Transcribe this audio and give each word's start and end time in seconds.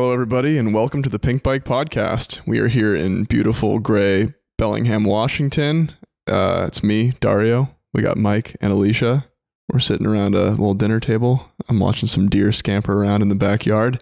Hello, 0.00 0.14
everybody, 0.14 0.56
and 0.56 0.72
welcome 0.72 1.02
to 1.02 1.10
the 1.10 1.18
Pink 1.18 1.42
Bike 1.42 1.62
Podcast. 1.62 2.40
We 2.46 2.58
are 2.58 2.68
here 2.68 2.96
in 2.96 3.24
beautiful 3.24 3.78
gray 3.80 4.32
Bellingham, 4.56 5.04
Washington. 5.04 5.92
Uh, 6.26 6.64
it's 6.66 6.82
me, 6.82 7.12
Dario. 7.20 7.76
We 7.92 8.00
got 8.00 8.16
Mike 8.16 8.56
and 8.62 8.72
Alicia. 8.72 9.26
We're 9.70 9.78
sitting 9.78 10.06
around 10.06 10.34
a 10.34 10.52
little 10.52 10.72
dinner 10.72 11.00
table. 11.00 11.50
I'm 11.68 11.78
watching 11.78 12.06
some 12.08 12.30
deer 12.30 12.50
scamper 12.50 12.94
around 13.02 13.20
in 13.20 13.28
the 13.28 13.34
backyard. 13.34 14.00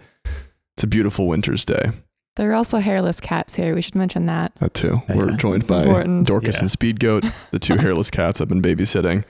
It's 0.77 0.85
a 0.85 0.87
beautiful 0.87 1.27
winter's 1.27 1.65
day. 1.65 1.91
There 2.37 2.49
are 2.53 2.55
also 2.55 2.79
hairless 2.79 3.19
cats 3.19 3.57
here. 3.57 3.75
We 3.75 3.83
should 3.83 3.97
mention 3.97 4.27
that. 4.27 4.55
That 4.61 4.75
too. 4.75 5.03
Yeah, 5.09 5.17
We're 5.17 5.31
yeah. 5.33 5.37
joined 5.37 5.63
It's 5.63 5.69
by 5.69 5.83
important. 5.83 6.29
Dorcas 6.29 6.55
Yeah. 6.59 6.61
and 6.61 6.71
Speed 6.71 7.01
Goat, 7.01 7.25
the 7.51 7.59
two 7.59 7.77
hairless 7.81 8.13
cats 8.13 8.41
I've 8.41 8.49
been 8.49 8.63
babysitting. 8.63 9.25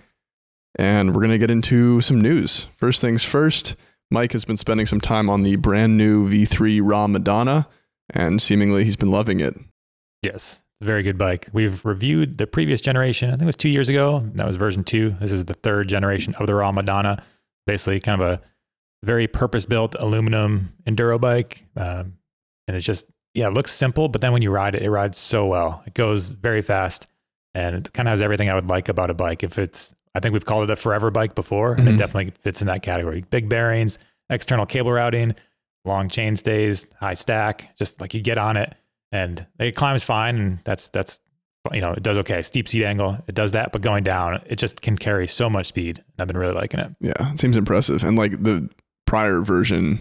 And 0.78 1.14
we're 1.14 1.22
going 1.22 1.30
to 1.30 1.38
get 1.38 1.50
into 1.50 2.02
some 2.02 2.20
news. 2.20 2.66
First 2.76 3.00
things 3.00 3.24
first, 3.24 3.74
Mike 4.10 4.32
has 4.32 4.44
been 4.44 4.56
spending 4.56 4.86
some 4.86 5.00
time 5.00 5.28
on 5.28 5.42
the 5.42 5.56
brand 5.56 5.96
new 5.96 6.28
V3 6.28 6.80
Raaw 6.80 7.08
Madonna, 7.08 7.68
and 8.10 8.40
seemingly 8.40 8.84
he's 8.84 8.96
been 8.96 9.10
loving 9.10 9.40
it. 9.40 9.54
Yes, 10.22 10.62
very 10.80 11.02
good 11.02 11.18
bike. 11.18 11.48
We've 11.52 11.84
reviewed 11.84 12.38
the 12.38 12.46
previous 12.46 12.80
generation. 12.80 13.30
I 13.30 13.32
think 13.32 13.42
it 13.42 13.46
was 13.46 13.56
two 13.56 13.68
years 13.68 13.88
ago. 13.88 14.20
That 14.34 14.46
was 14.46 14.56
version 14.56 14.84
two. 14.84 15.10
This 15.20 15.32
is 15.32 15.44
the 15.44 15.54
third 15.54 15.88
generation 15.88 16.34
of 16.36 16.46
the 16.46 16.54
Raaw 16.54 16.72
Madonna. 16.72 17.22
Basically, 17.66 18.00
kind 18.00 18.20
of 18.20 18.26
a 18.26 18.40
very 19.04 19.26
purpose-built 19.26 19.94
aluminum 19.98 20.72
enduro 20.86 21.20
bike, 21.20 21.64
um, 21.76 22.14
and 22.66 22.76
it's 22.76 22.86
just 22.86 23.06
yeah, 23.34 23.48
it 23.48 23.54
looks 23.54 23.70
simple, 23.70 24.08
but 24.08 24.20
then 24.20 24.32
when 24.32 24.42
you 24.42 24.50
ride 24.50 24.74
it, 24.74 24.82
it 24.82 24.90
rides 24.90 25.18
so 25.18 25.46
well. 25.46 25.82
It 25.86 25.94
goes 25.94 26.30
very 26.30 26.62
fast, 26.62 27.06
and 27.54 27.76
it 27.76 27.92
kind 27.92 28.08
of 28.08 28.12
has 28.12 28.22
everything 28.22 28.48
I 28.50 28.54
would 28.54 28.68
like 28.68 28.88
about 28.88 29.10
a 29.10 29.14
bike. 29.14 29.44
If 29.44 29.58
it's, 29.58 29.94
I 30.18 30.20
think 30.20 30.32
we've 30.32 30.44
called 30.44 30.64
it 30.68 30.72
a 30.72 30.76
forever 30.76 31.12
bike 31.12 31.36
before, 31.36 31.74
and 31.74 31.86
Mhm. 31.86 31.94
it 31.94 31.96
definitely 31.96 32.32
fits 32.40 32.60
in 32.60 32.66
that 32.66 32.82
category. 32.82 33.22
Big 33.30 33.48
bearings, 33.48 33.98
external 34.28 34.66
cable 34.66 34.90
routing, 34.90 35.36
long 35.84 36.08
chain 36.08 36.34
stays, 36.34 36.86
high 36.98 37.14
stack. 37.14 37.76
Just 37.78 38.00
like 38.00 38.14
you 38.14 38.20
get 38.20 38.36
on 38.36 38.56
it 38.56 38.74
and 39.12 39.46
it 39.60 39.76
climbs 39.76 40.02
fine 40.04 40.36
and 40.36 40.58
that's 40.64 40.88
that's 40.90 41.20
you 41.72 41.80
know 41.80 41.92
it 41.92 42.02
does 42.02 42.18
okay 42.18 42.42
steep 42.42 42.68
seat 42.68 42.84
angle 42.84 43.16
it 43.26 43.34
does 43.34 43.52
that 43.52 43.72
but 43.72 43.80
going 43.80 44.02
down 44.04 44.38
it 44.46 44.56
just 44.56 44.82
can 44.82 44.96
carry 44.98 45.26
so 45.26 45.48
much 45.48 45.66
speed 45.66 46.02
i've 46.18 46.26
been 46.28 46.36
really 46.36 46.52
liking 46.54 46.78
it 46.80 46.90
Yeah, 47.00 47.32
it 47.32 47.40
seems 47.40 47.56
impressive. 47.56 48.04
And 48.04 48.16
like 48.18 48.42
the 48.42 48.68
prior 49.06 49.40
version 49.40 50.00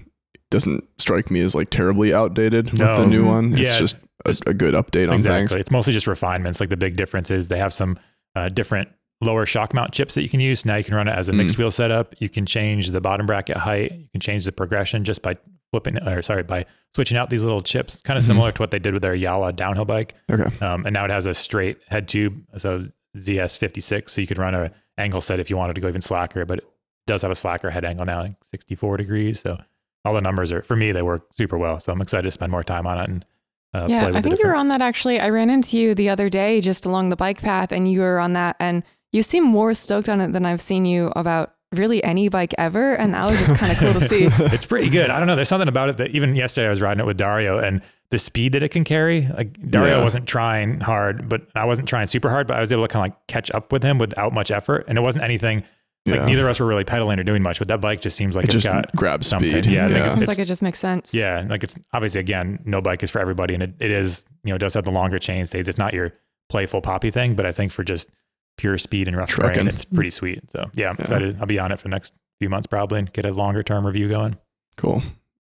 doesn't 0.51 0.83
strike 0.97 1.29
me 1.31 1.39
as 1.41 1.55
like 1.55 1.69
terribly 1.69 2.13
outdated 2.13 2.71
with 2.71 2.79
the 2.79 3.05
new 3.05 3.25
one. 3.25 3.53
It's 3.53 3.61
Yeah, 3.61 3.79
just 3.79 3.95
a, 4.25 4.49
a 4.49 4.53
good 4.53 4.73
update 4.73 5.07
on 5.07 5.15
exactly 5.15 5.47
things. 5.47 5.53
it's 5.61 5.71
mostly 5.71 5.93
just 5.93 6.07
refinements 6.07 6.59
like 6.59 6.69
the 6.69 6.77
big 6.77 6.97
difference 6.97 7.31
is 7.31 7.47
they 7.47 7.59
have 7.59 7.71
some 7.73 7.97
uh, 8.35 8.49
different 8.49 8.89
lower 9.21 9.45
shock 9.45 9.73
mount 9.73 9.91
chips 9.91 10.13
that 10.15 10.21
you 10.21 10.29
can 10.29 10.39
use 10.39 10.63
now 10.65 10.75
you 10.75 10.83
can 10.83 10.93
run 10.95 11.07
it 11.07 11.11
as 11.17 11.27
a 11.27 11.31
Mm. 11.31 11.37
mixed 11.37 11.57
wheel 11.57 11.71
setup 11.71 12.13
you 12.19 12.29
can 12.29 12.45
change 12.45 12.91
the 12.91 13.01
bottom 13.01 13.25
bracket 13.25 13.57
height 13.57 13.91
you 13.91 14.07
can 14.11 14.21
change 14.21 14.45
the 14.45 14.51
progression 14.51 15.03
just 15.03 15.21
by 15.23 15.35
flipping 15.71 15.97
or 16.07 16.21
sorry 16.21 16.43
by 16.43 16.65
switching 16.93 17.17
out 17.17 17.29
these 17.31 17.43
little 17.43 17.61
chips 17.61 17.99
kind 18.03 18.17
of 18.17 18.23
Mhm. 18.23 18.27
similar 18.27 18.51
to 18.51 18.61
what 18.61 18.69
they 18.71 18.77
did 18.79 18.93
with 18.93 19.01
their 19.01 19.15
Yalla 19.15 19.51
downhill 19.53 19.85
bike 19.85 20.13
Okay. 20.31 20.63
Um, 20.65 20.85
and 20.85 20.93
now 20.93 21.03
it 21.05 21.11
has 21.11 21.25
a 21.25 21.33
straight 21.33 21.77
head 21.87 22.07
tube, 22.07 22.43
so 22.57 22.85
ZS56. 23.17 24.11
So 24.11 24.21
you 24.21 24.27
could 24.27 24.37
run 24.37 24.53
a 24.55 24.71
angle 24.97 25.21
set 25.21 25.39
if 25.39 25.49
you 25.49 25.57
wanted 25.57 25.73
to 25.75 25.81
go 25.81 25.87
even 25.87 26.01
slacker, 26.01 26.45
but 26.45 26.59
it 26.59 26.67
does 27.07 27.21
have 27.23 27.31
a 27.31 27.35
slacker 27.35 27.69
head 27.69 27.85
angle 27.85 28.05
now, 28.05 28.21
like 28.21 28.33
64 28.43 28.97
degrees. 28.97 29.39
So 29.39 29.57
all 30.05 30.13
the 30.13 30.21
numbers 30.21 30.51
are 30.51 30.61
for 30.61 30.75
me 30.75 30.91
they 30.91 31.01
work 31.01 31.27
super 31.33 31.57
well. 31.57 31.79
So 31.79 31.91
I'm 31.91 32.01
excited 32.01 32.23
to 32.27 32.31
spend 32.31 32.51
more 32.51 32.63
time 32.63 32.85
on 32.87 32.99
it 32.99 33.09
and 33.09 33.25
uh, 33.73 33.85
yeah, 33.89 34.07
I 34.07 34.11
the 34.11 34.21
think 34.21 34.39
you 34.41 34.47
were 34.47 34.55
on 34.55 34.69
that 34.69 34.81
actually. 34.81 35.19
I 35.19 35.29
ran 35.29 35.49
into 35.49 35.77
you 35.77 35.93
the 35.93 36.07
other 36.09 36.29
day 36.29 36.61
just 36.61 36.85
along 36.85 37.09
the 37.09 37.17
bike 37.17 37.41
path, 37.41 37.71
and 37.73 37.91
you 37.91 37.99
were 37.99 38.17
on 38.17 38.31
that, 38.33 38.55
and 38.61 38.81
you 39.11 39.23
seem 39.23 39.43
more 39.43 39.73
stoked 39.73 40.09
on 40.09 40.21
it 40.21 40.33
than 40.33 40.45
I've 40.45 40.61
seen 40.61 40.85
you 40.85 41.11
about 41.15 41.53
really 41.73 42.03
any 42.03 42.29
bike 42.29 42.53
ever, 42.57 42.93
and 42.95 43.13
that 43.13 43.25
was 43.27 43.37
just 43.39 43.55
kind 43.55 43.71
of 43.71 43.77
cool 43.77 43.93
to 43.93 44.01
see. 44.01 44.25
it's 44.53 44.65
pretty 44.65 44.89
good. 44.89 45.09
I 45.09 45.17
don't 45.19 45.27
know. 45.27 45.35
There's 45.35 45.49
something 45.49 45.67
about 45.67 45.89
it 45.89 45.97
that 45.97 46.11
even 46.11 46.35
yesterday 46.35 46.67
I 46.67 46.69
was 46.69 46.81
riding 46.81 47.01
it 47.01 47.05
with 47.05 47.17
Dario 47.17 47.57
and 47.57 47.81
the 48.09 48.17
speed 48.17 48.53
that 48.53 48.63
it 48.63 48.69
can 48.69 48.83
carry. 48.85 49.27
Like 49.27 49.69
Dario 49.69 49.97
Yeah. 49.97 50.03
wasn't 50.03 50.27
trying 50.27 50.79
hard, 50.79 51.27
but 51.27 51.41
I 51.55 51.65
wasn't 51.65 51.89
trying 51.89 52.07
super 52.07 52.29
hard, 52.29 52.47
but 52.47 52.55
I 52.55 52.61
was 52.61 52.71
able 52.71 52.83
to 52.83 52.87
kind 52.87 53.05
of 53.05 53.13
like 53.13 53.27
catch 53.27 53.51
up 53.51 53.71
with 53.73 53.83
him 53.83 53.97
without 53.97 54.33
much 54.33 54.49
effort. 54.49 54.85
And 54.87 54.97
it 54.97 55.01
wasn't 55.01 55.25
anything 55.25 55.63
like 56.05 56.21
Yeah. 56.21 56.25
neither 56.25 56.43
of 56.43 56.51
us 56.51 56.61
were 56.61 56.65
really 56.65 56.85
pedaling 56.85 57.19
or 57.19 57.23
doing 57.25 57.43
much, 57.43 57.59
but 57.59 57.67
that 57.67 57.81
bike 57.81 57.99
just 57.99 58.15
seems 58.15 58.33
like 58.33 58.45
it 58.45 58.53
it's 58.53 58.63
just 58.63 58.73
got 58.73 58.95
grabs 58.95 59.27
something. 59.27 59.49
speed. 59.49 59.65
Yeah, 59.65 59.85
I 59.85 59.87
think 59.89 59.97
yeah. 59.99 60.03
Seems 60.11 60.21
It's- 60.21 60.27
like 60.37 60.39
it 60.39 60.45
just 60.47 60.61
makes 60.61 60.79
sense. 60.79 61.13
Yeah, 61.13 61.45
like 61.49 61.65
it's 61.65 61.75
obviously 61.91 62.21
again, 62.21 62.59
no 62.63 62.79
bike 62.79 63.03
is 63.03 63.11
for 63.11 63.19
everybody, 63.19 63.53
and 63.55 63.63
it, 63.63 63.73
it 63.81 63.91
is 63.91 64.23
you 64.45 64.51
know 64.51 64.55
it 64.55 64.59
does 64.59 64.73
have 64.73 64.85
the 64.85 64.91
longer 64.91 65.19
chain 65.19 65.45
stays. 65.45 65.67
It's 65.67 65.77
not 65.77 65.93
your 65.93 66.13
playful 66.47 66.79
poppy 66.79 67.11
thing, 67.11 67.33
but 67.35 67.45
I 67.45 67.51
think 67.51 67.73
for 67.73 67.83
just 67.83 68.09
pure 68.57 68.77
speed 68.77 69.07
and 69.07 69.15
rough 69.15 69.29
terrain, 69.29 69.53
Trucking. 69.53 69.67
it's 69.69 69.85
pretty 69.85 70.09
sweet. 70.09 70.49
So 70.51 70.69
yeah, 70.73 70.89
I'm 70.89 70.95
Yeah. 70.97 71.03
excited. 71.03 71.37
I'll 71.39 71.45
be 71.45 71.59
on 71.59 71.71
it 71.71 71.77
for 71.77 71.83
the 71.83 71.89
next 71.89 72.13
few 72.39 72.49
months 72.49 72.67
probably 72.67 72.99
and 72.99 73.11
get 73.13 73.25
a 73.25 73.31
longer 73.31 73.63
term 73.63 73.85
review 73.85 74.09
going. 74.09 74.37
Cool. 74.77 75.01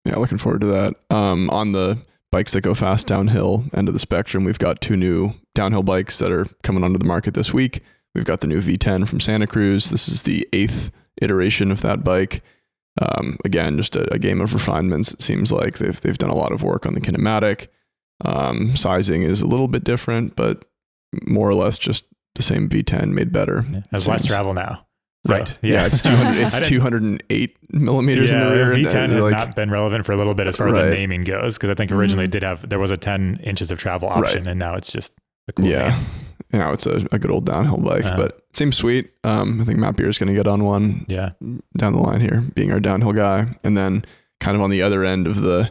Yeah, 0.06 0.16
looking 0.18 0.38
forward 0.38 0.62
to 0.62 0.68
that. 0.68 0.94
Um, 1.10 1.50
on 1.50 1.72
the 1.74 2.00
bikes 2.32 2.54
that 2.54 2.62
go 2.62 2.74
fast 2.74 3.08
downhill 3.08 3.66
end 3.74 3.88
of 3.88 3.94
the 3.94 4.00
spectrum, 4.00 4.44
we've 4.44 4.60
got 4.60 4.82
two 4.82 4.96
new 4.98 5.34
downhill 5.56 5.84
bikes 5.84 6.18
that 6.20 6.32
are 6.32 6.46
coming 6.64 6.84
onto 6.84 6.98
the 6.98 7.06
market 7.06 7.34
this 7.34 7.54
week. 7.54 7.84
We've 8.16 8.26
got 8.26 8.42
the 8.42 8.48
new 8.48 8.62
V10 8.62 9.08
from 9.08 9.20
Santa 9.20 9.46
Cruz. 9.48 9.90
This 9.92 10.08
is 10.10 10.24
the 10.24 10.48
eighth 10.54 10.92
iteration 11.22 11.72
of 11.72 11.82
that 11.82 12.04
bike. 12.04 12.42
Um, 13.02 13.38
again, 13.46 13.78
just 13.78 13.96
a, 13.96 14.12
a 14.14 14.18
game 14.20 14.42
of 14.42 14.54
refinements. 14.54 15.14
It 15.14 15.22
seems 15.22 15.52
like 15.52 15.78
they've 15.78 16.00
they've 16.02 16.18
done 16.18 16.30
a 16.32 16.36
lot 16.36 16.52
of 16.52 16.64
work 16.64 16.86
on 16.86 16.94
the 16.96 17.02
kinematic. 17.02 17.68
Um, 18.26 18.76
sizing 18.76 19.22
is 19.22 19.42
a 19.42 19.48
little 19.48 19.68
bit 19.68 19.84
different, 19.84 20.36
but 20.36 20.66
more 21.28 21.48
or 21.50 21.54
less 21.54 21.78
just 21.78 22.06
the 22.40 22.44
same 22.44 22.70
V10 22.70 23.10
made 23.12 23.32
better. 23.32 23.66
Yeah. 23.70 23.82
Has 23.92 24.08
less 24.08 24.26
travel 24.26 24.54
now. 24.54 24.86
So, 25.28 25.34
right. 25.34 25.58
Yeah. 25.62 25.86
it's 25.86 26.02
200. 26.04 26.38
It's 26.40 26.60
208 26.68 27.58
millimeters 27.74 28.32
yeah, 28.32 28.42
in 28.42 28.48
the 28.48 28.56
rear. 28.56 28.72
and, 28.72 28.86
V10 28.88 28.96
uh, 29.10 29.14
has 29.14 29.24
like- 29.26 29.32
not 29.34 29.56
been 29.56 29.70
relevant 29.70 30.06
for 30.06 30.14
a 30.14 30.16
little 30.16 30.34
bit 30.34 30.48
as 30.48 30.56
far 30.58 30.70
as 30.70 30.74
the 30.76 30.90
naming 30.90 31.24
goes, 31.26 31.58
because 31.58 31.70
I 31.70 31.74
think 31.74 31.92
originally 31.92 32.24
Mhm. 32.26 32.28
it 32.30 32.32
did 32.32 32.44
have 32.44 32.70
there 32.70 32.80
was 32.80 32.92
a 32.92 32.98
10 32.98 33.42
inches 33.44 33.70
of 33.72 33.80
travel 33.80 34.08
option, 34.10 34.48
and 34.48 34.58
now 34.58 34.76
it's 34.76 34.92
just 34.92 35.14
a 35.50 35.54
cool 35.54 35.68
yeah. 35.68 35.90
name. 35.90 36.00
You 36.52 36.58
know, 36.58 36.72
it's 36.72 36.88
a, 36.88 37.06
a 37.12 37.20
good 37.20 37.30
old 37.30 37.46
downhill 37.46 37.78
bike, 37.78 38.04
Uh-huh. 38.04 38.18
but 38.18 38.42
seems 38.54 38.76
sweet. 38.76 39.12
Um, 39.24 39.62
I 39.62 39.66
think 39.66 39.78
Matt 39.78 39.96
Beer 39.98 40.10
is 40.10 40.18
going 40.18 40.30
to 40.30 40.34
get 40.34 40.48
on 40.48 40.64
one 40.64 41.06
Yeah, 41.08 41.30
down 41.78 41.94
the 41.94 42.00
line 42.00 42.22
here, 42.22 42.42
being 42.56 42.72
our 42.72 42.80
downhill 42.80 43.14
guy. 43.14 43.46
And 43.64 43.78
then 43.78 44.04
kind 44.40 44.56
of 44.58 44.64
on 44.64 44.72
the 44.72 44.82
other 44.82 45.04
end 45.04 45.28
of 45.28 45.42
the 45.42 45.70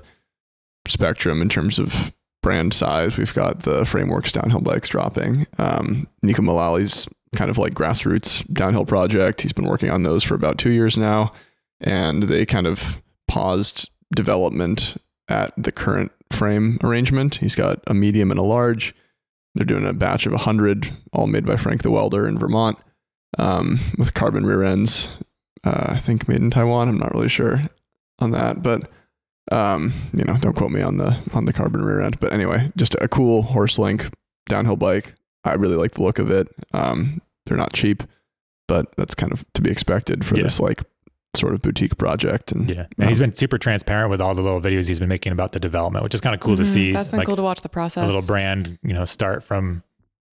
spectrum 0.87 1.43
in 1.43 1.49
terms 1.49 1.81
of 1.81 2.13
brand 2.43 2.73
size, 2.73 3.17
we've 3.17 3.35
got 3.35 3.61
the 3.61 3.85
Frameworks 3.85 4.33
downhill 4.33 4.61
bikes 4.61 4.89
dropping. 4.89 5.47
Um, 5.59 6.09
Neko 6.25 6.41
Mulally's 6.41 7.09
kind 7.35 7.51
of 7.51 7.59
like 7.59 7.75
grassroots 7.75 8.47
downhill 8.53 8.87
project. 8.87 9.43
He's 9.43 9.53
been 9.53 9.67
working 9.67 9.91
on 9.91 10.03
those 10.03 10.25
for 10.25 10.35
about 10.35 10.59
two 10.59 10.71
years 10.71 10.97
now. 10.97 11.33
And 11.81 12.25
they 12.25 12.47
kind 12.47 12.67
of 12.67 12.99
paused 13.27 13.89
development 14.15 14.97
at 15.29 15.53
the 15.63 15.73
current 15.73 16.13
frame 16.33 16.79
arrangement. 16.83 17.37
He's 17.37 17.55
got 17.55 17.81
a 17.87 17.95
medium 17.95 18.31
and 18.31 18.41
a 18.41 18.45
large. 18.45 18.95
They're 19.55 19.67
doing 19.67 19.87
a 19.87 19.93
batch 19.93 20.27
of 20.27 20.33
100, 20.33 20.91
all 21.13 21.27
made 21.27 21.45
by 21.45 21.57
Frank 21.57 21.83
the 21.83 21.91
Welder 21.91 22.27
in 22.27 22.39
Vermont 22.39 22.79
um, 23.39 23.79
with 23.99 24.15
carbon 24.15 24.47
rear 24.47 24.63
ends. 24.63 25.19
Uh, 25.65 25.87
I 25.89 25.99
think 25.99 26.29
made 26.29 26.41
in 26.41 26.51
Taiwan. 26.51 26.89
I'm 26.89 26.99
not 26.99 27.13
really 27.13 27.29
sure 27.29 27.61
on 28.21 28.31
that, 28.31 28.63
but 28.63 28.89
um, 29.53 29.93
you 30.13 30.25
know, 30.25 30.37
don't 30.39 30.55
quote 30.55 30.71
me 30.71 30.83
on 30.83 30.97
the 30.99 31.17
on 31.35 31.45
the 31.45 31.53
carbon 31.53 31.83
rear 31.83 32.01
end. 32.01 32.19
But 32.21 32.33
anyway, 32.33 32.71
just 32.77 32.95
a 33.01 33.09
cool 33.09 33.43
horse 33.43 33.79
link 33.79 34.11
downhill 34.49 34.77
bike. 34.77 35.15
I 35.45 35.55
really 35.55 35.77
like 35.77 35.93
the 35.93 36.03
look 36.03 36.19
of 36.19 36.31
it. 36.31 36.49
Um, 36.73 37.21
they're 37.47 37.57
not 37.57 37.73
cheap, 37.73 38.03
but 38.67 38.95
that's 38.97 39.15
kind 39.15 39.33
of 39.33 39.45
to 39.55 39.63
be 39.63 39.71
expected 39.71 40.25
for 40.27 40.37
Yeah. 40.37 40.43
this 40.45 40.61
like 40.61 40.83
sort 41.37 41.55
of 41.55 41.63
boutique 41.63 41.97
project. 41.99 42.53
And 42.53 42.69
yeah. 42.71 42.87
And 42.99 43.09
he's 43.09 43.19
been 43.19 43.33
super 43.35 43.59
transparent 43.59 44.11
with 44.11 44.21
all 44.21 44.35
the 44.35 44.43
little 44.43 44.61
videos 44.61 44.89
he's 44.89 44.99
been 44.99 45.09
making 45.09 45.33
about 45.33 45.53
the 45.53 45.61
development, 45.61 46.03
which 46.03 46.15
is 46.15 46.21
kind 46.21 46.35
of 46.35 46.41
cool 46.41 46.57
to 46.57 46.63
Mhm. 46.63 46.67
see. 46.67 46.93
That's 46.93 47.11
been 47.11 47.19
like, 47.19 47.27
cool 47.29 47.37
to 47.37 47.43
watch 47.43 47.61
the 47.63 47.69
process. 47.69 48.03
a 48.03 48.07
little 48.07 48.27
brand, 48.27 48.79
you 48.83 48.93
know, 48.93 49.05
start 49.05 49.43
from 49.45 49.83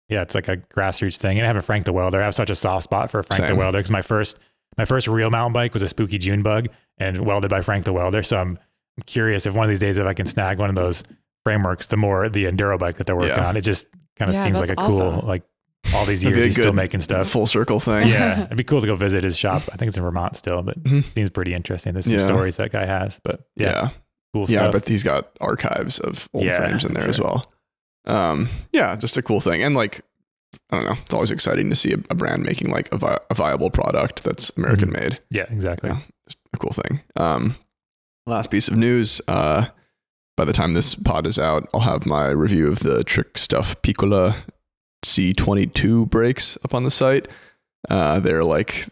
yeah, 0.09 0.21
it's 0.21 0.35
like 0.35 0.47
a 0.47 0.57
grassroots 0.57 1.17
thing. 1.17 1.37
And 1.37 1.45
I 1.45 1.47
have 1.47 1.55
a 1.55 1.61
Frank 1.61 1.85
the 1.85 1.93
Welder, 1.93 2.21
I 2.21 2.25
have 2.25 2.35
such 2.35 2.49
a 2.49 2.55
soft 2.55 2.83
spot 2.83 3.09
for 3.09 3.23
Frank 3.23 3.47
the 3.47 3.55
Welder 3.55 3.79
because 3.79 3.91
my 3.91 4.01
first 4.01 4.39
my 4.77 4.85
first 4.85 5.07
real 5.07 5.29
mountain 5.29 5.53
bike 5.53 5.73
was 5.73 5.81
a 5.83 5.87
spooky 5.87 6.17
June 6.17 6.41
bug 6.41 6.67
and 6.97 7.25
welded 7.25 7.49
by 7.49 7.61
Frank 7.61 7.85
the 7.85 7.93
Welder. 7.93 8.23
So 8.23 8.37
I'm 8.37 8.59
curious 9.05 9.45
if 9.45 9.53
one 9.53 9.63
of 9.65 9.69
these 9.69 9.79
days 9.79 9.97
if 9.97 10.05
I 10.05 10.13
can 10.13 10.25
snag 10.25 10.59
one 10.59 10.69
of 10.69 10.75
those 10.75 11.03
frameworks, 11.43 11.87
the 11.87 11.97
more 11.97 12.29
the 12.29 12.45
enduro 12.45 12.77
bike 12.79 12.95
that 12.95 13.07
they're 13.07 13.15
working 13.15 13.35
Yeah. 13.37 13.47
on. 13.47 13.57
It 13.57 13.61
just 13.61 13.87
kind 14.17 14.29
of 14.29 14.35
Yeah, 14.35 14.43
seems 14.43 14.59
like 14.59 14.69
a 14.69 14.75
that's 14.75 14.87
cool 14.87 15.01
awesome. 15.01 15.27
like 15.27 15.43
all 15.93 16.05
these 16.05 16.23
years 16.23 16.43
he's 16.45 16.55
still 16.55 16.71
making 16.73 17.01
stuff. 17.01 17.27
full 17.27 17.45
circle 17.47 17.79
thing. 17.79 18.07
yeah, 18.07 18.43
it'd 18.45 18.57
be 18.57 18.63
cool 18.63 18.79
to 18.81 18.87
go 18.87 18.95
visit 18.95 19.23
his 19.23 19.37
shop. 19.37 19.63
I 19.71 19.75
think 19.77 19.89
it's 19.89 19.97
in 19.97 20.03
Vermont 20.03 20.35
still, 20.37 20.61
but 20.61 20.81
Mhm. 20.83 21.03
seems 21.15 21.29
pretty 21.31 21.53
interesting. 21.53 21.93
There's 21.93 22.05
some 22.05 22.13
Yeah. 22.13 22.19
stories 22.19 22.57
that 22.57 22.71
guy 22.71 22.85
has, 22.85 23.19
but 23.23 23.41
yeah, 23.55 23.67
yeah. 23.67 23.89
cool 24.33 24.45
Yeah, 24.47 24.59
stuff. 24.61 24.71
but 24.73 24.87
he's 24.87 25.03
got 25.03 25.29
archives 25.41 25.99
of 25.99 26.29
old 26.33 26.45
Yeah, 26.45 26.59
frames 26.65 26.85
in 26.85 26.93
there 26.93 27.03
for 27.03 27.09
as 27.09 27.19
well. 27.19 27.51
Um, 28.05 28.49
yeah, 28.71 28.95
just 28.95 29.17
a 29.17 29.21
cool 29.21 29.39
thing. 29.41 29.63
And 29.63 29.75
like, 29.75 30.01
I 30.69 30.77
don't 30.77 30.85
know, 30.85 30.95
it's 31.03 31.13
always 31.13 31.31
exciting 31.31 31.69
to 31.69 31.75
see 31.75 31.93
a, 31.93 31.97
a 32.09 32.15
brand 32.15 32.43
making 32.43 32.69
like 32.71 32.91
a, 32.93 32.97
vi- 32.97 33.17
a 33.29 33.33
viable 33.33 33.69
product 33.69 34.23
that's 34.23 34.51
American 34.57 34.89
Mm-hmm. 34.91 35.01
made. 35.09 35.19
yeah, 35.31 35.45
exactly. 35.49 35.89
Yeah. 35.89 35.99
A 36.53 36.57
cool 36.57 36.71
thing. 36.73 37.01
Um, 37.15 37.55
last 38.25 38.51
piece 38.51 38.67
of 38.67 38.75
news. 38.75 39.21
Uh, 39.27 39.67
by 40.35 40.45
the 40.45 40.53
time 40.53 40.73
this 40.73 40.95
pod 40.95 41.27
is 41.27 41.37
out, 41.37 41.67
I'll 41.73 41.81
have 41.81 42.05
my 42.05 42.27
review 42.27 42.67
of 42.67 42.79
the 42.79 43.03
Trick 43.03 43.37
Stuff 43.37 43.81
Piccola 43.81 44.35
C22 45.05 46.09
brakes 46.09 46.57
up 46.63 46.73
on 46.73 46.83
the 46.83 46.91
site. 46.91 47.27
Uh, 47.89 48.19
they're 48.19 48.43
like 48.43 48.87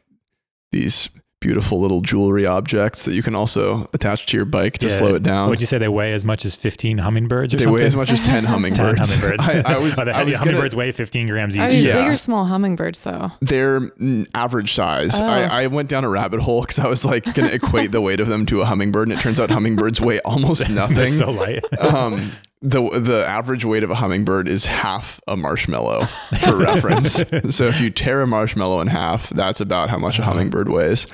these 0.72 1.10
beautiful 1.42 1.82
little 1.82 2.00
jewelry 2.02 2.46
objects 2.46 3.04
that 3.04 3.14
you 3.16 3.22
can 3.24 3.36
also 3.36 3.90
attach 3.94 4.28
to 4.28 4.38
your 4.38 4.46
bike 4.46 4.78
to 4.78 4.88
Yeah. 4.88 4.94
slow 4.94 5.16
it 5.16 5.24
down. 5.24 5.50
Would 5.50 5.60
you 5.60 5.68
say 5.68 5.78
they 5.78 5.88
weigh 5.90 6.14
as 6.14 6.24
much 6.24 6.46
as 6.46 6.56
15 6.56 7.00
hummingbirds 7.00 7.54
or 7.54 7.58
they 7.58 7.64
something? 7.64 7.82
weigh 7.82 7.88
as 7.88 7.96
much 7.96 8.12
as 8.12 8.22
10 8.22 8.44
hummingbirds. 8.46 9.10
10 9.10 9.20
hummingbirds. 9.20 9.46
hummingbirds. 9.46 9.66
I, 9.68 9.74
I 9.76 9.78
was, 9.80 10.00
Oh, 10.00 10.06
the 10.06 10.16
I 10.16 10.24
was 10.24 10.36
gonna- 10.36 10.38
hummingbirds 10.52 10.76
weigh 10.76 10.92
15 10.94 11.28
grams 11.28 11.58
each. 11.58 11.62
Are 11.62 11.70
these 11.70 11.84
Yeah. 11.86 11.96
big 12.04 12.12
or 12.12 12.16
small 12.16 12.46
hummingbirds 12.46 13.02
though? 13.02 13.32
They're 13.42 13.92
average 14.36 14.74
size. 14.74 15.20
Oh. 15.20 15.26
I, 15.26 15.64
I 15.64 15.68
went 15.68 15.90
down 15.90 16.04
a 16.06 16.10
rabbit 16.10 16.40
hole 16.42 16.62
because 16.62 16.80
I 16.80 16.88
was 16.88 17.04
like 17.04 17.24
going 17.34 17.50
to 17.50 17.54
equate 17.54 17.92
the 17.92 18.02
weight 18.02 18.20
of 18.20 18.28
them 18.28 18.46
to 18.46 18.62
a 18.62 18.66
hummingbird, 18.66 19.10
and 19.10 19.18
it 19.20 19.22
turns 19.22 19.40
out 19.40 19.50
hummingbirds 19.50 20.00
weigh 20.00 20.20
almost 20.22 20.68
They're 20.68 20.76
nothing. 20.76 21.08
so 21.08 21.32
light. 21.32 21.64
um, 21.84 22.32
the 22.62 22.88
the 23.00 23.26
average 23.28 23.66
weight 23.66 23.82
of 23.84 23.90
a 23.90 23.96
hummingbird 23.96 24.48
is 24.48 24.66
half 24.66 25.20
a 25.28 25.36
marshmallow, 25.36 26.06
for 26.06 26.56
reference. 26.58 27.14
so 27.50 27.66
if 27.66 27.82
you 27.82 27.90
tear 27.90 28.22
a 28.22 28.28
marshmallow 28.28 28.82
in 28.82 28.88
half, 28.88 29.30
that's 29.32 29.60
about 29.60 29.90
how 29.90 29.98
much 29.98 30.20
a 30.20 30.22
Uh-huh. 30.22 30.34
hummingbird 30.34 30.70
weighs. 30.70 31.08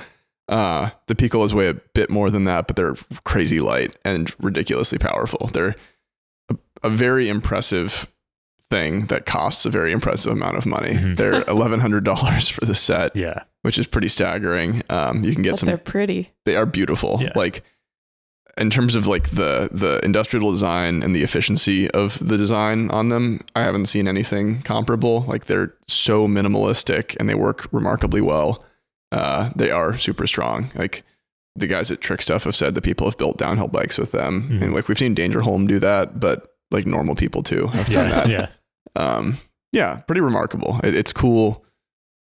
Uh, 0.48 0.90
the 1.08 1.14
piccolos 1.14 1.52
weigh 1.52 1.68
a 1.68 1.74
bit 1.74 2.08
more 2.10 2.30
than 2.30 2.44
that, 2.44 2.66
but 2.66 2.76
they're 2.76 2.94
crazy 3.24 3.60
light 3.60 3.94
and 4.04 4.34
ridiculously 4.40 4.98
powerful. 4.98 5.50
They're 5.52 5.74
a, 6.48 6.56
a 6.82 6.88
very 6.90 7.28
impressive 7.28 8.08
thing 8.70 9.06
that 9.06 9.26
costs 9.26 9.64
a 9.66 9.70
very 9.70 9.92
impressive 9.92 10.32
amount 10.32 10.56
of 10.56 10.64
money. 10.66 10.94
Mhm. 10.94 11.16
They're 11.16 11.42
eleven 11.48 11.80
hundred 11.80 12.04
dollars 12.04 12.48
for 12.48 12.64
the 12.64 12.74
set, 12.74 13.14
yeah. 13.14 13.42
which 13.62 13.78
is 13.78 13.86
pretty 13.86 14.08
staggering. 14.08 14.82
Um, 14.90 15.22
you 15.24 15.32
can 15.34 15.42
get 15.42 15.52
But 15.52 15.58
some 15.60 15.66
they're 15.68 15.76
pretty. 15.78 16.30
they 16.44 16.56
are 16.56 16.66
beautiful. 16.66 17.18
Yeah. 17.20 17.32
Like 17.34 17.62
in 18.56 18.70
terms 18.70 18.94
of 18.94 19.06
like 19.06 19.30
the 19.30 19.68
the 19.70 20.00
industrial 20.04 20.50
design 20.50 21.02
and 21.02 21.14
the 21.14 21.22
efficiency 21.22 21.90
of 21.92 22.18
the 22.26 22.36
design 22.38 22.90
on 22.90 23.08
them, 23.10 23.40
I 23.54 23.62
haven't 23.62 23.86
seen 23.86 24.08
anything 24.08 24.62
comparable. 24.62 25.24
Like 25.28 25.44
they're 25.44 25.74
so 25.86 26.26
minimalistic 26.26 27.16
and 27.20 27.28
they 27.28 27.34
work 27.34 27.68
remarkably 27.72 28.20
well. 28.20 28.64
Uh, 29.12 29.50
they 29.56 29.70
are 29.70 29.96
super 29.98 30.26
strong. 30.26 30.70
Like 30.74 31.02
the 31.56 31.66
guys 31.66 31.90
at 31.90 32.00
Trick 32.00 32.22
Stuff 32.22 32.44
have 32.44 32.54
said 32.56 32.74
that 32.74 32.82
people 32.84 33.06
have 33.06 33.18
built 33.18 33.38
downhill 33.38 33.68
bikes 33.68 33.98
with 33.98 34.12
them, 34.12 34.48
Mhm. 34.50 34.62
and 34.62 34.74
like 34.74 34.88
we've 34.88 34.98
seen 34.98 35.14
Danger 35.14 35.40
Holm 35.40 35.66
do 35.66 35.78
that, 35.80 36.20
but 36.20 36.48
like 36.70 36.86
normal 36.86 37.14
people 37.14 37.42
too 37.42 37.66
have 37.68 37.86
done 37.88 38.08
Yeah. 38.10 38.14
that 38.14 38.28
Yeah. 38.28 38.48
um 38.96 39.38
yeah 39.72 39.96
pretty 40.06 40.20
remarkable 40.20 40.80
it, 40.84 40.94
it's 40.94 41.12
cool 41.14 41.64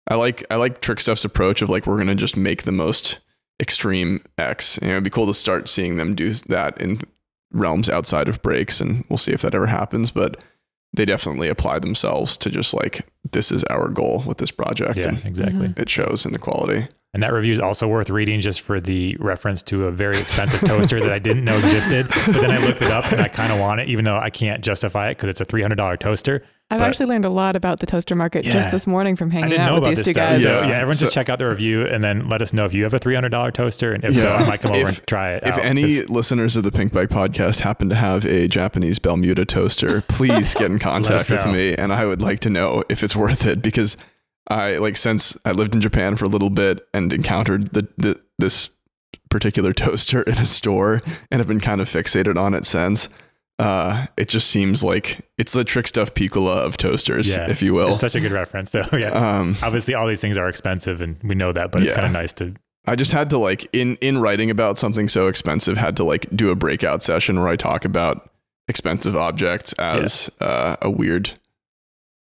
i 0.08 0.16
like 0.16 0.44
i 0.52 0.56
like 0.56 0.81
trick 0.81 1.00
stuff's 1.00 1.24
approach 1.25 1.62
of 1.62 1.70
like 1.70 1.86
we're 1.86 1.98
gonna 2.00 2.16
just 2.16 2.36
make 2.36 2.64
the 2.64 2.72
most 2.72 3.20
extreme 3.62 4.22
x 4.40 4.80
you 4.81 4.88
know 4.88 4.94
it'd 4.96 5.04
be 5.04 5.10
cool 5.12 5.28
to 5.28 5.34
start 5.36 5.70
seeing 5.70 5.98
them 5.98 6.16
do 6.16 6.31
that 6.34 6.80
in 6.81 7.00
realms 7.52 7.90
outside 7.90 8.28
of 8.28 8.42
breaks 8.42 8.81
and 8.81 9.04
we'll 9.10 9.18
see 9.18 9.31
if 9.31 9.42
that 9.44 9.54
ever 9.56 9.68
happens 9.68 10.10
but 10.10 10.44
they 10.94 11.06
definitely 11.06 11.48
apply 11.50 11.80
themselves 11.80 12.38
to 12.38 12.50
just 12.50 12.74
like 12.74 13.06
this 13.31 13.51
is 13.51 13.63
our 13.66 13.90
goal 13.90 14.24
with 14.28 14.38
this 14.38 14.51
project 14.51 14.98
Yeah. 14.98 15.10
and 15.10 15.25
Exactly. 15.25 15.69
Mhm. 15.69 15.80
it 15.80 15.90
shows 15.90 16.25
in 16.25 16.34
the 16.34 16.40
quality 16.40 16.88
And 17.13 17.21
that 17.21 17.31
review 17.31 17.54
is 17.54 17.60
also 17.60 17.88
worth 17.88 18.10
reading 18.10 18.42
just 18.42 18.62
for 18.62 18.80
the 18.80 19.15
reference 19.19 19.62
to 19.63 19.86
a 19.86 19.92
very 19.92 20.18
expensive 20.18 20.62
toaster 20.62 21.00
that 21.00 21.12
I 21.13 21.19
didn't 21.19 21.45
know 21.45 21.56
existed. 21.60 22.07
But 22.25 22.42
then 22.42 22.50
I 22.50 22.57
looked 22.57 22.81
it 22.81 22.89
up 22.92 23.12
and 23.12 23.21
I 23.21 23.27
kind 23.27 23.51
of 23.54 23.60
want 23.60 23.81
it, 23.81 23.88
even 23.89 24.04
though 24.04 24.18
I 24.18 24.31
can't 24.31 24.63
justify 24.63 25.10
it 25.10 25.18
because 25.18 25.30
it's 25.30 25.39
a 25.42 25.45
$300 25.45 26.00
toaster. 26.00 26.42
I've 26.71 26.80
But- 26.80 26.88
actually 26.88 27.06
learned 27.07 27.25
a 27.25 27.30
lot 27.30 27.56
about 27.56 27.81
the 27.81 27.86
toaster 27.86 28.15
market 28.15 28.45
Yeah. 28.45 28.54
just 28.54 28.71
this 28.71 28.88
morning 28.88 29.15
from 29.15 29.30
I 29.30 29.33
hanging 29.33 29.50
didn't 29.50 29.62
out 29.62 29.65
know 29.68 29.74
with 29.75 29.83
about 29.83 29.89
these 29.98 30.06
two 30.06 30.12
stuff. 30.12 30.30
guys. 30.30 30.42
So, 30.42 30.50
Yeah. 30.62 30.68
yeah, 30.69 30.74
everyone 30.77 30.94
So- 30.95 31.01
just 31.06 31.13
check 31.13 31.30
out 31.30 31.38
the 31.38 31.48
review 31.48 31.86
and 31.86 32.04
then 32.04 32.21
let 32.30 32.42
us 32.42 32.51
know 32.51 32.65
if 32.65 32.74
you 32.74 32.83
have 32.83 32.95
a 32.95 33.00
$300 33.00 33.51
toaster. 33.54 33.94
And 33.94 34.04
if 34.04 34.15
so, 34.15 34.27
I 34.27 34.48
might 34.48 34.62
come 34.62 34.71
over 34.71 34.89
If- 34.89 34.98
and 34.98 35.07
try 35.07 35.33
it 35.33 35.44
if 35.45 35.54
out. 35.54 35.63
any 35.63 35.83
'Cause- 35.83 36.10
listeners 36.10 36.57
of 36.57 36.63
the 36.63 36.71
Pink 36.71 36.94
Bike 36.94 37.10
podcast 37.10 37.60
happen 37.60 37.89
to 37.89 37.95
have 37.95 38.25
a 38.25 38.48
Japanese 38.48 38.98
Balmuda 38.98 39.45
toaster, 39.48 40.01
please 40.07 40.56
get 40.56 40.71
in 40.71 40.80
contact 40.80 41.30
with 41.30 41.45
me, 41.45 41.75
and 41.75 41.94
I 41.94 42.07
would 42.07 42.24
like 42.24 42.39
to 42.39 42.50
know 42.50 42.83
if 42.89 43.04
it's 43.04 43.15
worth 43.15 43.45
it 43.45 43.62
because 43.62 43.98
I 44.48 44.78
like 44.78 44.98
since 44.98 45.38
I 45.45 45.51
lived 45.51 45.74
in 45.75 45.81
Japan 45.81 46.16
for 46.16 46.25
a 46.25 46.30
little 46.30 46.50
bit 46.50 46.86
and 46.94 47.13
encountered 47.13 47.74
the, 47.74 47.88
the 47.98 48.22
this 48.40 48.69
particular 49.30 49.74
toaster 49.74 50.22
in 50.24 50.34
a 50.34 50.45
store 50.45 51.01
and 51.31 51.40
have 51.40 51.48
been 51.48 51.60
kind 51.62 51.81
of 51.81 51.90
fixated 51.90 52.38
on 52.38 52.54
it 52.54 52.66
since. 52.66 53.10
Uh, 53.60 54.07
it 54.18 54.28
just 54.28 54.50
seems 54.50 54.84
like 54.84 55.19
it's 55.38 55.54
the 55.54 55.63
trick 55.63 55.88
stuff 55.88 56.13
piccola 56.16 56.66
of 56.66 56.75
toasters, 56.75 57.30
Yeah. 57.30 57.50
if 57.50 57.62
you 57.62 57.74
will. 57.74 57.92
It's 57.92 58.01
such 58.01 58.16
a 58.16 58.19
good 58.19 58.31
reference. 58.31 58.72
though. 58.72 58.86
yeah. 58.94 59.12
Um, 59.12 59.56
Obviously, 59.62 59.94
all 59.94 60.07
these 60.07 60.19
things 60.19 60.38
are 60.38 60.50
expensive 60.50 61.01
and 61.01 61.18
we 61.24 61.36
know 61.36 61.51
that, 61.54 61.72
but 61.72 61.81
it's 61.84 61.92
Yeah. 61.92 61.96
kind 62.01 62.07
of 62.07 62.12
nice 62.13 62.34
to. 62.34 62.56
I 62.86 62.96
just 62.96 63.12
had 63.13 63.30
to 63.30 63.38
like 63.38 63.68
in 63.72 63.96
in 64.01 64.18
writing 64.18 64.50
about 64.50 64.78
something 64.78 65.07
so 65.07 65.28
expensive 65.28 65.78
had 65.78 65.96
to 65.98 66.04
like 66.04 66.25
do 66.36 66.50
a 66.50 66.56
breakout 66.56 67.01
session 67.04 67.39
where 67.39 67.48
I 67.48 67.56
talk 67.56 67.86
about 67.86 68.30
expensive 68.68 69.16
objects 69.16 69.72
as 69.74 70.30
uh, 70.42 70.75
a 70.81 70.89
weird 70.89 71.31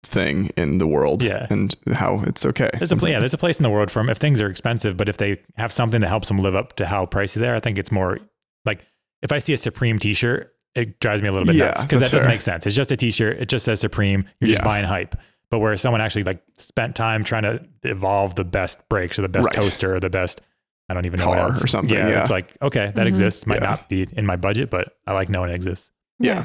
thing 0.04 0.50
in 0.56 0.78
the 0.78 0.86
world 0.86 1.22
Yeah. 1.22 1.46
and 1.50 1.74
how 1.92 2.20
it's 2.26 2.44
okay. 2.46 2.70
There's 2.74 2.92
a 2.92 2.96
pla- 2.96 3.08
yeah, 3.08 3.18
there's 3.18 3.34
a 3.34 3.38
place 3.38 3.58
in 3.58 3.62
the 3.62 3.70
world 3.70 3.90
for 3.90 4.00
them 4.00 4.10
if 4.10 4.18
things 4.18 4.40
are 4.40 4.46
expensive, 4.48 4.96
but 4.96 5.08
if 5.08 5.16
they 5.16 5.36
have 5.56 5.72
something 5.72 6.00
that 6.00 6.08
helps 6.08 6.28
them 6.28 6.38
live 6.38 6.54
up 6.54 6.74
to 6.76 6.86
how 6.86 7.06
pricey 7.06 7.34
they 7.34 7.48
are, 7.48 7.56
I 7.56 7.60
think 7.60 7.78
it's 7.78 7.90
more 7.92 8.18
like 8.64 8.84
if 9.22 9.32
I 9.32 9.38
see 9.38 9.52
a 9.52 9.56
Supreme 9.58 9.98
T-shirt, 9.98 10.52
it 10.74 11.00
drives 11.00 11.22
me 11.22 11.28
a 11.28 11.32
little 11.32 11.46
bit 11.46 11.56
Yeah, 11.56 11.66
nuts 11.66 11.82
because 11.84 12.00
that's 12.00 12.10
that 12.12 12.16
doesn't 12.18 12.26
fair. 12.26 12.34
make 12.34 12.40
sense. 12.40 12.66
It's 12.66 12.76
just 12.76 12.92
a 12.92 12.96
T-shirt. 12.96 13.38
It 13.38 13.48
just 13.48 13.64
says 13.64 13.80
Supreme. 13.80 14.24
You're 14.40 14.48
just 14.48 14.60
Yeah. 14.60 14.64
buying 14.64 14.84
hype. 14.84 15.14
But 15.50 15.60
where 15.60 15.76
someone 15.76 16.00
actually 16.00 16.24
like 16.24 16.42
spent 16.58 16.96
time 16.96 17.22
trying 17.22 17.42
to 17.44 17.64
evolve 17.84 18.34
the 18.34 18.44
best 18.44 18.86
brakes 18.88 19.18
or 19.18 19.22
the 19.22 19.28
best 19.28 19.46
Right. 19.46 19.54
toaster 19.54 19.94
or 19.94 20.00
the 20.00 20.10
best, 20.10 20.40
I 20.88 20.94
don't 20.94 21.06
even 21.06 21.20
know 21.20 21.28
what 21.28 21.38
Car 21.38 21.50
else. 21.50 21.62
or 21.64 21.68
something, 21.68 21.96
Yeah, 21.96 22.08
yeah. 22.08 22.20
it's 22.22 22.30
like 22.30 22.56
okay, 22.60 22.92
that 22.94 23.04
Mhm. 23.04 23.08
exists. 23.08 23.46
Might 23.46 23.60
Yeah. 23.62 23.70
not 23.70 23.88
be 23.88 24.06
in 24.16 24.26
my 24.26 24.36
budget, 24.36 24.68
but 24.68 24.96
I 25.06 25.12
like 25.12 25.28
knowing 25.28 25.50
it 25.50 25.54
exists. 25.54 25.92
yeah. 26.18 26.44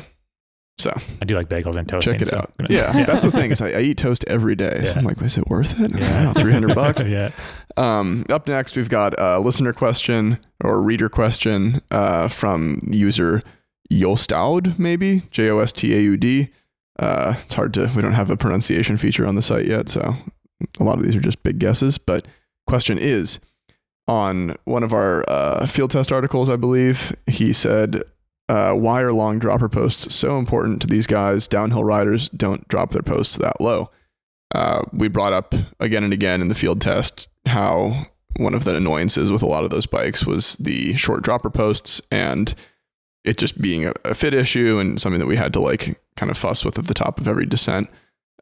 So 0.79 0.97
I 1.21 1.25
do 1.25 1.35
like 1.35 1.49
bagels 1.49 1.75
and 1.77 1.87
toast. 1.87 2.07
check 2.07 2.21
it 2.21 2.29
so, 2.29 2.37
out. 2.37 2.53
know, 2.59 2.67
Yeah, 2.69 3.05
that's 3.05 3.21
the 3.21 3.31
thing 3.31 3.51
is 3.51 3.61
I, 3.61 3.71
I 3.71 3.81
eat 3.81 3.97
toast 3.97 4.23
every 4.27 4.55
day. 4.55 4.85
So 4.85 4.93
Yeah. 4.93 4.99
I'm 4.99 5.05
like, 5.05 5.21
is 5.21 5.37
it 5.37 5.47
worth 5.49 5.79
it? 5.79 5.91
Yeah. 5.95 6.33
Three 6.33 6.53
hundred 6.53 6.73
bucks. 6.73 7.03
yeah. 7.05 7.31
Um, 7.77 8.25
up 8.29 8.47
next, 8.47 8.75
we've 8.75 8.89
got 8.89 9.13
a 9.19 9.39
listener 9.39 9.73
question 9.73 10.39
or 10.63 10.81
reader 10.81 11.09
question 11.09 11.81
uh, 11.91 12.29
from 12.29 12.87
user 12.91 13.41
Jostaud, 13.91 14.79
maybe 14.79 15.23
J 15.31 15.49
O 15.49 15.59
S 15.59 15.71
T 15.71 15.93
A 15.95 15.99
U 16.01 16.17
D. 16.17 16.49
Uh, 16.97 17.35
it's 17.43 17.53
hard 17.53 17.73
to, 17.73 17.91
we 17.95 18.01
don't 18.01 18.13
have 18.13 18.29
a 18.29 18.37
pronunciation 18.37 18.97
feature 18.97 19.25
on 19.25 19.35
the 19.35 19.41
site 19.41 19.65
yet. 19.65 19.87
So 19.89 20.15
a 20.79 20.83
lot 20.83 20.97
of 20.97 21.03
these 21.03 21.15
are 21.15 21.21
just 21.21 21.43
big 21.43 21.59
guesses. 21.59 21.97
But 21.97 22.25
question 22.67 22.97
is 22.97 23.39
on 24.07 24.55
one 24.65 24.83
of 24.83 24.91
our 24.91 25.23
uh, 25.29 25.65
field 25.65 25.91
test 25.91 26.11
articles, 26.11 26.49
I 26.49 26.55
believe, 26.55 27.15
he 27.27 27.53
said, 27.53 28.03
uh, 28.49 28.73
why 28.73 29.01
are 29.01 29.13
long 29.13 29.37
dropper 29.37 29.69
posts 29.69 30.13
so 30.13 30.37
important 30.37 30.81
to 30.81 30.87
these 30.87 31.07
guys? 31.07 31.47
Downhill 31.47 31.83
riders 31.83 32.29
don't 32.29 32.67
drop 32.67 32.91
their 32.91 33.03
posts 33.03 33.37
that 33.37 33.61
low. 33.61 33.91
Uh, 34.53 34.83
we 34.91 35.07
brought 35.07 35.31
up 35.31 35.53
again 35.79 36.03
and 36.03 36.11
again 36.11 36.41
in 36.41 36.47
the 36.47 36.55
field 36.55 36.81
test 36.81 37.27
how 37.45 38.03
one 38.37 38.55
of 38.55 38.63
the 38.63 38.75
annoyances 38.75 39.31
with 39.31 39.43
a 39.43 39.47
lot 39.47 39.63
of 39.63 39.69
those 39.69 39.85
bikes 39.85 40.25
was 40.25 40.55
the 40.55 40.95
short 40.95 41.21
dropper 41.21 41.49
posts 41.49 42.01
and 42.11 42.55
it 43.23 43.37
just 43.37 43.61
being 43.61 43.85
a, 43.85 43.93
a 44.05 44.15
fit 44.15 44.33
issue 44.33 44.79
and 44.79 44.99
something 44.99 45.19
that 45.19 45.27
we 45.27 45.35
had 45.35 45.53
to 45.53 45.59
like 45.59 46.01
kind 46.15 46.31
of 46.31 46.37
fuss 46.37 46.65
with 46.65 46.79
at 46.79 46.87
the 46.87 46.93
top 46.93 47.19
of 47.19 47.27
every 47.27 47.45
descent. 47.45 47.87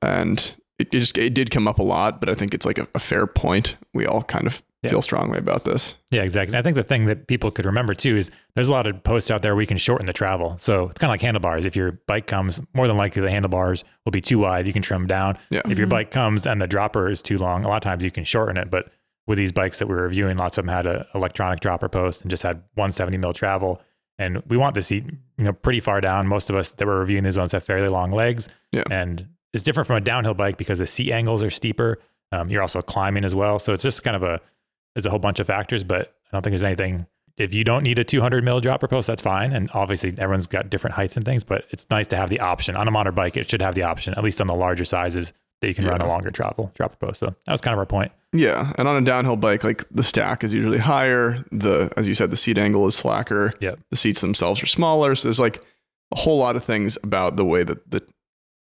And 0.02 0.56
it, 0.80 0.88
it 0.94 1.00
just 1.00 1.18
it 1.18 1.34
did 1.34 1.52
come 1.52 1.68
up 1.68 1.80
a 1.80 1.84
lot, 1.84 2.22
but 2.22 2.30
I 2.30 2.34
think 2.34 2.54
it's 2.54 2.66
like 2.66 2.78
a, 2.78 2.88
a 2.96 3.00
fair 3.00 3.28
point. 3.28 3.76
We 3.94 4.06
all 4.06 4.24
kind 4.24 4.48
of 4.48 4.62
Yeah. 4.84 4.92
feel 4.92 5.02
strongly 5.02 5.40
about 5.40 5.64
this. 5.66 5.96
Yeah, 6.12 6.22
exactly. 6.22 6.52
And 6.54 6.60
I 6.60 6.62
think 6.62 6.76
the 6.78 6.84
thing 6.84 7.08
that 7.08 7.28
people 7.28 7.50
could 7.50 7.66
remember 7.66 7.94
too 7.96 8.16
is 8.16 8.30
there's 8.56 8.68
a 8.68 8.72
lot 8.72 8.86
of 8.86 9.04
posts 9.04 9.32
out 9.32 9.42
there 9.42 9.56
where 9.56 9.62
you 9.62 9.68
can 9.68 9.78
shorten 9.78 10.06
the 10.06 10.14
travel. 10.14 10.56
So 10.60 10.86
it's 10.90 11.00
kind 11.00 11.10
of 11.10 11.14
like 11.14 11.22
handlebars. 11.22 11.66
If 11.66 11.76
your 11.76 11.94
bike 12.08 12.28
comes, 12.28 12.62
more 12.76 12.88
than 12.88 12.96
likely 12.96 13.22
the 13.24 13.32
handlebars 13.32 13.84
will 14.06 14.12
be 14.12 14.22
too 14.22 14.38
wide. 14.40 14.68
You 14.68 14.74
can 14.74 14.84
trim 14.84 15.02
them 15.02 15.08
down. 15.08 15.38
Yeah. 15.50 15.62
If 15.68 15.80
your 15.80 15.88
Mhm. 15.88 15.92
bike 15.92 16.12
comes 16.12 16.46
and 16.46 16.62
the 16.62 16.68
dropper 16.68 17.10
is 17.10 17.24
too 17.24 17.38
long, 17.38 17.66
a 17.66 17.68
lot 17.68 17.78
of 17.78 17.82
times 17.82 18.04
you 18.04 18.12
can 18.12 18.24
shorten 18.24 18.56
it. 18.58 18.70
But 18.70 18.90
with 19.26 19.38
these 19.40 19.52
bikes 19.52 19.80
that 19.80 19.88
we're 19.88 20.04
reviewing, 20.04 20.38
lots 20.38 20.58
of 20.60 20.66
them 20.66 20.74
had 20.74 20.86
an 20.86 21.04
electronic 21.16 21.60
dropper 21.60 21.90
post 21.90 22.22
and 22.22 22.30
just 22.30 22.44
had 22.44 22.62
170 22.76 23.18
mil 23.18 23.34
travel. 23.34 23.82
And 24.20 24.44
we 24.48 24.58
want 24.58 24.76
the 24.76 24.82
seat, 24.84 25.06
you 25.38 25.44
know, 25.44 25.54
pretty 25.54 25.80
far 25.80 26.02
down. 26.02 26.28
Most 26.28 26.50
of 26.52 26.56
us 26.56 26.74
that 26.74 26.86
were 26.86 27.00
reviewing 27.00 27.24
these 27.24 27.38
ones 27.38 27.52
have 27.52 27.64
fairly 27.64 27.88
long 27.88 28.12
legs. 28.12 28.48
Yeah. 28.72 28.84
And 28.92 29.28
it's 29.54 29.64
different 29.64 29.88
from 29.88 29.96
a 29.96 30.02
downhill 30.02 30.34
bike 30.36 30.58
because 30.58 30.80
the 30.80 30.88
seat 30.88 31.12
angles 31.12 31.42
are 31.44 31.50
steeper. 31.50 31.98
Um, 32.32 32.50
you're 32.50 32.62
also 32.62 32.82
climbing 32.82 33.26
as 33.26 33.34
well. 33.34 33.58
So 33.60 33.74
it's 33.74 33.84
just 33.84 34.04
kind 34.04 34.16
of 34.16 34.22
a, 34.24 34.40
there's 34.98 35.06
a 35.06 35.12
whole 35.12 35.20
bunch 35.20 35.40
of 35.40 35.46
factors, 35.46 35.84
but 35.84 36.08
I 36.08 36.36
don't 36.36 36.42
think 36.42 36.54
there's 36.54 36.64
anything. 36.64 37.06
If 37.38 37.54
you 37.54 37.64
don't 37.64 37.84
need 37.84 38.00
a 38.00 38.04
200 38.04 38.44
mil 38.44 38.60
dropper 38.60 38.88
post, 38.88 39.06
that's 39.06 39.22
fine. 39.22 39.54
And 39.54 39.70
obviously, 39.76 40.12
everyone's 40.18 40.48
got 40.48 40.72
different 40.72 40.96
heights 40.96 41.16
and 41.16 41.24
things, 41.24 41.44
but 41.44 41.66
it's 41.70 41.86
nice 41.92 42.08
to 42.08 42.18
have 42.18 42.32
the 42.32 42.40
option 42.40 42.76
on 42.76 42.88
a 42.88 42.92
modern 42.92 43.14
bike. 43.14 43.38
It 43.38 43.48
should 43.48 43.62
have 43.62 43.76
the 43.76 43.84
option, 43.84 44.16
at 44.16 44.24
least 44.24 44.42
on 44.42 44.48
the 44.48 44.56
larger 44.56 44.86
sizes, 44.86 45.34
that 45.62 45.68
you 45.68 45.76
can 45.76 45.86
run 45.86 46.02
a 46.02 46.08
longer 46.08 46.32
travel 46.32 46.72
dropper 46.74 46.96
post. 46.96 47.20
So 47.20 47.28
that 47.28 47.52
was 47.52 47.62
kind 47.62 47.74
of 47.74 47.80
our 47.80 47.86
point. 47.86 48.12
Yeah, 48.34 48.74
and 48.80 48.88
on 48.88 48.98
a 48.98 49.06
downhill 49.06 49.36
bike, 49.36 49.64
like 49.64 49.86
the 49.92 50.02
stack 50.02 50.44
is 50.44 50.52
usually 50.52 50.80
higher. 50.80 51.46
The 51.52 51.94
as 51.96 52.08
you 52.08 52.16
said, 52.16 52.32
the 52.32 52.38
seat 52.38 52.58
angle 52.58 52.88
is 52.88 52.96
slacker. 52.96 53.52
Yep. 53.60 53.80
The 53.92 53.98
seats 53.98 54.22
themselves 54.22 54.64
are 54.64 54.68
smaller. 54.68 55.14
So 55.14 55.28
there's 55.28 55.40
like 55.40 55.64
a 56.12 56.16
whole 56.16 56.40
lot 56.40 56.56
of 56.56 56.64
things 56.66 56.98
about 57.04 57.36
the 57.38 57.46
way 57.46 57.64
that 57.64 57.92
the 57.92 58.02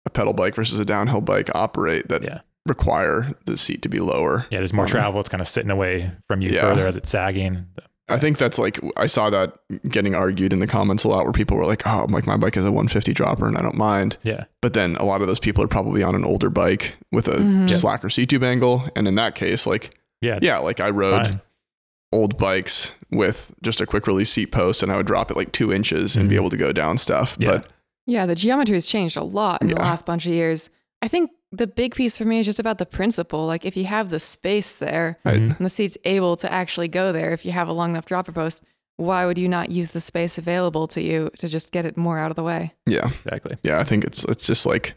a 0.05 0.10
pedal 0.10 0.34
bike 0.34 0.55
versus 0.55 0.77
a 0.77 0.86
downhill 0.86 1.22
bike 1.22 1.50
operate 1.55 2.10
that 2.10 2.24
Yeah. 2.24 2.41
Require 2.69 3.33
the 3.45 3.57
seat 3.57 3.81
to 3.83 3.89
be 3.89 4.00
lower. 4.00 4.45
Yeah, 4.50 4.59
there's 4.59 4.74
more 4.74 4.86
Um, 4.86 4.91
travel. 4.91 5.19
It's 5.19 5.29
kind 5.29 5.41
of 5.41 5.47
sitting 5.47 5.71
away 5.71 6.12
from 6.27 6.41
you 6.41 6.50
Yeah. 6.51 6.62
further 6.69 6.86
as 6.88 6.95
it's 6.97 7.09
sagging. 7.09 7.65
I 8.09 8.17
think 8.17 8.38
that's 8.38 8.57
like 8.57 8.79
I 8.95 9.05
saw 9.07 9.29
that 9.31 9.53
getting 9.89 10.15
argued 10.15 10.53
in 10.53 10.59
the 10.59 10.67
comments 10.67 11.03
a 11.03 11.09
lot, 11.09 11.25
where 11.25 11.33
people 11.33 11.57
were 11.57 11.65
like, 11.65 11.86
"Oh, 11.86 12.05
like 12.09 12.25
my 12.25 12.38
bike 12.38 12.55
is 12.55 12.63
a 12.63 12.71
150 12.71 13.13
dropper 13.13 13.47
and 13.47 13.57
I 13.57 13.62
don't 13.62 13.75
mind." 13.75 14.17
Yeah. 14.24 14.45
But 14.62 14.74
then 14.74 14.95
a 14.95 15.03
lot 15.03 15.19
of 15.21 15.27
those 15.27 15.39
people 15.39 15.62
are 15.63 15.67
probably 15.67 16.03
on 16.03 16.15
an 16.15 16.24
older 16.24 16.50
bike 16.50 16.95
with 17.12 17.27
a 17.27 17.38
Mhm. 17.39 17.69
Slacker 17.69 18.09
seat 18.09 18.29
tube 18.29 18.43
angle, 18.45 18.88
and 18.95 19.07
in 19.09 19.15
that 19.15 19.36
case, 19.36 19.67
like 19.67 19.93
Yeah. 20.21 20.39
yeah, 20.41 20.57
like 20.59 20.79
I 20.79 20.89
rode 20.89 21.25
Fine. 21.27 21.41
old 22.13 22.38
bikes 22.38 22.93
with 23.12 23.51
just 23.62 23.81
a 23.81 23.86
quick 23.86 24.07
release 24.07 24.31
seat 24.31 24.53
post, 24.53 24.81
and 24.81 24.89
I 24.91 24.95
would 24.95 25.05
drop 25.07 25.29
it 25.29 25.36
like 25.36 25.51
two 25.51 25.74
inches 25.74 26.15
and 26.15 26.29
be 26.29 26.36
Mhm. 26.36 26.39
able 26.39 26.50
to 26.51 26.57
go 26.57 26.71
down 26.71 26.97
stuff. 26.97 27.36
Yeah. 27.39 27.51
But 27.57 27.67
Yeah, 28.09 28.25
the 28.25 28.36
geometry 28.36 28.75
has 28.75 28.86
changed 28.86 29.17
a 29.17 29.24
lot 29.24 29.62
in 29.62 29.67
the 29.67 29.75
last 29.75 30.05
bunch 30.05 30.25
of 30.25 30.31
years. 30.31 30.69
I 31.01 31.09
think 31.09 31.29
the 31.57 31.67
big 31.67 31.95
piece 31.95 32.17
for 32.17 32.25
me 32.25 32.39
is 32.39 32.45
just 32.45 32.59
about 32.59 32.77
the 32.77 32.85
principle. 32.85 33.45
Like 33.45 33.65
if 33.65 33.75
you 33.77 33.85
have 33.85 34.09
the 34.09 34.19
space 34.19 34.73
there 34.73 35.17
Right. 35.25 35.39
Mhm. 35.39 35.57
and 35.57 35.65
the 35.65 35.69
seat's 35.69 35.97
able 36.05 36.35
to 36.37 36.51
actually 36.51 36.87
go 36.87 37.11
there, 37.11 37.31
if 37.31 37.45
you 37.45 37.51
have 37.51 37.67
a 37.67 37.73
long 37.73 37.91
enough 37.91 38.05
dropper 38.05 38.31
post, 38.31 38.63
why 38.97 39.25
would 39.25 39.37
you 39.37 39.47
not 39.47 39.69
use 39.69 39.91
the 39.91 40.01
space 40.01 40.37
available 40.37 40.87
to 40.87 41.01
you 41.01 41.29
to 41.37 41.47
just 41.47 41.71
get 41.71 41.85
it 41.85 41.97
more 41.97 42.17
out 42.19 42.31
of 42.31 42.35
the 42.35 42.43
way? 42.43 42.73
yeah, 42.85 43.09
Exactly. 43.25 43.57
yeah, 43.63 43.79
I 43.79 43.83
think 43.83 44.03
it's 44.03 44.23
it's 44.25 44.47
just 44.47 44.65
like 44.65 44.95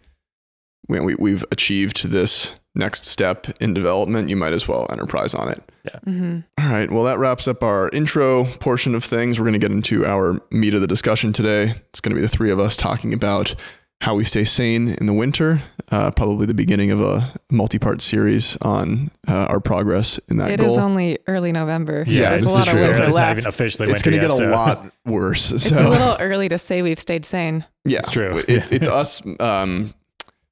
when 0.86 1.04
we 1.04 1.14
we've 1.16 1.44
achieved 1.52 2.06
this 2.08 2.54
next 2.74 3.04
step 3.04 3.48
in 3.60 3.74
development, 3.74 4.28
you 4.28 4.36
might 4.36 4.52
as 4.52 4.66
well 4.68 4.86
enterprise 4.90 5.34
on 5.34 5.48
it. 5.50 5.62
hmm 6.04 6.38
All 6.58 6.68
right. 6.70 6.90
Well, 6.90 7.04
that 7.04 7.18
wraps 7.18 7.48
up 7.48 7.62
our 7.62 7.88
intro 7.90 8.44
portion 8.44 8.94
of 8.94 9.02
things. 9.04 9.38
We're 9.38 9.44
going 9.46 9.60
to 9.60 9.66
get 9.66 9.72
into 9.72 10.06
our 10.06 10.40
meat 10.52 10.74
of 10.74 10.80
the 10.80 10.86
discussion 10.86 11.32
today. 11.32 11.74
It's 11.90 12.00
going 12.00 12.10
to 12.14 12.16
be 12.16 12.20
the 12.22 12.28
three 12.28 12.50
of 12.50 12.60
us 12.60 12.76
talking 12.76 13.12
about 13.12 13.54
how 14.00 14.14
we 14.14 14.24
stay 14.24 14.44
sane 14.44 14.88
in 14.88 15.06
the 15.06 15.12
winter. 15.12 15.60
Uh, 15.90 16.10
probably 16.12 16.46
the 16.46 16.54
beginning 16.54 16.90
of 16.92 17.00
a 17.00 17.32
multi-part 17.50 18.00
series 18.00 18.56
on 18.62 19.10
uh, 19.28 19.46
our 19.50 19.60
progress 19.60 20.18
in 20.28 20.36
that 20.38 20.50
It 20.52 20.60
goal. 20.60 20.68
is 20.68 20.76
only 20.78 21.18
early 21.26 21.50
November, 21.52 22.04
so 22.06 22.12
Yeah, 22.12 22.30
there's 22.30 22.44
a 22.44 22.48
lot 22.48 22.66
of 22.68 22.72
true. 22.72 22.80
winter 22.82 22.92
It's 22.92 23.00
not 23.00 23.12
left. 23.12 23.38
even 23.38 23.48
officially 23.48 23.90
it's 23.90 24.02
going 24.02 24.16
to 24.20 24.20
get 24.28 24.30
yet, 24.38 24.48
a 24.48 24.50
lot 24.50 24.86
worse. 25.04 25.46
So. 25.46 25.54
It's 25.56 25.76
a 25.76 25.88
little 25.88 26.16
early 26.20 26.48
to 26.48 26.58
say 26.58 26.82
we've 26.82 27.00
stayed 27.00 27.24
sane. 27.24 27.64
yeah, 27.84 27.98
It's 27.98 28.08
true. 28.10 28.38
It, 28.46 28.72
it's 28.72 28.86
us 28.86 29.20
um, 29.40 29.92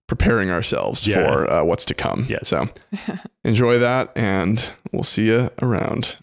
preparing 0.09 0.51
ourselves 0.51 1.07
Yeah. 1.07 1.17
for 1.29 1.51
uh, 1.51 1.65
what's 1.65 1.85
to 1.87 1.95
come. 1.95 2.27
Yes. 2.29 2.49
So 2.49 2.67
enjoy 3.45 3.79
that, 3.79 4.11
and 4.17 4.63
we'll 4.93 5.05
see 5.05 5.27
you 5.29 5.51
around. 5.63 6.17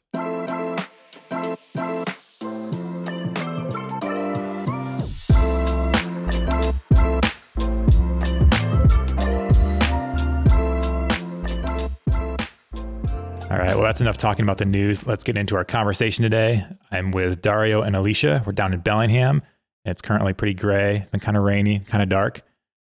All 13.56 13.62
right. 13.62 13.74
Well, 13.74 13.84
that's 13.86 14.02
enough 14.02 14.18
talking 14.18 14.44
about 14.44 14.58
the 14.58 14.66
news. 14.66 15.08
Let's 15.08 15.24
get 15.24 15.38
into 15.38 15.56
our 15.56 15.64
conversation 15.64 16.24
today. 16.24 16.66
I'm 16.92 17.12
with 17.12 17.42
Dario 17.42 17.84
and 17.84 17.96
Alicia. 17.96 18.44
We're 18.46 18.52
down 18.52 18.74
in 18.74 18.82
Bellingham. 18.82 19.44
and 19.86 19.92
It's 19.94 20.02
currently 20.02 20.34
pretty 20.34 20.56
gray, 20.56 21.08
been 21.12 21.22
kind 21.22 21.38
of 21.38 21.44
rainy, 21.44 21.80
kind 21.80 22.04
of 22.04 22.10
dark. 22.10 22.42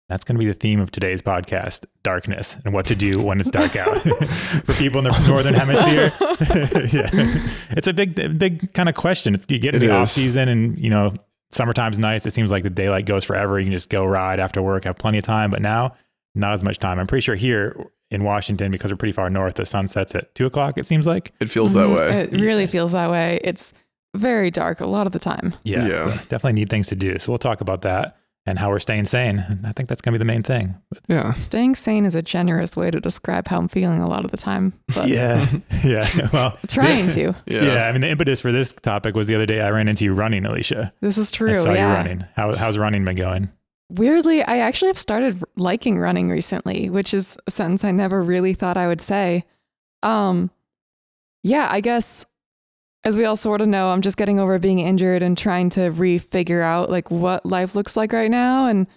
That's 0.09 0.23
going 0.23 0.35
to 0.35 0.39
be 0.39 0.45
the 0.45 0.53
theme 0.53 0.79
of 0.79 0.91
today's 0.91 1.23
podcast 1.23 1.85
darkness 2.03 2.55
and 2.65 2.71
what 2.71 2.85
to 2.85 2.95
do 2.95 3.19
when 3.19 3.39
it's 3.39 3.49
dark 3.49 3.75
out 3.77 3.99
for 4.63 4.73
people 4.75 4.99
in 4.99 5.05
the 5.05 5.27
northern 5.27 5.55
hemisphere. 5.55 6.11
yeah. 6.93 7.09
It's 7.71 7.87
a 7.87 7.93
big, 7.93 8.37
big 8.37 8.71
kind 8.73 8.89
of 8.89 8.93
question. 8.93 9.33
It's, 9.33 9.47
you 9.49 9.57
get 9.57 9.73
into 9.73 9.87
It 9.87 9.89
the 9.89 9.95
is. 9.95 10.01
off 10.01 10.09
season 10.09 10.49
and, 10.49 10.77
you 10.77 10.91
know, 10.91 11.13
summertime's 11.49 11.97
nice. 11.97 12.27
It 12.27 12.33
seems 12.33 12.51
like 12.51 12.61
the 12.61 12.69
daylight 12.69 13.07
goes 13.07 13.25
forever. 13.25 13.57
You 13.57 13.65
can 13.65 13.71
just 13.71 13.89
go 13.89 14.05
ride 14.05 14.39
after 14.39 14.61
work, 14.61 14.83
have 14.83 14.99
plenty 14.99 15.17
of 15.17 15.23
time. 15.23 15.49
But 15.49 15.63
now, 15.63 15.95
not 16.35 16.53
as 16.53 16.63
much 16.63 16.79
time. 16.79 16.99
I'm 16.99 17.07
pretty 17.07 17.21
sure 17.23 17.35
here 17.35 17.75
in 18.11 18.23
Washington, 18.23 18.71
because 18.71 18.91
we're 18.91 18.97
pretty 18.97 19.11
far 19.11 19.29
north, 19.29 19.55
the 19.55 19.65
sun 19.65 19.87
sets 19.87 20.15
at 20.15 20.33
two 20.33 20.45
o'clock, 20.45 20.77
it 20.77 20.85
seems 20.85 21.05
like. 21.05 21.31
It 21.39 21.49
feels 21.49 21.73
that 21.73 21.87
Mhm. 21.87 21.95
way. 21.95 22.21
It 22.31 22.41
really 22.41 22.65
feels 22.67 22.91
that 22.93 23.09
way. 23.11 23.39
It's 23.43 23.71
very 24.15 24.49
dark 24.49 24.79
a 24.81 24.87
lot 24.87 25.05
of 25.05 25.13
the 25.13 25.19
time. 25.19 25.53
Yeah. 25.63 25.85
Yeah. 25.87 26.05
so 26.05 26.11
definitely 26.29 26.53
need 26.53 26.69
things 26.71 26.87
to 26.87 26.95
do. 26.95 27.19
So 27.19 27.31
we'll 27.31 27.37
talk 27.37 27.61
about 27.61 27.83
that 27.83 28.15
and 28.47 28.57
how 28.57 28.69
we're 28.71 28.79
staying 28.79 29.05
sane. 29.05 29.45
And 29.47 29.67
I 29.67 29.73
think 29.73 29.87
that's 29.89 30.01
going 30.01 30.13
to 30.13 30.17
be 30.17 30.19
the 30.19 30.25
main 30.25 30.41
thing. 30.41 30.73
But 30.89 31.03
yeah. 31.07 31.33
Staying 31.33 31.75
sane 31.75 32.03
is 32.05 32.15
a 32.15 32.23
generous 32.23 32.75
way 32.75 32.89
to 32.89 32.99
describe 32.99 33.47
how 33.47 33.59
I'm 33.59 33.67
feeling 33.67 34.01
a 34.01 34.07
lot 34.07 34.25
of 34.25 34.31
the 34.31 34.37
time, 34.37 34.73
but 34.95 35.07
yeah. 35.09 35.45
yeah. 35.85 36.07
Well, 36.33 36.57
trying 36.67 37.09
to. 37.09 37.35
Yeah. 37.45 37.63
yeah. 37.63 37.87
I 37.87 37.91
mean, 37.91 38.01
the 38.01 38.09
impetus 38.09 38.41
for 38.41 38.51
this 38.51 38.73
topic 38.73 39.13
was 39.13 39.27
the 39.27 39.35
other 39.35 39.45
day 39.45 39.61
I 39.61 39.69
ran 39.69 39.87
into 39.87 40.05
you 40.05 40.15
running, 40.15 40.43
Alicia. 40.47 40.91
This 41.01 41.19
is 41.19 41.31
I 41.31 41.35
true. 41.35 41.53
saw 41.53 41.73
yeah. 41.73 41.89
you 41.91 41.95
running. 41.95 42.25
How, 42.35 42.55
how's 42.55 42.79
running 42.79 43.05
been 43.05 43.15
going? 43.17 43.49
Weirdly, 43.89 44.43
I 44.43 44.59
actually 44.59 44.89
have 44.89 44.97
started 44.97 45.43
liking 45.55 45.97
running 45.97 46.29
recently, 46.29 46.89
which 46.89 47.13
is 47.13 47.37
a 47.47 47.51
sentence 47.51 47.83
I 47.83 47.91
never 47.91 48.21
really 48.21 48.53
thought 48.53 48.77
I 48.77 48.87
would 48.87 49.01
say. 49.01 49.45
Um, 50.03 50.51
yeah, 51.43 51.67
I 51.71 51.81
guess 51.81 52.25
as 53.03 53.17
we 53.17 53.25
all 53.25 53.35
sort 53.35 53.61
of 53.61 53.67
know, 53.67 53.89
I'm 53.89 54.01
just 54.01 54.17
getting 54.17 54.39
over 54.39 54.59
being 54.59 54.79
injured 54.79 55.23
and 55.23 55.37
trying 55.37 55.69
to 55.71 55.89
refigure 55.91 56.61
out 56.61 56.91
like 56.91 57.09
what 57.09 57.45
life 57.45 57.73
looks 57.75 57.95
like 57.97 58.13
right 58.13 58.29
now. 58.29 58.67
And 58.67 58.87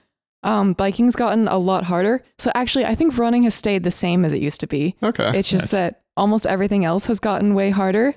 um, 0.43 0.75
biking's 0.75 1.17
gotten 1.17 1.47
a 1.49 1.57
lot 1.57 1.85
harder. 1.85 2.23
So 2.39 2.51
actually, 2.55 2.85
I 2.85 2.95
think 2.95 3.17
running 3.17 3.45
has 3.45 3.55
stayed 3.55 3.85
the 3.85 3.91
same 3.91 4.25
as 4.25 4.33
it 4.33 4.43
used 4.43 4.61
to 4.61 4.67
be. 4.67 4.97
Okay. 5.03 5.31
It's 5.35 5.49
just 5.49 5.67
Nice. 5.67 5.71
that 5.71 6.03
almost 6.17 6.47
everything 6.47 6.85
else 6.85 7.07
has 7.07 7.21
gotten 7.21 7.55
way 7.55 7.71
harder. 7.71 8.15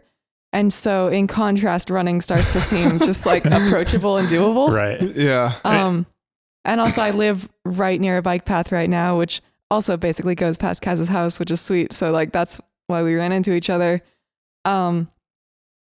And 0.52 0.72
so, 0.72 1.10
in 1.10 1.28
contrast, 1.28 1.90
running 1.90 2.22
starts 2.22 2.54
to 2.54 2.62
seem 2.62 3.00
just 3.00 3.26
like 3.26 3.46
approachable 3.46 4.18
and 4.18 4.28
doable. 4.28 4.70
Right. 4.70 5.02
yeah. 5.02 5.54
Um, 5.66 6.06
and 6.66 6.82
also, 6.82 7.02
I 7.02 7.12
live 7.12 7.48
right 7.64 8.00
near 8.02 8.18
a 8.18 8.22
bike 8.22 8.46
path 8.46 8.72
right 8.72 8.90
now, 8.90 9.18
which 9.18 9.42
also 9.72 9.98
basically 9.98 10.36
goes 10.36 10.58
past 10.58 10.82
Kaz's 10.82 11.08
house, 11.08 11.40
which 11.40 11.52
is 11.52 11.62
sweet. 11.62 11.94
So, 11.94 12.12
like, 12.12 12.32
that's 12.32 12.60
why 12.88 13.02
we 13.04 13.16
ran 13.16 13.32
into 13.32 13.54
each 13.54 13.70
other. 13.70 14.02
Um, 14.66 15.10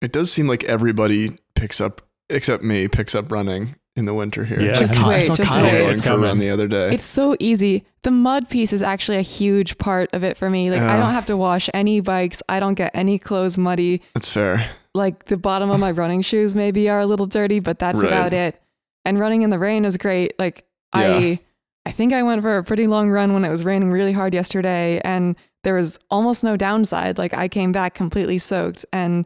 It 0.02 0.12
does 0.12 0.32
seem 0.32 0.48
like 0.48 0.64
everybody 0.66 1.38
picks 1.56 1.82
up, 1.82 2.02
except 2.30 2.64
me, 2.64 2.88
picks 2.88 3.16
up 3.16 3.32
running 3.32 3.76
in 3.96 4.06
the 4.06 4.14
winter 4.14 4.46
here. 4.46 4.62
Yeah. 4.62 4.74
Just 4.74 4.96
I 4.98 5.04
I 5.04 5.08
wait, 5.08 5.26
saw 5.26 5.34
just 5.36 5.52
Kyle 5.54 5.64
wait. 5.64 5.72
going 5.72 5.90
It's 5.94 6.02
for 6.04 6.10
run 6.12 6.22
coming. 6.22 6.40
the 6.40 6.52
other 6.52 6.68
day. 6.68 6.94
it's 6.94 7.04
so 7.04 7.36
easy. 7.40 7.84
The 8.04 8.12
mud 8.12 8.48
piece 8.48 8.72
is 8.72 8.84
actually 8.84 9.18
a 9.18 9.24
huge 9.24 9.80
part 9.80 10.14
of 10.14 10.24
it 10.24 10.38
for 10.38 10.50
me. 10.52 10.70
Like, 10.70 10.82
I 10.82 10.98
don't 10.98 11.14
have 11.14 11.26
to 11.28 11.36
wash 11.38 11.68
any 11.74 12.00
bikes, 12.00 12.44
I 12.48 12.60
don't 12.60 12.76
get 12.76 12.92
any 12.94 13.18
clothes 13.18 13.58
muddy. 13.58 14.02
That's 14.14 14.30
fair. 14.30 14.70
like 14.94 15.26
the 15.26 15.38
bottom 15.38 15.72
of 15.72 15.80
my 15.80 15.90
running 15.92 16.22
shoes 16.22 16.54
maybe 16.56 16.90
are 16.90 17.00
a 17.00 17.06
little 17.08 17.26
dirty, 17.26 17.60
but 17.60 17.80
that's 17.80 18.02
Right. 18.04 18.12
about 18.12 18.34
it. 18.34 18.62
And 19.04 19.20
running 19.20 19.42
in 19.42 19.50
the 19.50 19.58
rain 19.60 19.84
is 19.86 19.98
great. 19.98 20.38
Like 20.38 20.64
I 20.94 21.39
I 21.86 21.91
think 21.91 22.12
I 22.13 22.24
went 22.24 22.41
for 22.41 22.58
a 22.58 22.63
pretty 22.63 22.88
long 22.88 23.10
run 23.10 23.34
when 23.34 23.46
it 23.46 23.50
was 23.50 23.63
raining 23.63 23.91
really 23.91 24.12
hard 24.13 24.34
yesterday 24.34 25.00
and 25.03 25.36
there 25.63 25.75
was 25.75 26.00
almost 26.10 26.44
no 26.44 26.58
downside. 26.58 27.17
Like 27.17 27.34
I 27.34 27.48
came 27.48 27.72
back 27.72 27.94
completely 27.94 28.38
soaked 28.39 28.86
and 28.91 29.25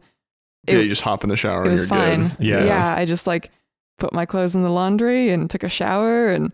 it, 0.68 0.74
yeah, 0.76 0.80
you 0.82 0.90
just 0.90 1.02
hop 1.02 1.24
in 1.24 1.30
the 1.30 1.36
shower 1.38 1.62
it 1.62 1.64
and 1.64 1.72
was 1.72 1.82
you're 1.82 1.90
fine. 1.90 2.28
good. 2.30 2.38
Yeah. 2.40 2.64
Yeah, 2.66 2.96
I 2.98 3.06
just 3.06 3.26
like 3.26 3.50
put 3.98 4.14
my 4.14 4.26
clothes 4.26 4.54
in 4.56 4.62
the 4.62 4.70
laundry 4.70 5.30
and 5.30 5.50
took 5.50 5.64
a 5.64 5.70
shower 5.70 6.30
and 6.30 6.52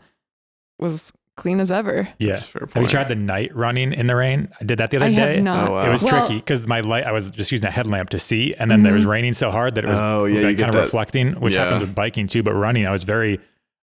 was 0.80 1.12
clean 1.36 1.60
as 1.60 1.72
ever. 1.72 2.08
Yeah. 2.20 2.30
That's 2.34 2.44
a 2.46 2.48
fair 2.48 2.68
Have 2.74 2.84
you 2.84 2.90
tried 2.90 3.08
the 3.10 3.16
night 3.16 3.56
running 3.56 3.94
in 3.94 4.08
the 4.08 4.16
rain? 4.16 4.50
I 4.60 4.64
did 4.64 4.80
that 4.80 4.90
the 4.92 4.98
other 4.98 5.06
I 5.08 5.10
day. 5.14 5.36
have 5.36 5.44
not. 5.44 5.68
Oh, 5.70 5.72
wow. 5.74 5.86
It 5.88 5.92
was 5.92 6.04
Well, 6.04 6.26
tricky 6.26 6.40
because 6.40 6.66
my 6.68 6.80
light, 6.80 7.06
I 7.06 7.12
was 7.12 7.30
just 7.32 7.52
using 7.52 7.68
a 7.68 7.72
headlamp 7.72 8.10
to 8.12 8.20
see, 8.20 8.54
and 8.58 8.72
then 8.72 8.84
there 8.84 8.94
was 8.94 9.06
Mhm. 9.06 9.10
raining 9.10 9.34
so 9.34 9.52
hard 9.52 9.76
that 9.76 9.84
it 9.84 9.88
was 9.90 10.00
Oh, 10.02 10.26
yeah, 10.26 10.42
like 10.48 10.58
kind 10.58 10.70
of 10.70 10.76
that- 10.76 10.84
reflecting, 10.84 11.34
which 11.34 11.56
Yeah. 11.56 11.66
happens 11.66 11.82
with 11.82 11.94
biking 11.94 12.28
too. 12.28 12.44
But 12.44 12.54
running, 12.56 12.88
I 12.88 12.92
was 12.92 13.04
very, 13.04 13.40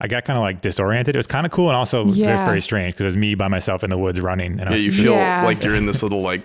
I 0.03 0.08
got 0.08 0.25
kind 0.25 0.36
of 0.38 0.41
like 0.41 0.62
disoriented. 0.62 1.15
It 1.15 1.20
was 1.20 1.27
kind 1.27 1.46
of 1.46 1.51
cool 1.51 1.70
and 1.70 1.77
also 1.77 2.05
very, 2.05 2.17
Yeah. 2.17 2.46
very 2.46 2.60
strange 2.60 2.93
because 2.96 3.03
it 3.03 3.05
was 3.05 3.17
me 3.17 3.36
by 3.36 3.48
myself 3.48 3.84
in 3.84 3.89
the 3.91 3.98
woods 3.98 4.20
running. 4.20 4.53
And 4.60 4.62
I 4.63 4.65
Yeah, 4.65 4.72
was, 4.72 4.86
you 4.86 4.91
feel 4.91 5.13
Yeah. 5.13 5.43
like 5.46 5.63
you're 5.63 5.75
in 5.75 5.86
this 5.86 6.01
little 6.01 6.22
like 6.22 6.41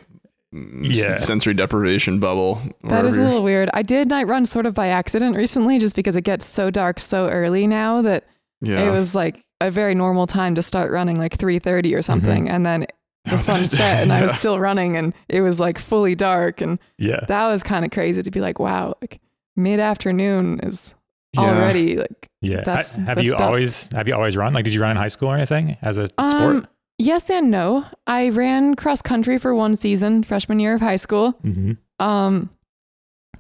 mm, 0.55 0.81
Yeah. 0.95 1.17
sensory 1.17 1.55
deprivation 1.55 2.19
bubble. 2.21 2.61
That 2.85 3.05
is 3.07 3.17
a 3.17 3.25
little 3.25 3.43
weird. 3.43 3.71
I 3.75 3.83
did 3.83 4.09
night 4.09 4.27
run 4.27 4.45
sort 4.47 4.67
of 4.67 4.75
by 4.75 4.89
accident 4.89 5.37
recently 5.37 5.79
just 5.79 5.97
because 5.97 6.17
it 6.17 6.23
gets 6.23 6.45
so 6.45 6.71
dark 6.71 7.01
so 7.01 7.29
early 7.29 7.67
now 7.67 8.03
that 8.03 8.25
yeah. 8.61 8.87
it 8.87 8.91
was 8.91 9.15
like 9.15 9.43
a 9.63 9.71
very 9.71 9.95
normal 9.95 10.27
time 10.27 10.55
to 10.55 10.63
start 10.63 10.91
running 10.93 11.19
like 11.19 11.37
3:30 11.37 11.95
or 11.97 12.03
something 12.03 12.49
and 12.51 12.67
then 12.67 12.87
the 13.25 13.39
sun 13.39 13.65
set 13.65 14.03
and 14.03 14.13
I 14.13 14.21
was 14.23 14.33
still 14.37 14.59
running 14.61 14.97
and 14.99 15.15
it 15.31 15.41
was 15.41 15.59
like 15.59 15.79
fully 15.79 16.15
dark 16.15 16.61
and 16.61 16.79
yeah. 16.99 17.21
that 17.27 17.47
was 17.49 17.63
kind 17.63 17.85
of 17.87 17.91
crazy 17.91 18.23
to 18.23 18.31
be 18.31 18.41
like 18.43 18.59
wow 18.61 18.95
like 19.01 19.19
mid-afternoon 19.57 20.61
is 20.63 20.95
Yeah. 21.43 21.57
already 21.57 21.97
like 21.97 22.28
Yeah. 22.40 22.57
That's- 22.62 22.97
Ha- 22.97 23.05
have 23.05 23.16
that's 23.16 23.26
you 23.26 23.33
dusk. 23.33 23.43
always, 23.43 23.88
have 23.93 24.09
you 24.09 24.14
always 24.14 24.37
run? 24.37 24.52
Like, 24.55 24.64
did 24.64 24.75
you 24.75 24.81
run 24.81 24.90
in 24.93 24.97
high 24.97 25.09
school 25.09 25.28
or 25.31 25.37
anything 25.37 25.76
as 25.83 25.97
a 25.99 26.07
sport? 26.09 26.23
um 26.26 26.66
yes 26.99 27.28
and 27.31 27.50
no 27.50 27.85
I 28.07 28.31
ran 28.31 28.75
cross 28.75 29.02
country 29.02 29.38
for 29.38 29.55
one 29.55 29.76
season 29.76 30.23
freshman 30.23 30.59
year 30.61 30.75
of 30.75 30.81
high 30.81 30.97
school 30.97 31.33
hmm 31.43 31.73
um 32.00 32.50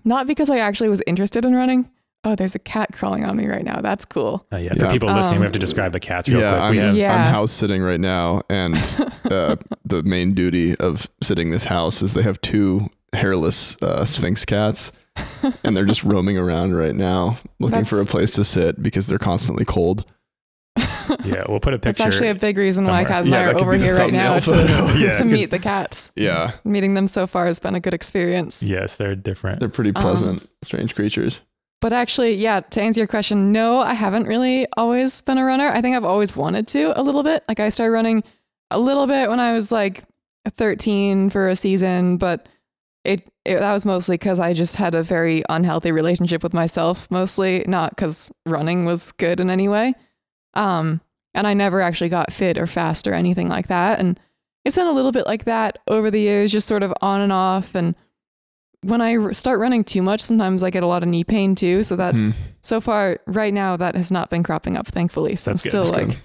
not 0.04 0.26
because 0.26 0.50
I 0.50 0.58
actually 0.58 0.88
was 0.88 1.02
interested 1.06 1.44
in 1.44 1.54
running 1.54 1.88
oh 2.24 2.34
there's 2.34 2.54
a 2.54 2.58
cat 2.58 2.90
crawling 2.92 3.24
on 3.24 3.36
me 3.36 3.46
right 3.46 3.64
now 3.64 3.80
that's 3.80 4.04
cool 4.04 4.44
Uh, 4.52 4.56
yeah. 4.58 4.74
For 4.74 4.88
people 4.90 5.08
listening, 5.12 5.36
Um, 5.36 5.40
we 5.40 5.46
have 5.46 5.52
to 5.52 5.58
describe 5.58 5.92
the 5.92 6.00
cats 6.00 6.28
real 6.28 6.40
yeah, 6.40 6.50
quick. 6.52 6.62
I'm, 6.62 6.70
We 6.72 6.78
have, 6.78 6.96
Yeah. 6.96 7.14
I'm 7.14 7.32
house 7.32 7.52
sitting 7.52 7.82
right 7.82 8.00
now, 8.00 8.42
and 8.50 8.74
uh, 9.30 9.56
the 9.84 10.02
main 10.02 10.34
duty 10.34 10.74
of 10.76 11.06
sitting 11.22 11.50
this 11.50 11.64
house 11.64 12.02
is 12.02 12.14
they 12.14 12.22
have 12.22 12.40
two 12.40 12.88
hairless 13.12 13.76
uh, 13.82 14.04
Sphynx 14.04 14.44
cats, 14.44 14.92
and 15.64 15.76
they're 15.76 15.84
just 15.84 16.04
roaming 16.04 16.38
around 16.38 16.74
right 16.74 16.94
now 16.94 17.38
looking 17.58 17.84
for 17.84 18.00
a 18.00 18.04
place 18.04 18.30
to 18.32 18.44
sit 18.44 18.82
because 18.82 19.06
they're 19.06 19.18
constantly 19.18 19.64
cold. 19.64 20.04
yeah. 21.24 21.42
We'll 21.48 21.60
put 21.60 21.72
a 21.72 21.78
picture. 21.78 21.78
That's 21.78 21.98
picture. 21.98 22.02
actually 22.08 22.28
a 22.28 22.34
big 22.34 22.58
reason 22.58 22.84
why 22.84 23.04
somewhere. 23.04 23.22
Kaz 23.22 23.24
and 23.24 23.30
Yeah, 23.32 23.40
I 23.40 23.52
are 23.52 23.58
over 23.58 23.72
here 23.74 23.96
right 23.96 24.12
now 24.12 24.38
to. 24.38 24.94
Yeah. 24.98 25.18
to 25.18 25.24
meet 25.24 25.50
the 25.50 25.58
cats. 25.58 26.10
Yeah, 26.16 26.52
Meeting 26.64 26.94
them 26.94 27.06
so 27.06 27.26
far 27.26 27.46
has 27.46 27.58
been 27.60 27.74
a 27.74 27.80
good 27.80 27.94
experience. 27.94 28.62
yes, 28.62 28.96
they're 28.96 29.14
different. 29.14 29.60
they're 29.60 29.68
pretty 29.68 29.92
Um, 29.94 30.02
pleasant, 30.02 30.48
strange 30.62 30.94
creatures. 30.94 31.40
But 31.80 31.92
actually, 31.92 32.34
yeah, 32.34 32.60
to 32.60 32.82
answer 32.82 33.00
your 33.00 33.06
question, 33.06 33.52
no, 33.52 33.80
I 33.80 33.92
haven't 33.94 34.26
really 34.26 34.66
always 34.76 35.20
been 35.22 35.36
a 35.38 35.44
runner. 35.44 35.68
I 35.68 35.80
think 35.82 35.94
I've 35.96 36.04
always 36.04 36.34
wanted 36.34 36.66
to 36.68 36.98
a 36.98 37.02
little 37.02 37.22
bit. 37.22 37.44
Like 37.48 37.60
I 37.60 37.68
started 37.68 37.92
running 37.92 38.24
a 38.70 38.78
little 38.78 39.06
bit 39.06 39.28
when 39.28 39.40
I 39.40 39.52
was 39.52 39.70
like 39.70 40.02
13 40.48 41.30
for 41.30 41.48
a 41.48 41.56
season, 41.56 42.16
but 42.16 42.48
it, 43.06 43.30
it 43.44 43.58
that 43.60 43.72
was 43.72 43.84
mostly 43.84 44.14
because 44.14 44.38
I 44.40 44.52
just 44.52 44.76
had 44.76 44.94
a 44.94 45.02
very 45.02 45.42
unhealthy 45.48 45.92
relationship 45.92 46.42
with 46.42 46.52
myself, 46.52 47.10
mostly 47.10 47.64
not 47.68 47.90
because 47.96 48.30
running 48.44 48.84
was 48.84 49.12
good 49.12 49.40
in 49.40 49.48
any 49.50 49.68
way. 49.68 49.94
Um, 50.54 51.00
and 51.34 51.46
I 51.46 51.54
never 51.54 51.80
actually 51.80 52.08
got 52.08 52.32
fit 52.32 52.58
or 52.58 52.66
fast 52.66 53.06
or 53.06 53.12
anything 53.14 53.48
like 53.48 53.68
that. 53.68 53.98
And 54.00 54.18
it's 54.64 54.76
been 54.76 54.86
a 54.86 54.92
little 54.92 55.12
bit 55.12 55.26
like 55.26 55.44
that 55.44 55.78
over 55.86 56.10
the 56.10 56.20
years, 56.20 56.50
just 56.50 56.66
sort 56.66 56.82
of 56.82 56.92
on 57.00 57.20
and 57.20 57.32
off. 57.32 57.74
And 57.74 57.94
when 58.82 59.00
I 59.00 59.16
r- 59.16 59.32
start 59.32 59.60
running 59.60 59.84
too 59.84 60.02
much, 60.02 60.20
sometimes 60.20 60.62
I 60.62 60.70
get 60.70 60.82
a 60.82 60.86
lot 60.86 61.02
of 61.02 61.08
knee 61.08 61.24
pain 61.24 61.54
too. 61.54 61.84
So 61.84 61.94
that's 61.96 62.18
Hmm. 62.20 62.30
so 62.62 62.80
far 62.80 63.18
right 63.26 63.52
now 63.54 63.76
that 63.76 63.94
has 63.96 64.10
not 64.10 64.30
been 64.30 64.42
cropping 64.42 64.76
up, 64.76 64.86
thankfully. 64.88 65.36
So 65.36 65.50
That's 65.50 65.66
I'm 65.66 65.70
good, 65.70 65.86
still 65.86 66.06
like 66.06 66.18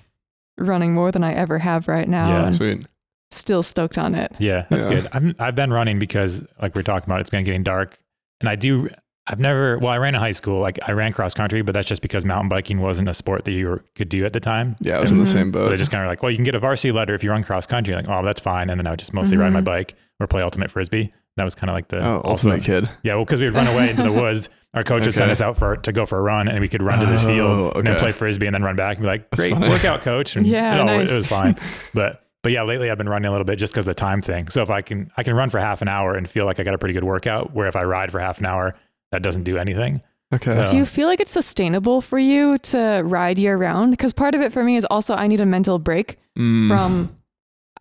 running 0.57 0.93
more 0.93 1.11
than 1.11 1.23
I 1.23 1.33
ever 1.33 1.59
have 1.59 1.88
right 1.88 2.07
now, 2.07 2.27
Yeah. 2.29 2.45
and 2.47 2.55
Sweet. 2.55 2.85
Still 3.31 3.63
stoked 3.63 3.97
on 3.97 4.15
it. 4.15 4.31
Yeah, 4.39 4.65
that's 4.69 4.83
Yeah. 4.85 4.89
good. 4.89 5.07
I'm, 5.13 5.35
I've 5.39 5.55
been 5.55 5.71
running 5.71 6.00
because, 6.00 6.45
like 6.61 6.75
we 6.75 6.79
are 6.79 6.83
talking 6.83 7.07
about, 7.09 7.21
it's 7.21 7.29
been 7.29 7.43
getting 7.43 7.63
dark, 7.63 7.97
and 8.39 8.50
I 8.50 8.55
do. 8.55 8.89
I've 9.27 9.39
never. 9.39 9.77
Well, 9.77 9.89
I 9.91 9.97
ran 9.97 10.15
in 10.15 10.19
high 10.19 10.31
school. 10.31 10.59
Like 10.61 10.79
I 10.88 10.93
ran 10.93 11.13
cross 11.13 11.33
country, 11.35 11.61
but 11.61 11.73
that's 11.73 11.88
just 11.88 12.01
because 12.01 12.25
mountain 12.25 12.50
biking 12.50 12.79
wasn't 12.81 13.07
a 13.07 13.13
sport 13.13 13.45
that 13.45 13.51
you 13.51 13.67
were, 13.69 13.85
could 13.95 14.09
do 14.09 14.25
at 14.25 14.33
the 14.33 14.39
time. 14.39 14.75
Yeah, 14.81 14.97
I 14.97 15.01
was 15.01 15.11
in 15.11 15.19
the 15.19 15.27
same 15.27 15.47
So 15.53 15.59
boat. 15.59 15.69
they 15.69 15.77
just 15.77 15.91
kind 15.91 16.03
of 16.03 16.09
like, 16.09 16.23
well, 16.23 16.31
you 16.31 16.38
can 16.38 16.43
get 16.43 16.55
a 16.55 16.59
varsity 16.59 16.91
letter 16.91 17.13
if 17.13 17.23
you 17.23 17.29
run 17.29 17.43
cross 17.43 17.67
country. 17.67 17.93
Like, 17.93 18.09
oh, 18.09 18.23
that's 18.25 18.41
fine. 18.41 18.69
And 18.71 18.79
then 18.79 18.88
I 18.88 18.89
would 18.89 19.00
just 19.00 19.13
mostly 19.13 19.38
ride 19.38 19.53
my 19.53 19.61
Mhm. 19.61 19.65
bike 19.65 19.93
or 20.19 20.25
play 20.27 20.41
ultimate 20.41 20.71
frisbee. 20.71 21.11
That 21.38 21.43
was 21.45 21.53
kind 21.55 21.69
of 21.69 21.75
like 21.75 21.88
the 21.88 22.00
oh, 22.03 22.15
also- 22.21 22.50
ultimate 22.50 22.63
kid. 22.65 22.89
Yeah, 23.03 23.13
well, 23.15 23.23
because 23.25 23.39
we 23.39 23.45
would 23.45 23.55
run 23.55 23.67
away 23.67 23.91
into 23.91 24.03
the 24.03 24.11
woods. 24.21 24.50
Our 24.73 24.83
coach 24.83 25.05
would 25.05 25.13
send 25.13 25.29
us 25.29 25.39
out 25.39 25.55
for 25.55 25.77
to 25.77 25.91
go 25.91 26.05
for 26.05 26.17
a 26.17 26.21
run, 26.21 26.47
and 26.47 26.59
we 26.59 26.67
could 26.67 26.81
run 26.81 27.00
to 27.00 27.05
this 27.05 27.23
Oh, 27.23 27.27
field 27.27 27.77
and 27.77 27.85
then 27.88 27.97
play 27.97 28.11
frisbee, 28.13 28.47
and 28.47 28.55
then 28.55 28.63
run 28.63 28.75
back 28.75 28.97
and 28.97 29.03
be 29.03 29.07
like, 29.07 29.29
"Great 29.31 29.53
workout, 29.53 30.01
coach!" 30.01 30.35
And 30.35 30.47
Yeah, 30.47 30.75
it, 30.75 30.79
all- 30.79 30.85
nice. 30.88 31.11
it 31.11 31.15
was 31.15 31.27
fine. 31.27 31.55
But 31.93 32.20
but 32.43 32.51
yeah, 32.51 32.63
lately 32.63 32.89
I've 32.91 32.98
been 32.98 33.10
running 33.10 33.27
a 33.27 33.31
little 33.31 33.45
bit 33.45 33.57
just 33.60 33.74
because 33.74 33.86
the 33.86 33.93
time 33.93 34.21
thing. 34.21 34.48
So 34.50 34.62
if 34.62 34.69
I 34.69 34.81
can 34.81 35.12
I 35.17 35.24
can 35.24 35.36
run 35.36 35.50
for 35.50 35.60
half 35.60 35.81
an 35.81 35.88
hour 35.88 36.15
and 36.15 36.29
feel 36.29 36.45
like 36.45 36.60
I 36.60 36.63
got 36.63 36.74
a 36.74 36.77
pretty 36.77 36.93
good 36.93 37.03
workout, 37.03 37.53
where 37.53 37.67
if 37.67 37.75
I 37.75 37.83
ride 37.83 38.12
for 38.12 38.19
half 38.19 38.39
an 38.39 38.45
hour, 38.45 38.75
that 39.12 39.21
doesn't 39.21 39.43
do 39.43 39.57
anything. 39.57 40.01
Okay. 40.33 40.55
Yeah. 40.55 40.65
Do 40.65 40.77
you 40.77 40.86
feel 40.86 41.07
like 41.07 41.19
it's 41.19 41.31
sustainable 41.31 42.00
for 42.01 42.17
you 42.17 42.57
to 42.60 43.01
ride 43.03 43.38
year 43.38 43.57
round? 43.57 43.91
Because 43.91 44.13
part 44.13 44.33
of 44.33 44.39
it 44.41 44.53
for 44.53 44.63
me 44.63 44.77
is 44.77 44.86
also 44.86 45.13
I 45.13 45.27
need 45.27 45.41
a 45.41 45.45
mental 45.45 45.77
break 45.79 46.17
Mm. 46.38 46.69
from 46.69 47.15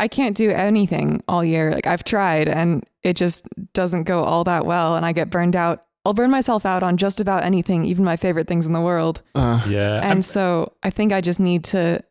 I 0.00 0.08
can't 0.08 0.36
do 0.36 0.50
anything 0.50 1.22
all 1.28 1.44
year. 1.44 1.70
Like 1.72 1.86
I've 1.86 2.02
tried 2.02 2.48
and 2.48 2.82
it 3.04 3.14
just 3.14 3.46
doesn't 3.74 4.04
go 4.04 4.24
all 4.24 4.42
that 4.44 4.66
well 4.66 4.96
and 4.96 5.06
I 5.06 5.12
get 5.12 5.30
burned 5.30 5.54
out. 5.54 5.84
I'll 6.04 6.14
burn 6.14 6.30
myself 6.30 6.66
out 6.66 6.82
on 6.82 6.96
just 6.96 7.20
about 7.20 7.44
anything, 7.44 7.84
even 7.84 8.04
my 8.04 8.16
favorite 8.16 8.48
things 8.48 8.66
in 8.66 8.72
the 8.72 8.80
world. 8.80 9.22
Uh, 9.34 9.60
Yeah, 9.68 10.00
I'm- 10.00 10.12
And 10.12 10.24
so 10.24 10.72
I 10.82 10.90
think 10.90 11.12
I 11.12 11.20
just 11.20 11.38
need 11.38 11.62
to 11.64 12.02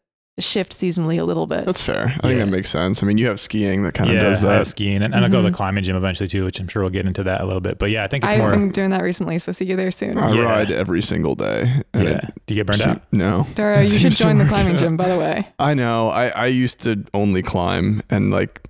shift 0.41 0.72
seasonally 0.72 1.19
a 1.19 1.24
little 1.24 1.48
bit. 1.48 1.65
that's 1.65 1.81
fair. 1.81 2.08
I 2.17 2.22
think 2.27 2.38
Yeah. 2.39 2.46
that 2.46 2.51
makes 2.51 2.69
sense. 2.69 3.01
I 3.03 3.05
mean, 3.05 3.17
you 3.17 3.27
have 3.27 3.39
skiing 3.39 3.84
that 3.84 3.93
kind 3.93 4.10
of 4.10 4.15
yeah, 4.15 4.24
does 4.24 4.43
I 4.43 4.51
have 4.53 4.60
that. 4.65 4.65
skiing, 4.69 5.01
and, 5.03 5.13
and 5.13 5.24
I'll 5.24 5.29
go 5.31 5.38
to 5.38 5.43
the 5.43 5.50
Mhm. 5.51 5.53
climbing 5.55 5.84
gym 5.84 5.96
eventually 5.96 6.27
too, 6.29 6.46
which 6.46 6.60
I'm 6.60 6.67
sure 6.67 6.81
we'll 6.84 6.89
get 6.91 7.05
into 7.05 7.24
that 7.24 7.41
a 7.41 7.46
little 7.46 7.62
bit. 7.62 7.79
But 7.79 7.89
yeah, 7.91 8.03
I 8.03 8.08
think 8.08 8.24
it's 8.24 8.34
more. 8.36 8.48
I've 8.48 8.58
more. 8.58 8.65
been 8.67 8.72
doing 8.74 8.89
that 8.91 9.03
recently, 9.03 9.39
so 9.39 9.51
see 9.51 9.65
you 9.65 9.75
there 9.75 9.91
soon. 9.91 10.17
I 10.17 10.31
Yeah. 10.34 10.41
ride 10.43 10.72
every 10.72 11.01
single 11.01 11.36
day. 11.36 11.81
and 11.93 12.03
yeah, 12.03 12.10
it 12.17 12.34
do 12.48 12.53
you 12.55 12.60
get 12.60 12.67
burned 12.67 12.79
se- 12.81 12.89
out? 12.91 13.01
No. 13.12 13.48
Dara, 13.55 13.81
It 13.81 13.91
you 13.91 14.00
should 14.00 14.12
to 14.13 14.24
join 14.24 14.38
the 14.38 14.43
work 14.46 14.50
climbing 14.53 14.74
out. 14.75 14.79
gym, 14.79 14.98
by 14.98 15.08
the 15.10 15.17
way. 15.17 15.48
I 15.60 15.74
know. 15.74 16.08
I, 16.08 16.27
I 16.29 16.46
used 16.48 16.79
to 16.84 17.03
only 17.13 17.41
climb 17.41 18.01
and 18.10 18.31
like 18.31 18.62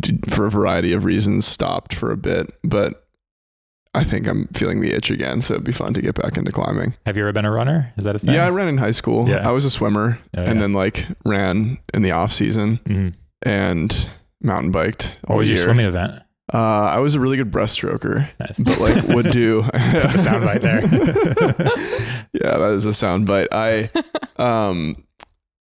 d- 0.00 0.18
for 0.28 0.46
a 0.46 0.50
variety 0.50 0.92
of 0.92 1.04
reasons 1.04 1.46
stopped 1.46 1.94
for 1.94 2.10
a 2.12 2.16
bit, 2.16 2.52
but 2.62 3.03
I 3.94 4.02
think 4.04 4.26
I'm 4.26 4.46
feeling 4.48 4.80
the 4.80 4.92
itch 4.92 5.10
again, 5.10 5.40
so 5.40 5.54
it'd 5.54 5.64
be 5.64 5.72
fun 5.72 5.94
to 5.94 6.02
get 6.02 6.14
back 6.16 6.36
into 6.36 6.50
climbing. 6.50 6.94
Have 7.06 7.16
you 7.16 7.22
ever 7.22 7.32
been 7.32 7.44
a 7.44 7.52
runner? 7.52 7.92
Is 7.96 8.04
that 8.04 8.16
a 8.16 8.18
thing? 8.18 8.34
Yeah, 8.34 8.46
I 8.46 8.50
ran 8.50 8.66
in 8.68 8.78
high 8.78 8.90
school. 8.90 9.28
Yeah. 9.28 9.48
I 9.48 9.52
was 9.52 9.64
a 9.64 9.70
swimmer 9.70 10.18
Oh, 10.36 10.42
and 10.42 10.54
yeah. 10.56 10.60
then 10.62 10.72
like 10.72 11.06
ran 11.24 11.78
in 11.94 12.02
the 12.02 12.10
off 12.10 12.32
season 12.32 12.78
Mhm. 12.86 13.14
and 13.42 14.08
mountain 14.42 14.72
biked 14.72 15.16
all 15.28 15.36
What 15.36 15.40
was 15.40 15.48
year. 15.48 15.58
your 15.58 15.64
swimming 15.66 15.86
event? 15.86 16.14
Uh, 16.52 16.58
I 16.58 16.98
was 16.98 17.14
a 17.14 17.20
really 17.20 17.36
good 17.38 17.50
breaststroker, 17.50 18.28
Nice. 18.40 18.58
but 18.58 18.78
like 18.80 19.02
would 19.08 19.30
do. 19.30 19.62
That's 19.72 20.26
a 20.26 20.28
soundbite 20.28 20.60
there. 20.62 20.80
yeah, 22.32 22.58
that 22.58 22.70
is 22.74 22.84
a 22.86 22.92
sound. 22.94 23.26
soundbite. 23.28 23.48
I 23.52 23.90
um 24.42 25.04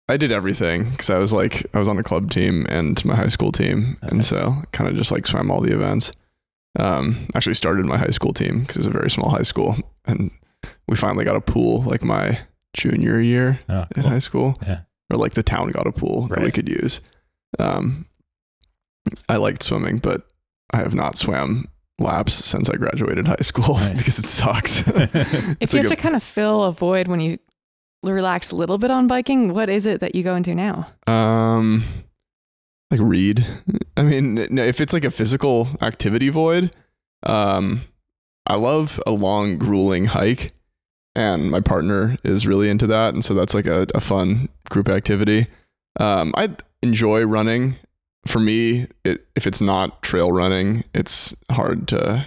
I 0.08 0.18
did 0.18 0.32
everything 0.32 0.90
because 0.92 1.10
I 1.10 1.18
was 1.18 1.34
like 1.34 1.66
I 1.74 1.80
was 1.80 1.88
on 1.88 1.98
a 1.98 2.04
club 2.04 2.32
team 2.32 2.66
and 2.70 3.04
my 3.06 3.16
high 3.16 3.28
school 3.28 3.52
team, 3.52 3.98
Okay. 4.04 4.12
and 4.12 4.24
so 4.26 4.64
kind 4.72 4.90
of 4.90 4.96
just 4.96 5.12
like 5.12 5.28
swam 5.28 5.52
all 5.52 5.62
the 5.62 5.74
events. 5.74 6.12
Um, 6.78 7.28
actually 7.34 7.56
started 7.56 7.86
my 7.86 7.98
high 7.98 8.12
school 8.12 8.32
team 8.34 8.60
because 8.62 8.76
it 8.76 8.80
was 8.82 8.88
a 8.88 8.92
very 8.92 9.10
small 9.10 9.30
high 9.30 9.42
school, 9.44 9.76
and 10.06 10.30
we 10.88 10.96
finally 10.96 11.26
got 11.26 11.36
a 11.36 11.42
pool 11.42 11.82
like 11.82 12.04
my 12.04 12.40
junior 12.76 13.20
year 13.20 13.58
Oh, 13.68 13.86
in 13.96 14.04
high 14.04 14.20
school, 14.20 14.54
Yeah. 14.66 14.82
or 15.12 15.18
like 15.18 15.34
the 15.34 15.44
town 15.44 15.72
got 15.72 15.88
a 15.88 15.92
pool 15.92 16.28
that 16.28 16.42
we 16.42 16.52
could 16.52 16.70
use. 16.70 17.02
Um, 17.58 18.06
I 19.28 19.38
liked 19.38 19.64
swimming, 19.64 19.98
but 19.98 20.28
I 20.72 20.78
have 20.78 20.94
not 20.94 21.18
swam 21.18 21.66
laps 21.98 22.34
since 22.34 22.70
I 22.70 22.76
graduated 22.76 23.28
high 23.28 23.36
school 23.42 23.76
Right. 23.76 23.98
because 23.98 24.20
it 24.20 24.26
sucks. 24.26 24.84
If 24.88 25.74
you 25.74 25.80
like 25.80 25.84
have 25.84 25.86
a- 25.86 25.90
to 25.90 25.96
kind 25.96 26.16
of 26.16 26.22
fill 26.24 26.64
a 26.64 26.72
void 26.72 27.08
when 27.08 27.20
you 27.20 27.40
relax 28.04 28.52
a 28.52 28.56
little 28.56 28.78
bit 28.78 28.92
on 28.92 29.08
biking, 29.08 29.54
what 29.54 29.70
is 29.70 29.86
it 29.88 30.02
that 30.02 30.14
you 30.16 30.22
go 30.24 30.36
into 30.36 30.54
now? 30.54 30.88
Um, 31.08 31.84
like 32.92 33.00
read. 33.02 33.46
I 33.98 34.04
mean, 34.04 34.38
if 34.58 34.82
it's 34.82 34.94
like 34.94 35.04
a 35.04 35.12
physical 35.12 35.68
activity 35.82 36.30
void, 36.30 36.72
um, 37.24 37.82
I 38.48 38.56
love 38.56 39.00
a 39.06 39.12
long, 39.12 39.58
grueling 39.58 40.06
hike, 40.06 40.54
and 41.16 41.52
my 41.52 41.60
partner 41.60 42.18
is 42.24 42.48
really 42.48 42.70
into 42.70 42.88
that, 42.88 43.14
and 43.14 43.24
so 43.24 43.34
that's 43.34 43.54
like 43.54 43.68
a, 43.68 43.86
a 43.94 44.00
fun 44.02 44.50
group 44.70 44.90
activity. 44.90 45.48
Um, 46.00 46.34
I 46.36 46.56
enjoy 46.82 47.26
running. 47.26 47.76
For 48.28 48.40
me, 48.40 48.88
it, 49.06 49.28
if 49.36 49.48
it's 49.48 49.62
not 49.62 50.02
trail 50.02 50.32
running, 50.32 50.84
it's 50.94 51.34
hard 51.52 51.88
to 51.90 52.26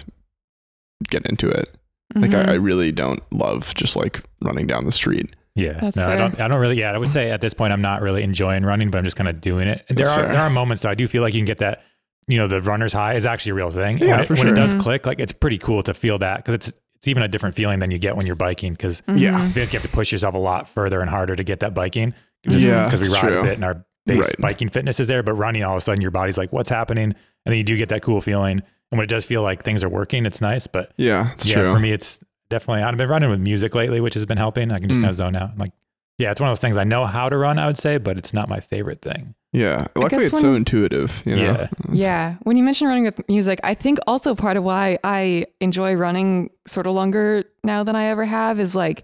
get 1.09 1.25
into 1.27 1.49
it. 1.49 1.69
Like 2.15 2.31
Mhm. 2.31 2.47
I, 2.47 2.51
I 2.51 2.55
really 2.55 2.91
don't 2.91 3.21
love 3.31 3.73
just 3.75 3.95
like 3.95 4.23
running 4.41 4.65
down 4.67 4.85
the 4.85 4.91
street. 4.91 5.35
Yeah, 5.55 5.79
That's 5.79 5.97
no, 5.97 6.07
I 6.07 6.15
don't. 6.15 6.39
I 6.41 6.47
don't 6.47 6.59
really. 6.59 6.79
Yeah, 6.79 6.91
I 6.93 6.97
would 6.97 7.11
say 7.11 7.29
at 7.29 7.39
this 7.41 7.53
point 7.53 7.73
I'm 7.73 7.81
not 7.81 8.01
really 8.01 8.23
enjoying 8.23 8.63
running, 8.63 8.89
but 8.89 8.97
I'm 8.97 9.03
just 9.03 9.15
kind 9.15 9.27
of 9.29 9.39
doing 9.39 9.67
it. 9.67 9.85
There 9.87 9.97
That's 10.05 10.09
are 10.09 10.23
fair. 10.23 10.31
there 10.33 10.41
are 10.41 10.49
moments 10.49 10.81
though 10.83 10.89
I 10.89 10.95
do 10.95 11.07
feel 11.07 11.21
like 11.21 11.33
you 11.33 11.39
can 11.39 11.45
get 11.45 11.59
that. 11.59 11.83
You 12.27 12.37
know, 12.37 12.47
the 12.47 12.61
runner's 12.61 12.93
high 12.93 13.13
is 13.15 13.25
actually 13.25 13.51
a 13.51 13.55
real 13.55 13.69
thing. 13.71 13.97
Yeah, 13.99 14.07
when 14.11 14.19
it, 14.21 14.25
for 14.27 14.33
when 14.35 14.47
it 14.47 14.49
sure. 14.51 14.55
does 14.55 14.75
Mhm. 14.75 14.79
click, 14.79 15.05
like 15.05 15.19
it's 15.19 15.33
pretty 15.33 15.57
cool 15.57 15.83
to 15.83 15.93
feel 15.93 16.17
that 16.19 16.37
because 16.37 16.55
it's 16.55 16.73
it's 16.95 17.07
even 17.07 17.21
a 17.21 17.27
different 17.27 17.53
feeling 17.55 17.79
than 17.79 17.91
you 17.91 17.99
get 17.99 18.15
when 18.15 18.25
you're 18.25 18.35
biking 18.35 18.73
because 18.73 19.03
Yeah. 19.07 19.33
Mhm. 19.33 19.41
I 19.41 19.49
feel 19.49 19.63
like 19.63 19.73
you 19.73 19.79
have 19.79 19.89
to 19.89 19.93
push 19.95 20.11
yourself 20.11 20.33
a 20.33 20.37
lot 20.39 20.69
further 20.69 21.01
and 21.01 21.09
harder 21.09 21.35
to 21.35 21.43
get 21.43 21.59
that 21.59 21.73
biking. 21.73 22.13
Yeah, 22.47 22.89
because 22.89 23.07
we 23.07 23.13
ride 23.13 23.21
true. 23.21 23.39
a 23.39 23.43
bit 23.43 23.53
and 23.55 23.65
our 23.65 23.85
base 24.05 24.19
Right. 24.23 24.35
biking 24.39 24.69
fitness 24.69 24.99
is 25.01 25.07
there, 25.07 25.21
but 25.21 25.33
running 25.33 25.63
all 25.63 25.73
of 25.73 25.77
a 25.77 25.81
sudden 25.81 26.01
your 26.01 26.11
body's 26.11 26.37
like, 26.37 26.51
what's 26.53 26.69
happening? 26.69 27.03
And 27.05 27.15
then 27.51 27.55
you 27.57 27.63
do 27.63 27.75
get 27.77 27.89
that 27.89 28.01
cool 28.03 28.21
feeling. 28.21 28.59
And 28.91 28.97
when 28.97 29.03
it 29.03 29.07
does 29.09 29.25
feel 29.25 29.41
like 29.43 29.63
things 29.63 29.83
are 29.83 29.89
working, 29.89 30.25
it's 30.25 30.39
nice. 30.41 30.65
But 30.65 30.91
Yeah, 30.97 31.31
it's 31.33 31.45
yeah, 31.45 31.55
true. 31.63 31.73
for 31.73 31.79
me, 31.79 31.91
it's 31.91 32.19
definitely, 32.53 32.83
I've 32.83 32.97
been 32.97 33.09
running 33.09 33.29
with 33.29 33.39
music 33.39 33.75
lately, 33.75 33.99
which 34.01 34.13
has 34.13 34.25
been 34.25 34.37
helping. 34.37 34.71
I 34.71 34.77
can 34.77 34.87
just 34.87 34.99
Mm. 34.99 35.03
kind 35.03 35.09
of 35.09 35.15
zone 35.15 35.35
out. 35.35 35.49
I'm 35.51 35.57
like, 35.57 35.71
yeah, 36.17 36.31
it's 36.31 36.39
one 36.39 36.49
of 36.49 36.51
those 36.51 36.61
things 36.61 36.77
I 36.77 36.83
know 36.83 37.05
how 37.05 37.27
to 37.27 37.37
run, 37.37 37.57
I 37.57 37.65
would 37.67 37.77
say, 37.77 37.97
but 37.97 38.17
it's 38.17 38.33
not 38.33 38.47
my 38.47 38.59
favorite 38.59 39.01
thing. 39.01 39.33
Yeah. 39.51 39.87
Luckily, 39.95 40.09
guess 40.09 40.25
it's 40.31 40.39
so 40.41 40.53
intuitive. 40.53 41.21
You 41.25 41.35
know. 41.35 41.41
Yeah. 41.43 41.67
Yeah. 41.91 42.35
When 42.43 42.55
you 42.57 42.63
mentioned 42.63 42.87
running 42.89 43.03
with 43.05 43.27
music, 43.27 43.59
I 43.63 43.73
think 43.73 43.99
also 44.07 44.33
part 44.35 44.57
of 44.57 44.63
why 44.63 44.97
I 45.03 45.45
enjoy 45.59 45.93
running 45.95 46.49
sort 46.67 46.87
of 46.87 46.93
longer 46.93 47.43
now 47.63 47.83
than 47.83 47.95
I 47.95 48.05
ever 48.05 48.25
have 48.25 48.59
is 48.59 48.75
like, 48.75 49.03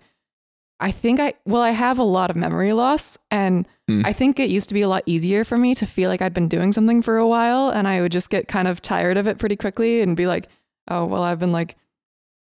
I 0.79 0.91
think 0.91 1.19
I, 1.19 1.33
well, 1.45 1.62
I 1.62 1.71
have 1.71 1.99
a 1.99 2.03
lot 2.03 2.29
of 2.29 2.35
memory 2.35 2.73
loss. 2.73 3.17
And 3.31 3.67
Hmm. 3.88 4.03
I 4.05 4.13
think 4.13 4.39
it 4.39 4.49
used 4.51 4.69
to 4.69 4.75
be 4.75 4.81
a 4.83 4.88
lot 4.88 5.01
easier 5.07 5.43
for 5.43 5.57
me 5.57 5.73
to 5.75 5.85
feel 5.88 6.09
like 6.12 6.21
I'd 6.21 6.33
been 6.33 6.47
doing 6.47 6.71
something 6.73 7.01
for 7.01 7.17
a 7.17 7.27
while. 7.27 7.69
And 7.69 7.88
I 7.88 8.01
would 8.01 8.12
just 8.12 8.29
get 8.29 8.47
kind 8.47 8.67
of 8.67 8.81
tired 8.83 9.17
of 9.17 9.27
it 9.27 9.39
pretty 9.39 9.55
quickly 9.55 10.01
and 10.01 10.15
be 10.15 10.27
like, 10.27 10.47
oh, 10.89 11.05
well, 11.05 11.23
I've 11.23 11.39
been 11.39 11.51
like 11.51 11.75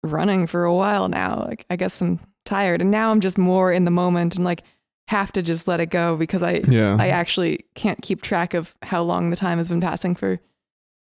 running 0.03 0.47
for 0.47 0.65
a 0.65 0.75
while 0.75 1.09
now. 1.09 1.45
Like, 1.47 1.67
I 1.71 1.77
guess 1.77 2.01
I'm 2.01 2.21
tired. 2.45 2.81
And 2.81 2.91
now 2.91 3.11
I'm 3.11 3.21
just 3.21 3.39
more 3.39 3.73
in 3.73 3.85
the 3.85 3.91
moment 3.91 4.37
and 4.37 4.45
like 4.45 4.63
have 5.09 5.33
to 5.33 5.43
just 5.43 5.67
let 5.69 5.81
it 5.81 5.87
go 5.87 6.17
because 6.17 6.43
I, 6.43 6.61
Yeah. 6.69 6.97
I 6.99 7.09
actually 7.09 7.65
can't 7.75 8.01
keep 8.03 8.23
track 8.23 8.55
of 8.55 8.75
how 8.83 9.03
long 9.03 9.31
the 9.31 9.37
time 9.37 9.59
has 9.59 9.69
been 9.69 9.81
passing 9.81 10.15
for, 10.15 10.39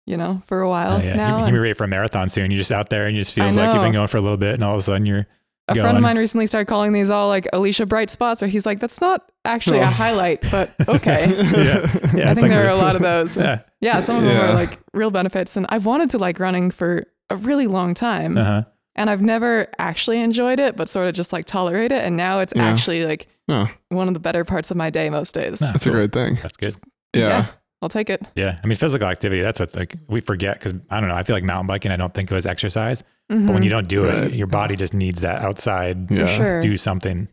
you 0.06 0.18
know, 0.18 0.42
for 0.46 0.62
a 0.62 0.70
while 0.70 0.98
Oh, 0.98 1.02
yeah. 1.02 1.16
now. 1.16 1.38
you, 1.40 1.44
And 1.46 1.48
you 1.48 1.54
be 1.54 1.60
ready 1.60 1.74
for 1.74 1.84
a 1.84 1.88
marathon 1.88 2.30
soon. 2.30 2.52
You're 2.52 2.58
just 2.58 2.72
out 2.72 2.90
there 2.90 3.06
and 3.06 3.16
you 3.16 3.22
just 3.24 3.38
I 3.38 3.42
feels 3.44 3.58
like 3.58 3.74
you've 3.74 3.84
been 3.84 3.92
going 3.94 4.08
for 4.08 4.18
a 4.18 4.22
little 4.22 4.38
bit 4.38 4.56
and 4.56 4.64
all 4.64 4.74
of 4.74 4.80
a 4.80 4.82
sudden 4.82 5.06
you're, 5.06 5.28
a 5.68 5.76
friend 5.76 5.96
of 5.96 6.04
mine 6.04 6.18
recently 6.18 6.48
started 6.48 6.66
calling 6.66 6.92
these 6.92 7.10
all 7.10 7.30
like 7.30 7.48
Alicia 7.54 7.86
Bright 7.86 8.10
spots, 8.10 8.42
where 8.42 8.50
he's 8.50 8.66
like, 8.66 8.82
that's 8.82 9.00
not 9.00 9.32
actually 9.46 9.80
Oh. 9.80 9.84
a 9.84 9.86
highlight, 9.86 10.42
but 10.52 10.74
okay. 10.90 11.30
Yeah. 11.30 12.14
yeah, 12.14 12.30
I 12.30 12.34
think 12.34 12.42
like 12.42 12.52
there 12.52 12.64
are 12.64 12.72
we're- 12.72 12.74
a 12.74 12.82
lot 12.82 12.98
of 12.98 13.02
those. 13.04 13.38
Yeah. 13.38 13.60
Yeah, 13.80 14.02
some 14.02 14.18
of 14.18 14.24
them 14.24 14.36
are 14.50 14.54
like 14.54 14.80
real 14.94 15.12
benefits. 15.12 15.56
And 15.56 15.66
I've 15.70 15.86
wanted 15.86 16.10
to 16.10 16.18
like 16.18 16.40
running 16.40 16.72
for 16.72 17.06
a 17.32 17.36
really 17.38 17.68
long 17.68 17.94
time. 17.94 18.38
Uh-huh. 18.38 18.64
And 18.96 19.10
I've 19.10 19.22
never 19.22 19.68
actually 19.80 20.20
enjoyed 20.20 20.60
it, 20.60 20.76
but 20.76 20.90
sort 20.90 21.08
of 21.08 21.14
just 21.14 21.32
like 21.32 21.46
tolerate 21.46 21.92
it. 21.92 22.04
And 22.04 22.18
now 22.18 22.40
it's 22.40 22.54
Yeah. 22.56 22.66
actually 22.66 23.06
like 23.06 23.28
Oh, 23.48 23.68
one 23.90 24.08
of 24.08 24.14
the 24.14 24.20
better 24.20 24.46
parts 24.46 24.70
of 24.72 24.78
my 24.78 24.90
day 24.90 25.10
most 25.10 25.34
days. 25.36 25.60
No. 25.62 25.68
that's 25.72 25.86
a 25.88 25.92
great 25.92 26.12
thing. 26.14 26.38
That's 26.42 26.56
good. 26.58 26.76
Yeah. 27.14 27.22
Yeah. 27.28 27.46
I'll 27.82 27.90
take 27.90 28.10
it. 28.10 28.22
Yeah. 28.36 28.60
I 28.64 28.68
mean, 28.68 28.76
physical 28.78 29.08
activity, 29.08 29.42
that's 29.42 29.60
what's 29.60 29.76
like, 29.76 29.96
we 30.08 30.22
forget 30.22 30.60
because 30.60 30.74
I 30.90 31.00
don't 31.00 31.10
know. 31.10 31.16
I 31.16 31.24
feel 31.24 31.36
like 31.36 31.44
mountain 31.44 31.68
biking, 31.68 31.92
I 31.92 31.96
don't 31.98 32.14
think 32.14 32.30
of 32.32 32.38
as 32.38 32.46
exercise, 32.46 33.04
but 33.28 33.38
when 33.40 33.48
Mhm. 33.48 33.64
you 33.64 33.70
don't 33.70 33.88
do 33.88 34.06
Right. 34.06 34.26
it, 34.26 34.34
your 34.34 34.48
body 34.48 34.76
just 34.76 34.94
needs 34.94 35.22
that 35.22 35.42
outside, 35.42 36.12
Yeah. 36.12 36.26
Sure. 36.28 36.62
do 36.62 36.78
something. 36.78 37.28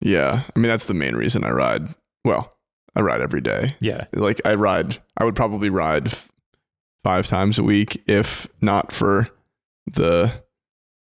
Yeah. 0.00 0.42
I 0.54 0.58
mean, 0.58 0.68
that's 0.68 0.86
the 0.86 0.94
main 0.94 1.16
reason 1.16 1.44
I 1.44 1.50
ride. 1.50 1.88
Well, 2.24 2.52
I 2.94 3.00
ride 3.00 3.20
every 3.20 3.40
day. 3.40 3.76
Yeah. 3.80 4.04
Like 4.14 4.40
I 4.44 4.54
ride, 4.54 4.98
I 5.16 5.24
would 5.24 5.34
probably 5.36 5.70
ride 5.70 6.06
f- 6.06 6.28
five 7.02 7.26
times 7.26 7.58
a 7.58 7.62
week, 7.62 8.02
if 8.06 8.48
not 8.60 8.92
for 8.92 9.26
the 9.86 10.32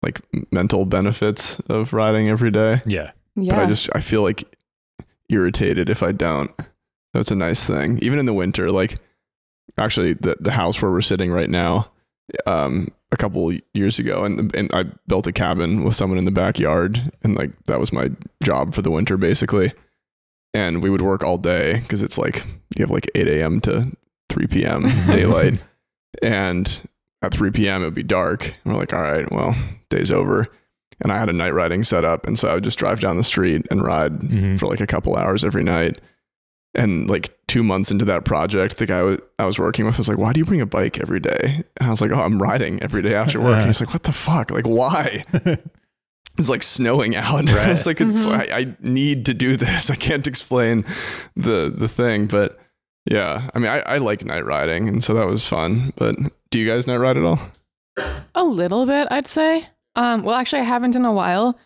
like 0.02 0.20
mental 0.50 0.84
benefits 0.86 1.58
of 1.68 1.92
riding 1.92 2.28
every 2.28 2.50
day. 2.50 2.82
Yeah. 2.86 3.12
Yeah. 3.36 3.54
But 3.56 3.62
I 3.62 3.66
just 3.66 3.90
I 3.94 4.00
feel 4.00 4.22
like 4.22 4.44
irritated 5.28 5.88
if 5.88 6.02
I 6.02 6.12
don't. 6.12 6.50
That's 7.12 7.30
a 7.30 7.36
nice 7.36 7.64
thing. 7.64 7.98
Even 8.02 8.18
in 8.18 8.26
the 8.26 8.34
winter, 8.34 8.70
like 8.70 8.96
actually 9.78 10.14
the 10.14 10.36
the 10.40 10.52
house 10.52 10.80
where 10.80 10.90
we're 10.90 11.00
sitting 11.00 11.30
right 11.30 11.50
now, 11.50 11.90
um, 12.46 12.88
a 13.12 13.16
couple 13.16 13.52
years 13.74 13.98
ago, 13.98 14.24
and 14.24 14.54
and 14.54 14.70
I 14.72 14.84
built 15.06 15.26
a 15.26 15.32
cabin 15.32 15.84
with 15.84 15.96
someone 15.96 16.18
in 16.18 16.24
the 16.24 16.30
backyard, 16.30 17.12
and 17.22 17.34
like 17.34 17.50
that 17.66 17.80
was 17.80 17.92
my 17.92 18.10
job 18.42 18.74
for 18.74 18.82
the 18.82 18.90
winter 18.90 19.16
basically. 19.16 19.72
And 20.52 20.82
we 20.82 20.90
would 20.90 21.02
work 21.02 21.22
all 21.22 21.38
day 21.38 21.78
because 21.80 22.02
it's 22.02 22.18
like 22.18 22.44
you 22.76 22.82
have 22.82 22.90
like 22.90 23.08
8 23.14 23.28
a.m. 23.28 23.60
to 23.60 23.92
3 24.30 24.46
p.m. 24.48 24.82
daylight, 25.10 25.62
and 26.22 26.88
at 27.22 27.32
3 27.32 27.50
p.m. 27.50 27.82
it 27.82 27.86
would 27.86 27.94
be 27.94 28.02
dark. 28.02 28.46
And 28.46 28.72
we're 28.72 28.78
like, 28.80 28.92
all 28.92 29.02
right, 29.02 29.30
well, 29.30 29.54
day's 29.90 30.10
over. 30.10 30.46
And 31.02 31.10
I 31.12 31.18
had 31.18 31.28
a 31.30 31.32
night 31.32 31.54
riding 31.54 31.82
set 31.84 32.04
up, 32.04 32.26
and 32.26 32.38
so 32.38 32.48
I 32.48 32.54
would 32.54 32.64
just 32.64 32.78
drive 32.78 33.00
down 33.00 33.16
the 33.16 33.24
street 33.24 33.66
and 33.70 33.82
ride 33.82 34.20
Mhm. 34.20 34.58
for 34.58 34.66
like 34.66 34.80
a 34.80 34.86
couple 34.86 35.16
hours 35.16 35.44
every 35.44 35.62
night. 35.64 35.98
And 36.74 37.08
like 37.10 37.36
two 37.48 37.62
months 37.62 37.90
into 37.90 38.04
that 38.04 38.24
project, 38.24 38.76
the 38.76 38.86
guy 38.86 39.02
wa- 39.02 39.16
I 39.38 39.44
was 39.46 39.58
working 39.58 39.86
with 39.86 39.98
was 39.98 40.08
like, 40.08 40.18
"Why 40.18 40.32
do 40.32 40.38
you 40.38 40.44
bring 40.44 40.60
a 40.60 40.66
bike 40.66 41.00
every 41.00 41.18
day?" 41.18 41.64
And 41.78 41.88
I 41.88 41.90
was 41.90 42.00
like, 42.00 42.10
"Oh, 42.12 42.20
I'm 42.20 42.40
riding 42.40 42.80
every 42.82 43.02
day 43.02 43.14
after 43.14 43.40
work." 43.40 43.56
And 43.56 43.66
he's 43.66 43.80
like, 43.80 43.92
"What 43.92 44.02
the 44.04 44.12
fuck? 44.12 44.50
Like, 44.50 44.66
why?" 44.66 45.24
It's 46.38 46.48
like 46.48 46.62
snowing 46.62 47.16
out. 47.16 47.48
I 47.50 47.54
Right. 47.56 47.68
was 47.70 47.86
like, 47.86 48.00
"It's 48.00 48.26
Mhm. 48.26 48.32
I, 48.52 48.58
I 48.60 48.76
need 48.80 49.24
to 49.26 49.34
do 49.34 49.56
this. 49.56 49.90
I 49.90 49.96
can't 49.96 50.26
explain 50.26 50.84
the 51.34 51.72
the 51.76 51.88
thing." 51.88 52.26
But 52.26 52.59
yeah, 53.06 53.48
I 53.54 53.58
mean, 53.58 53.70
I, 53.70 53.78
I 53.80 53.96
like 53.98 54.24
night 54.24 54.44
riding, 54.44 54.88
and 54.88 55.02
so 55.02 55.14
that 55.14 55.26
was 55.26 55.46
fun. 55.46 55.92
But 55.96 56.16
do 56.50 56.58
you 56.58 56.66
guys 56.66 56.86
night 56.86 56.96
ride 56.96 57.16
at 57.16 57.24
all? 57.24 57.40
A 58.34 58.44
little 58.44 58.86
bit, 58.86 59.08
I'd 59.10 59.26
say. 59.26 59.66
Um, 59.96 60.22
well, 60.22 60.34
actually, 60.36 60.60
I 60.60 60.64
haven't 60.64 60.96
in 60.96 61.04
a 61.04 61.12
while. 61.12 61.58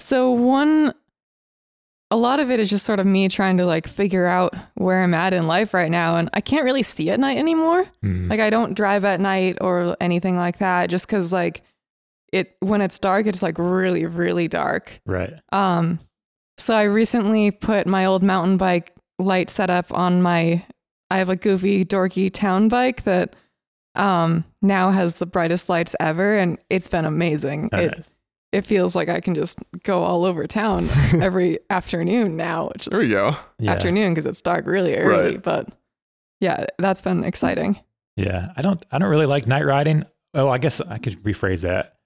So 0.00 0.30
one, 0.30 0.92
a 2.10 2.16
lot 2.16 2.40
of 2.40 2.50
it 2.50 2.60
is 2.60 2.68
just 2.70 2.84
sort 2.84 3.00
of 3.00 3.06
me 3.06 3.28
trying 3.28 3.56
to 3.58 3.66
like 3.66 3.86
figure 3.86 4.26
out 4.26 4.54
where 4.74 5.02
I'm 5.02 5.14
at 5.14 5.32
in 5.32 5.46
life 5.46 5.74
right 5.74 5.90
now, 5.90 6.16
and 6.16 6.28
I 6.34 6.40
can't 6.40 6.64
really 6.64 6.82
see 6.82 7.10
at 7.10 7.18
night 7.20 7.38
anymore. 7.38 7.86
Mhm. 8.04 8.28
Like 8.30 8.40
I 8.40 8.50
don't 8.50 8.74
drive 8.74 9.04
at 9.04 9.20
night 9.20 9.58
or 9.60 9.96
anything 10.00 10.36
like 10.36 10.58
that, 10.58 10.90
just 10.90 11.06
because 11.06 11.32
like 11.32 11.62
it 12.32 12.56
when 12.60 12.80
it's 12.80 12.98
dark, 12.98 13.26
it's 13.26 13.42
like 13.42 13.58
really, 13.58 14.06
really 14.06 14.48
dark. 14.48 15.00
right. 15.06 15.34
Um, 15.52 15.98
so 16.58 16.74
I 16.74 16.82
recently 16.84 17.50
put 17.50 17.86
my 17.86 18.04
old 18.04 18.22
mountain 18.22 18.56
bike 18.58 18.92
light 19.18 19.50
setup 19.50 19.92
on 19.92 20.22
my. 20.22 20.64
I 21.12 21.18
have 21.18 21.28
a 21.28 21.36
goofy, 21.36 21.84
dorky 21.84 22.32
town 22.32 22.68
bike 22.68 23.02
that 23.04 23.36
um 23.94 24.44
now 24.62 24.90
has 24.90 25.14
the 25.14 25.26
brightest 25.26 25.68
lights 25.68 25.94
ever, 26.00 26.38
and 26.38 26.58
it's 26.70 26.88
been 26.88 27.04
amazing. 27.04 27.68
Oh, 27.72 27.78
it 27.78 27.92
nice. 27.96 28.14
it 28.52 28.60
feels 28.62 28.96
like 28.96 29.08
I 29.08 29.20
can 29.20 29.34
just 29.34 29.58
go 29.82 30.02
all 30.02 30.24
over 30.24 30.46
town 30.46 30.88
every 31.20 31.58
afternoon 31.70 32.36
now, 32.36 32.68
which 32.68 32.86
There 32.86 33.00
we 33.00 33.08
go. 33.08 33.36
Yeah. 33.58 33.72
afternoon 33.72 34.12
because 34.14 34.26
it's 34.26 34.40
dark 34.40 34.66
really 34.66 34.96
early. 34.96 35.32
Right. 35.32 35.42
But 35.42 35.68
yeah, 36.40 36.64
that's 36.78 37.02
been 37.02 37.22
exciting. 37.24 37.78
Yeah. 38.16 38.52
I 38.56 38.62
don't. 38.62 38.84
I 38.90 38.98
don't 38.98 39.10
really 39.10 39.26
like 39.26 39.46
night 39.46 39.64
riding. 39.64 40.04
Oh, 40.34 40.48
I 40.48 40.58
guess 40.58 40.80
I 40.80 40.98
could 40.98 41.22
rephrase 41.22 41.60
that. 41.62 41.96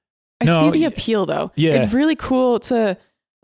I 0.41 0.45
No, 0.47 0.61
see 0.61 0.71
the 0.71 0.81
y- 0.83 0.87
appeal 0.89 1.25
though. 1.27 1.53
Yeah. 1.55 1.73
It's 1.75 1.93
really 1.95 2.17
cool 2.17 2.59
to, 2.61 2.99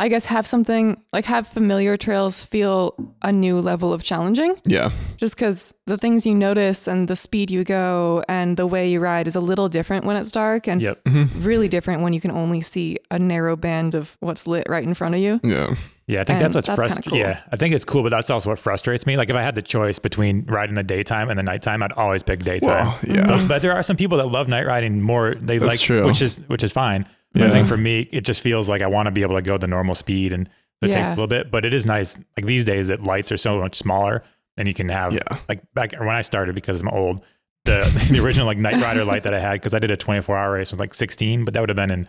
I 0.04 0.08
guess, 0.08 0.24
have 0.24 0.46
something 0.48 0.96
like 1.12 1.24
have 1.26 1.46
familiar 1.46 1.96
trails 1.96 2.42
feel 2.42 2.94
a 3.22 3.30
new 3.30 3.60
level 3.60 3.92
of 3.92 4.02
challenging 4.02 4.56
Yeah, 4.66 4.90
just 5.16 5.36
because 5.36 5.72
the 5.86 5.96
things 5.96 6.26
you 6.26 6.34
notice 6.34 6.88
and 6.88 7.06
the 7.06 7.14
speed 7.16 7.50
you 7.52 7.62
go 7.62 8.24
and 8.28 8.56
the 8.56 8.66
way 8.66 8.90
you 8.90 8.98
ride 8.98 9.28
is 9.28 9.36
a 9.36 9.40
little 9.40 9.68
different 9.68 10.04
when 10.04 10.16
it's 10.16 10.32
dark 10.32 10.66
and 10.66 10.82
Yep. 10.82 11.04
Mhm. 11.04 11.28
really 11.44 11.68
different 11.68 12.02
when 12.02 12.12
you 12.12 12.20
can 12.20 12.32
only 12.32 12.62
see 12.62 12.96
a 13.12 13.18
narrow 13.18 13.54
band 13.56 13.94
of 13.94 14.16
what's 14.20 14.46
lit 14.48 14.66
right 14.68 14.82
in 14.82 14.94
front 14.94 15.14
of 15.14 15.20
you. 15.20 15.38
yeah, 15.44 15.74
Yeah, 16.08 16.22
I 16.22 16.24
think 16.24 16.30
And 16.30 16.40
that's 16.46 16.56
what's 16.56 16.66
that's 16.66 16.80
kinda 16.80 16.94
frustrating. 16.94 17.10
cool. 17.10 17.18
Yeah, 17.20 17.38
I 17.52 17.56
think 17.56 17.72
it's 17.72 17.84
cool, 17.84 18.02
but 18.02 18.08
that's 18.10 18.28
also 18.28 18.50
what 18.50 18.58
frustrates 18.58 19.06
me. 19.06 19.16
Like 19.16 19.30
if 19.30 19.36
I 19.36 19.42
had 19.42 19.54
the 19.54 19.62
choice 19.62 20.00
between 20.00 20.44
riding 20.48 20.74
the 20.74 20.82
daytime 20.82 21.30
and 21.30 21.38
the 21.38 21.44
nighttime, 21.44 21.80
I'd 21.80 21.92
always 21.92 22.24
pick 22.24 22.40
daytime. 22.40 22.86
well, 22.86 22.98
yeah, 23.06 23.24
But, 23.28 23.46
but 23.46 23.62
there 23.62 23.72
are 23.72 23.84
some 23.84 23.96
people 23.96 24.18
that 24.18 24.26
love 24.26 24.48
night 24.48 24.66
riding 24.66 25.00
more. 25.00 25.36
They 25.40 25.58
That's 25.58 25.74
like, 25.74 25.78
true. 25.80 26.04
which 26.04 26.20
is 26.20 26.40
which 26.48 26.64
is 26.64 26.72
fine. 26.72 27.06
But 27.32 27.42
I 27.42 27.50
think 27.50 27.66
for 27.68 27.76
me, 27.76 28.08
it 28.12 28.22
just 28.22 28.42
feels 28.42 28.68
like 28.68 28.82
I 28.82 28.86
want 28.86 29.06
to 29.06 29.10
be 29.12 29.22
able 29.22 29.36
to 29.36 29.42
go 29.42 29.56
the 29.58 29.66
normal 29.66 29.94
speed, 29.94 30.32
and 30.32 30.48
it 30.82 30.92
takes 30.92 31.08
a 31.08 31.10
little 31.12 31.26
bit. 31.26 31.50
But 31.50 31.64
it 31.64 31.72
is 31.72 31.86
nice. 31.86 32.16
Like 32.36 32.46
these 32.46 32.64
days, 32.64 32.88
that 32.88 33.04
lights 33.04 33.32
are 33.32 33.36
so 33.36 33.58
much 33.60 33.74
smaller, 33.76 34.22
and 34.56 34.68
you 34.68 34.74
can 34.74 34.88
have 34.88 35.12
Yeah. 35.14 35.20
like 35.48 35.62
back 35.74 35.92
when 35.98 36.08
I 36.08 36.20
started 36.20 36.54
because 36.54 36.80
I'm 36.80 36.88
old. 36.88 37.24
The 37.64 37.80
the 38.10 38.18
original 38.22 38.46
like 38.46 38.58
NiteRider 38.58 39.06
light 39.06 39.22
that 39.22 39.32
I 39.34 39.40
had 39.40 39.52
because 39.54 39.72
I 39.72 39.78
did 39.78 39.90
a 39.92 39.96
24 39.96 40.36
hour 40.36 40.52
race 40.52 40.72
was 40.72 40.80
like 40.80 40.94
16, 40.94 41.44
but 41.44 41.54
that 41.54 41.60
would 41.60 41.68
have 41.68 41.76
been 41.76 41.90
in 41.92 42.08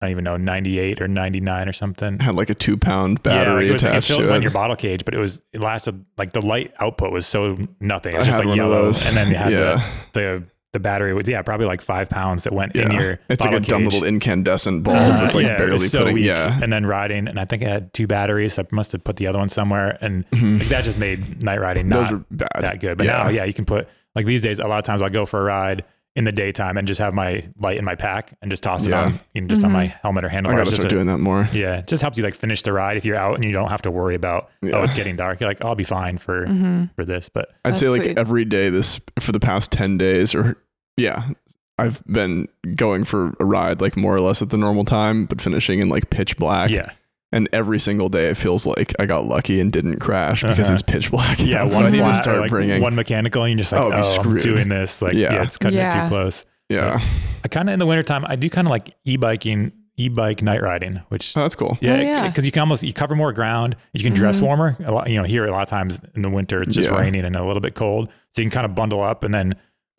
I 0.00 0.06
don't 0.06 0.10
even 0.12 0.24
know 0.24 0.36
98 0.36 1.00
or 1.00 1.08
99 1.08 1.68
or 1.68 1.72
something. 1.72 2.18
had 2.20 2.34
like 2.34 2.50
a 2.50 2.54
two 2.54 2.76
pound 2.76 3.22
battery 3.22 3.44
yeah, 3.44 3.54
like 3.54 3.66
it 3.68 3.72
was 3.72 3.82
like 3.82 3.94
it 3.94 4.00
filled 4.04 4.20
to 4.22 4.30
on 4.30 4.36
it. 4.38 4.42
your 4.42 4.50
bottle 4.52 4.76
cage, 4.76 5.04
but 5.04 5.14
it 5.14 5.18
was 5.18 5.42
it 5.52 5.60
lasted 5.60 6.04
like 6.16 6.32
the 6.32 6.40
light 6.44 6.72
output 6.78 7.10
was 7.12 7.26
so 7.26 7.58
nothing. 7.80 8.12
It 8.12 8.16
I 8.16 8.18
was 8.20 8.28
just 8.28 8.36
had 8.36 8.46
like 8.46 8.56
one 8.56 8.60
of 8.60 8.70
yellow, 8.70 8.84
those. 8.86 9.06
and 9.06 9.16
then 9.16 9.28
you 9.28 9.34
had 9.36 9.52
yeah, 9.52 9.84
the 10.12 10.20
the 10.20 10.44
the 10.74 10.78
battery 10.80 11.14
was 11.14 11.26
yeah 11.26 11.40
probably 11.40 11.64
like 11.66 11.80
five 11.80 12.10
pounds 12.10 12.44
that 12.44 12.52
went 12.52 12.76
in 12.76 12.90
yeah. 12.90 13.00
your 13.00 13.18
it's 13.30 13.40
like 13.40 13.52
bottle 13.52 13.56
a 13.56 13.60
dumb 13.60 13.84
little 13.84 14.04
incandescent 14.04 14.84
bulb. 14.84 14.96
Uh, 14.96 15.22
it's 15.24 15.34
like 15.34 15.46
yeah, 15.46 15.56
barely 15.56 15.72
was 15.72 15.90
so 15.90 16.00
putting. 16.00 16.14
weak. 16.16 16.24
Yeah, 16.26 16.60
and 16.62 16.70
then 16.72 16.84
riding, 16.84 17.26
and 17.28 17.40
I 17.40 17.46
think 17.46 17.62
I 17.62 17.68
had 17.70 17.92
two 17.94 18.06
batteries. 18.06 18.58
I 18.58 18.64
must 18.70 18.92
have 18.92 19.02
put 19.02 19.16
the 19.16 19.26
other 19.26 19.38
one 19.38 19.48
somewhere, 19.48 19.96
and 20.02 20.28
Mhm. 20.30 20.58
like, 20.58 20.68
that 20.68 20.84
just 20.84 20.98
made 20.98 21.42
night 21.42 21.60
riding 21.60 21.88
not 21.88 22.28
bad. 22.30 22.48
that 22.60 22.80
good. 22.80 22.98
But 22.98 23.06
now, 23.06 23.28
yeah, 23.30 23.44
you 23.44 23.54
can 23.54 23.64
put 23.64 23.88
like 24.14 24.26
these 24.26 24.42
days. 24.42 24.58
A 24.58 24.66
lot 24.66 24.78
of 24.78 24.84
times, 24.84 25.00
I'll 25.00 25.08
go 25.08 25.24
for 25.24 25.40
a 25.40 25.44
ride 25.44 25.84
in 26.16 26.22
the 26.22 26.30
daytime 26.30 26.76
and 26.76 26.86
just 26.86 27.00
have 27.00 27.12
my 27.12 27.42
light 27.58 27.76
in 27.76 27.84
my 27.84 27.96
pack 27.96 28.38
and 28.40 28.48
just 28.48 28.62
toss 28.62 28.86
it 28.86 28.90
Yeah. 28.90 29.02
on, 29.06 29.18
you 29.34 29.40
know, 29.40 29.48
just 29.48 29.64
on 29.64 29.70
Mhm. 29.70 29.72
my 29.74 29.86
helmet 30.02 30.22
or 30.22 30.28
I 30.28 30.40
gotta 30.42 30.58
Just 30.66 30.74
start 30.74 30.86
a- 30.86 30.88
doing 30.88 31.06
that 31.08 31.18
more. 31.18 31.48
yeah, 31.52 31.78
it 31.78 31.88
just 31.88 32.02
helps 32.02 32.16
you 32.16 32.22
like 32.22 32.34
finish 32.34 32.62
the 32.62 32.72
ride 32.72 32.96
if 32.96 33.04
you're 33.04 33.16
out 33.16 33.34
and 33.34 33.44
you 33.44 33.50
don't 33.50 33.68
have 33.68 33.82
to 33.82 33.90
worry 33.90 34.14
about 34.14 34.48
oh 34.72 34.84
it's 34.84 34.94
getting 34.94 35.16
dark. 35.16 35.40
You're 35.40 35.50
like 35.50 35.58
oh, 35.64 35.70
I'll 35.70 35.74
be 35.74 35.82
fine 35.82 36.18
for 36.18 36.46
Mm-hmm. 36.46 36.84
for 36.94 37.04
this. 37.04 37.28
But 37.28 37.48
I'd 37.64 37.76
say 37.76 37.88
like 37.88 38.04
sweet. 38.04 38.16
every 38.18 38.44
day 38.44 38.68
this 38.68 39.00
for 39.18 39.32
the 39.32 39.40
past 39.40 39.72
10 39.72 39.98
days 39.98 40.36
or 40.36 40.56
yeah, 40.96 41.30
I've 41.78 42.04
been 42.06 42.46
going 42.76 43.04
for 43.04 43.34
a 43.40 43.44
ride 43.44 43.80
like 43.80 43.96
more 43.96 44.14
or 44.14 44.20
less 44.20 44.40
at 44.42 44.50
the 44.50 44.56
normal 44.56 44.84
time, 44.84 45.24
but 45.26 45.40
finishing 45.40 45.80
in 45.80 45.88
like 45.88 46.10
pitch 46.10 46.36
black. 46.36 46.70
yeah, 46.70 46.90
And 47.32 47.48
every 47.52 47.80
single 47.80 48.08
day 48.08 48.28
it 48.28 48.36
feels 48.36 48.64
like 48.66 48.94
I 49.00 49.06
got 49.06 49.24
lucky 49.26 49.60
and 49.60 49.72
didn't 49.72 49.98
crash 49.98 50.42
because 50.42 50.58
Uh-huh. 50.60 50.72
it's 50.74 50.82
pitch 50.82 51.10
black. 51.10 51.38
yeah, 51.40 51.62
out. 51.64 51.70
so 51.72 51.78
one 51.78 51.86
I 51.86 51.90
need 51.90 51.98
flat 51.98 52.12
to 52.12 52.18
start 52.18 52.38
like 52.40 52.50
bringing. 52.50 52.80
one 52.80 52.94
mechanical, 52.94 53.42
and 53.42 53.52
you're 53.52 53.58
just 53.58 53.72
like 53.72 53.80
Oh, 53.80 53.90
oh, 53.92 53.96
I'll 54.18 54.22
be 54.24 54.30
I'm 54.30 54.36
doing 54.38 54.68
this. 54.68 55.02
Like 55.02 55.14
yeah, 55.14 55.32
Yeah. 55.34 55.42
it's 55.42 55.58
cutting 55.58 55.78
it 55.80 55.90
too 55.92 56.08
close. 56.08 56.46
yeah. 56.68 57.00
I 57.44 57.48
kind 57.48 57.68
of 57.68 57.72
in 57.74 57.78
the 57.80 57.86
wintertime, 57.86 58.24
I 58.26 58.36
do 58.36 58.48
kind 58.48 58.66
of 58.66 58.70
like 58.70 58.94
e-biking, 59.04 59.72
e-bike 59.96 60.42
night 60.42 60.62
riding, 60.62 61.02
which 61.08 61.36
Oh, 61.36 61.40
that's 61.42 61.54
cool. 61.56 61.76
yeah, 61.80 61.94
Oh, 61.96 62.00
yeah. 62.00 62.28
because 62.28 62.46
you 62.46 62.52
can 62.52 62.60
almost 62.60 62.82
you 62.84 62.92
cover 62.92 63.14
more 63.16 63.32
ground. 63.32 63.74
You 63.92 64.02
can 64.04 64.14
dress 64.14 64.38
Mhm. 64.40 64.44
warmer. 64.44 64.76
A 64.84 64.92
lot, 64.92 65.10
you 65.10 65.16
know, 65.18 65.24
here 65.24 65.44
a 65.44 65.50
lot 65.50 65.62
of 65.62 65.68
times 65.68 66.00
in 66.14 66.22
the 66.22 66.30
winter 66.30 66.62
it's 66.62 66.74
just 66.76 66.90
Yeah. 66.90 66.98
raining 67.00 67.24
and 67.24 67.34
a 67.36 67.44
little 67.44 67.60
bit 67.60 67.74
cold, 67.74 68.08
so 68.30 68.42
you 68.42 68.44
can 68.44 68.50
kind 68.50 68.64
of 68.64 68.74
bundle 68.76 69.02
up 69.02 69.24
and 69.24 69.34
then 69.34 69.54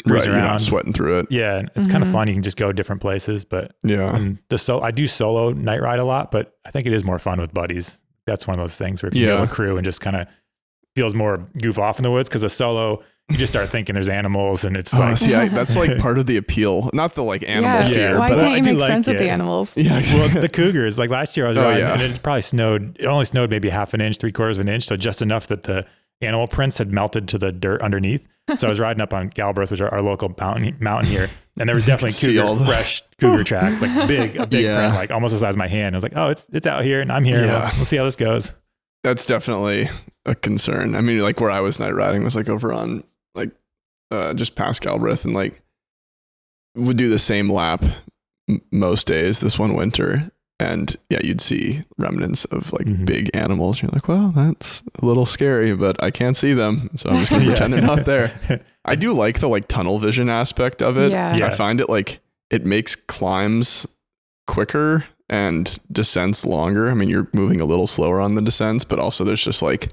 cruise 0.06 0.26
Right. 0.28 0.34
You're 0.34 0.42
not 0.42 0.62
sweating 0.62 0.94
through 0.94 1.20
it. 1.20 1.28
Yeah, 1.32 1.58
and 1.58 1.72
it's 1.76 1.88
kind 1.88 2.02
of 2.04 2.08
mm-hmm. 2.08 2.14
fun. 2.18 2.28
You 2.28 2.34
can 2.36 2.44
just 2.44 2.58
go 2.58 2.72
different 2.72 3.02
places, 3.02 3.46
but 3.46 3.76
Yeah. 3.84 4.16
and 4.16 4.38
the 4.50 4.58
so 4.58 4.82
I 4.82 4.92
do 4.92 5.08
solo 5.08 5.52
night 5.52 5.82
ride 5.82 6.00
a 6.00 6.06
lot, 6.06 6.32
but 6.32 6.56
I 6.66 6.72
think 6.72 6.86
it 6.86 6.94
is 6.94 7.04
more 7.04 7.20
fun 7.20 7.40
with 7.40 7.54
buddies. 7.54 8.00
That's 8.26 8.48
one 8.48 8.56
of 8.56 8.62
those 8.62 8.78
things 8.78 9.04
where 9.04 9.10
if 9.10 9.16
you 9.16 9.28
Yeah. 9.28 9.38
go 9.38 9.44
a 9.44 9.48
crew 9.48 9.78
and 9.78 9.86
just 9.86 10.02
kind 10.02 10.16
of 10.16 10.28
feels 10.96 11.14
more 11.14 11.48
goof 11.62 11.78
off 11.78 11.98
in 12.00 12.04
the 12.04 12.12
woods 12.12 12.30
because 12.30 12.42
a 12.44 12.50
solo 12.50 13.04
you 13.28 13.38
just 13.38 13.52
start 13.52 13.68
thinking 13.70 13.96
there's 13.96 14.08
animals 14.08 14.64
and 14.64 14.78
it's 14.78 14.94
Oh, 14.94 15.00
like 15.00 15.18
see, 15.18 15.34
I, 15.34 15.50
that's 15.50 15.76
like 15.76 15.98
part 16.00 16.18
of 16.20 16.26
the 16.28 16.38
appeal. 16.38 16.90
Not 16.94 17.16
the 17.16 17.24
like 17.24 17.44
animal 17.50 17.70
yeah. 17.90 17.90
fear, 17.90 18.20
Why 18.20 18.30
but 18.30 18.36
can't 18.38 18.54
I 18.54 18.56
you 18.58 18.62
do 18.64 18.70
make 18.72 18.80
like 18.80 18.90
friends 18.90 19.08
with 19.08 19.18
the 19.18 19.30
animals? 19.30 19.76
yeah, 19.78 20.02
well 20.14 20.30
the 20.30 20.48
cougars 20.48 20.98
like 21.00 21.10
last 21.10 21.36
year 21.36 21.48
I 21.48 21.50
was 21.50 21.58
Oh, 21.58 21.64
riding 21.64 21.80
yeah. 21.80 21.94
and 21.94 22.02
it 22.02 22.22
probably 22.24 22.44
snowed 22.44 22.98
it 23.00 23.06
only 23.08 23.26
snowed 23.26 23.50
maybe 23.50 23.70
half 23.70 23.94
an 23.96 24.00
inch 24.02 24.18
three 24.18 24.32
quarters 24.32 24.58
of 24.58 24.62
an 24.62 24.70
inch 24.74 24.86
so 24.86 24.96
just 24.96 25.22
enough 25.22 25.48
that 25.48 25.64
the 25.64 25.86
animal 26.22 26.48
prints 26.48 26.78
had 26.78 26.92
melted 26.92 27.28
to 27.30 27.38
the 27.38 27.52
dirt 27.52 27.82
underneath 27.82 28.28
so 28.58 28.68
I 28.68 28.70
was 28.70 28.80
riding 28.86 29.02
up 29.02 29.14
on 29.14 29.30
Galbraith 29.30 29.72
which 29.72 29.82
are 29.82 29.90
our 29.90 30.02
local 30.02 30.34
mountain 30.40 30.76
mountain 30.80 31.12
here 31.12 31.28
and 31.60 31.68
there 31.68 31.76
was 31.76 31.86
definitely 31.88 32.12
cougar 32.36 32.66
fresh 32.66 33.02
cougar 33.20 33.44
tracks 33.46 33.82
like 33.82 34.08
big 34.08 34.38
a 34.38 34.48
big 34.48 34.64
Yeah. 34.64 34.78
print 34.78 34.96
like 34.96 35.12
almost 35.12 35.34
the 35.34 35.40
size 35.40 35.56
of 35.56 35.60
my 35.60 35.68
hand 35.68 35.96
I 35.96 35.98
was 35.98 36.04
like 36.04 36.16
oh 36.16 36.30
it's 36.30 36.48
it's 36.54 36.68
out 36.68 36.84
here 36.84 37.02
and 37.02 37.12
I'm 37.12 37.24
here 37.24 37.46
Yeah. 37.46 37.66
we'll, 37.68 37.76
we'll 37.78 37.86
see 37.86 37.98
how 37.98 38.06
this 38.06 38.16
goes 38.16 38.54
that's 39.04 39.28
definitely 39.28 39.88
a 40.26 40.34
concern. 40.34 40.96
I 40.96 41.02
mean, 41.02 41.20
like 41.20 41.40
where 41.40 41.52
I 41.52 41.60
was 41.60 41.80
night 41.80 41.94
riding 41.94 42.24
was 42.24 42.36
like 42.36 42.50
over 42.50 42.74
on 42.74 43.04
like 43.36 43.52
uh, 44.10 44.34
just 44.34 44.56
past 44.56 44.82
Galbraith, 44.82 45.26
and 45.26 45.36
like 45.36 45.62
would 46.76 46.98
do 46.98 47.08
the 47.08 47.20
same 47.20 47.48
lap 47.52 47.84
m- 48.50 48.62
most 48.72 49.06
days 49.06 49.42
this 49.42 49.60
one 49.60 49.76
winter, 49.76 50.32
and 50.60 50.96
yeah, 51.10 51.20
you'd 51.24 51.42
see 51.42 51.82
remnants 51.98 52.46
of 52.46 52.72
like 52.74 52.86
Mhm. 52.86 53.06
big 53.06 53.30
animals. 53.34 53.82
You're 53.82 53.92
like, 53.92 54.08
well, 54.08 54.32
that's 54.36 54.84
a 55.02 55.06
little 55.06 55.26
scary, 55.26 55.76
but 55.76 56.02
I 56.02 56.12
can't 56.12 56.38
see 56.38 56.54
them, 56.54 56.90
so 56.96 57.10
I'm 57.10 57.18
just 57.20 57.32
gonna 57.32 57.44
Yeah. 57.44 57.50
pretend 57.52 57.74
they're 57.74 57.82
not 57.82 58.06
there. 58.06 58.62
I 58.86 58.96
do 58.96 59.14
like 59.14 59.40
the 59.40 59.50
like 59.50 59.68
tunnel 59.68 60.00
vision 60.00 60.30
aspect 60.30 60.82
of 60.82 60.98
it. 60.98 61.12
Yeah. 61.12 61.36
Yeah. 61.36 61.48
I 61.48 61.50
find 61.56 61.82
it 61.82 61.90
like 61.90 62.20
it 62.50 62.66
makes 62.66 62.96
climbs 62.96 63.86
quicker 64.48 65.06
and 65.28 65.80
descents 65.92 66.46
longer. 66.46 66.90
I 66.90 66.94
mean, 66.94 67.10
you're 67.10 67.28
moving 67.34 67.60
a 67.60 67.66
little 67.66 67.88
slower 67.88 68.22
on 68.22 68.36
the 68.36 68.42
descents, 68.42 68.86
but 68.86 69.00
also 69.00 69.24
there's 69.24 69.44
just 69.44 69.62
like 69.62 69.92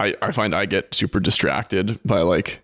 I 0.00 0.14
I 0.22 0.32
find 0.32 0.54
I 0.54 0.66
get 0.66 0.94
super 0.94 1.20
distracted 1.20 1.98
by 2.04 2.20
like 2.22 2.60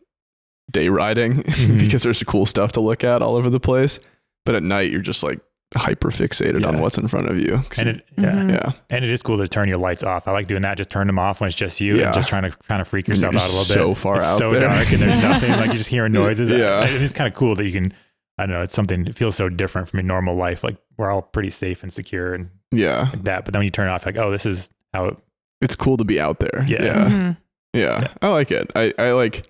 day 0.70 0.88
riding 0.88 1.34
Mhm. 1.42 1.78
because 1.80 2.02
there's 2.04 2.22
cool 2.22 2.46
stuff 2.46 2.72
to 2.72 2.80
look 2.80 3.04
at 3.04 3.20
all 3.22 3.36
over 3.36 3.50
the 3.50 3.60
place. 3.60 4.00
But 4.46 4.54
at 4.54 4.62
night, 4.62 4.90
you're 4.90 5.00
just 5.02 5.22
like 5.22 5.40
hyper 5.76 6.10
fixated 6.10 6.66
on 6.66 6.80
what's 6.80 6.98
in 6.98 7.08
front 7.08 7.28
of 7.28 7.36
you. 7.38 7.60
And 7.78 7.88
it, 7.88 8.06
yeah. 8.16 8.30
Mhm. 8.32 8.50
yeah, 8.52 8.72
And 8.90 9.04
it 9.04 9.10
is 9.10 9.22
cool 9.22 9.38
to 9.38 9.48
turn 9.48 9.68
your 9.68 9.78
lights 9.78 10.04
off. 10.04 10.28
I 10.28 10.32
like 10.32 10.46
doing 10.46 10.62
that. 10.62 10.76
Just 10.76 10.90
turn 10.90 11.06
them 11.08 11.18
off 11.18 11.40
when 11.40 11.48
it's 11.48 11.56
just 11.56 11.80
you 11.80 11.96
Yeah. 11.98 12.06
and 12.06 12.14
just 12.14 12.28
trying 12.28 12.42
to 12.44 12.50
kind 12.68 12.80
of 12.80 12.86
freak 12.86 13.08
yourself 13.08 13.34
out 13.34 13.40
a 13.40 13.44
just 13.44 13.70
little 13.70 13.86
bit. 13.86 13.96
so 13.96 14.00
far 14.00 14.18
it's 14.18 14.26
out 14.26 14.38
so 14.38 14.52
there. 14.52 14.60
dark 14.68 14.92
and 14.92 15.02
there's 15.02 15.16
nothing. 15.22 15.50
like 15.50 15.66
you're 15.66 15.74
just 15.76 15.90
hearing 15.90 16.12
noises. 16.12 16.48
Yeah. 16.48 16.80
I- 16.80 16.88
It's 16.88 17.12
kind 17.12 17.26
of 17.26 17.34
cool 17.34 17.56
that 17.56 17.64
you 17.64 17.72
can, 17.72 17.92
I 18.38 18.46
don't 18.46 18.50
know, 18.56 18.62
it's 18.62 18.74
something, 18.74 19.06
it 19.06 19.16
feels 19.16 19.34
so 19.34 19.48
different 19.48 19.88
from 19.88 19.98
your 19.98 20.06
normal 20.06 20.36
life. 20.36 20.62
Like 20.62 20.76
we're 20.96 21.10
all 21.10 21.22
pretty 21.22 21.50
safe 21.50 21.82
and 21.82 21.92
secure 21.92 22.34
and 22.34 22.50
yeah, 22.70 23.08
like 23.12 23.24
that. 23.24 23.44
But 23.44 23.52
then 23.52 23.60
when 23.60 23.64
you 23.64 23.70
turn 23.70 23.88
it 23.88 23.92
off, 23.92 24.06
like, 24.06 24.16
oh, 24.16 24.30
this 24.30 24.46
is 24.46 24.70
how 24.92 25.06
it, 25.06 25.16
it's 25.60 25.74
cool 25.76 25.96
to 25.96 26.04
be 26.04 26.20
out 26.20 26.38
there. 26.38 26.64
Yeah. 26.68 26.84
yeah. 26.84 27.08
Mhm. 27.08 27.36
Yeah, 27.72 28.00
Yeah. 28.02 28.08
I 28.22 28.28
like 28.28 28.50
it. 28.52 28.70
I, 28.76 28.92
I 28.98 29.10
like, 29.12 29.48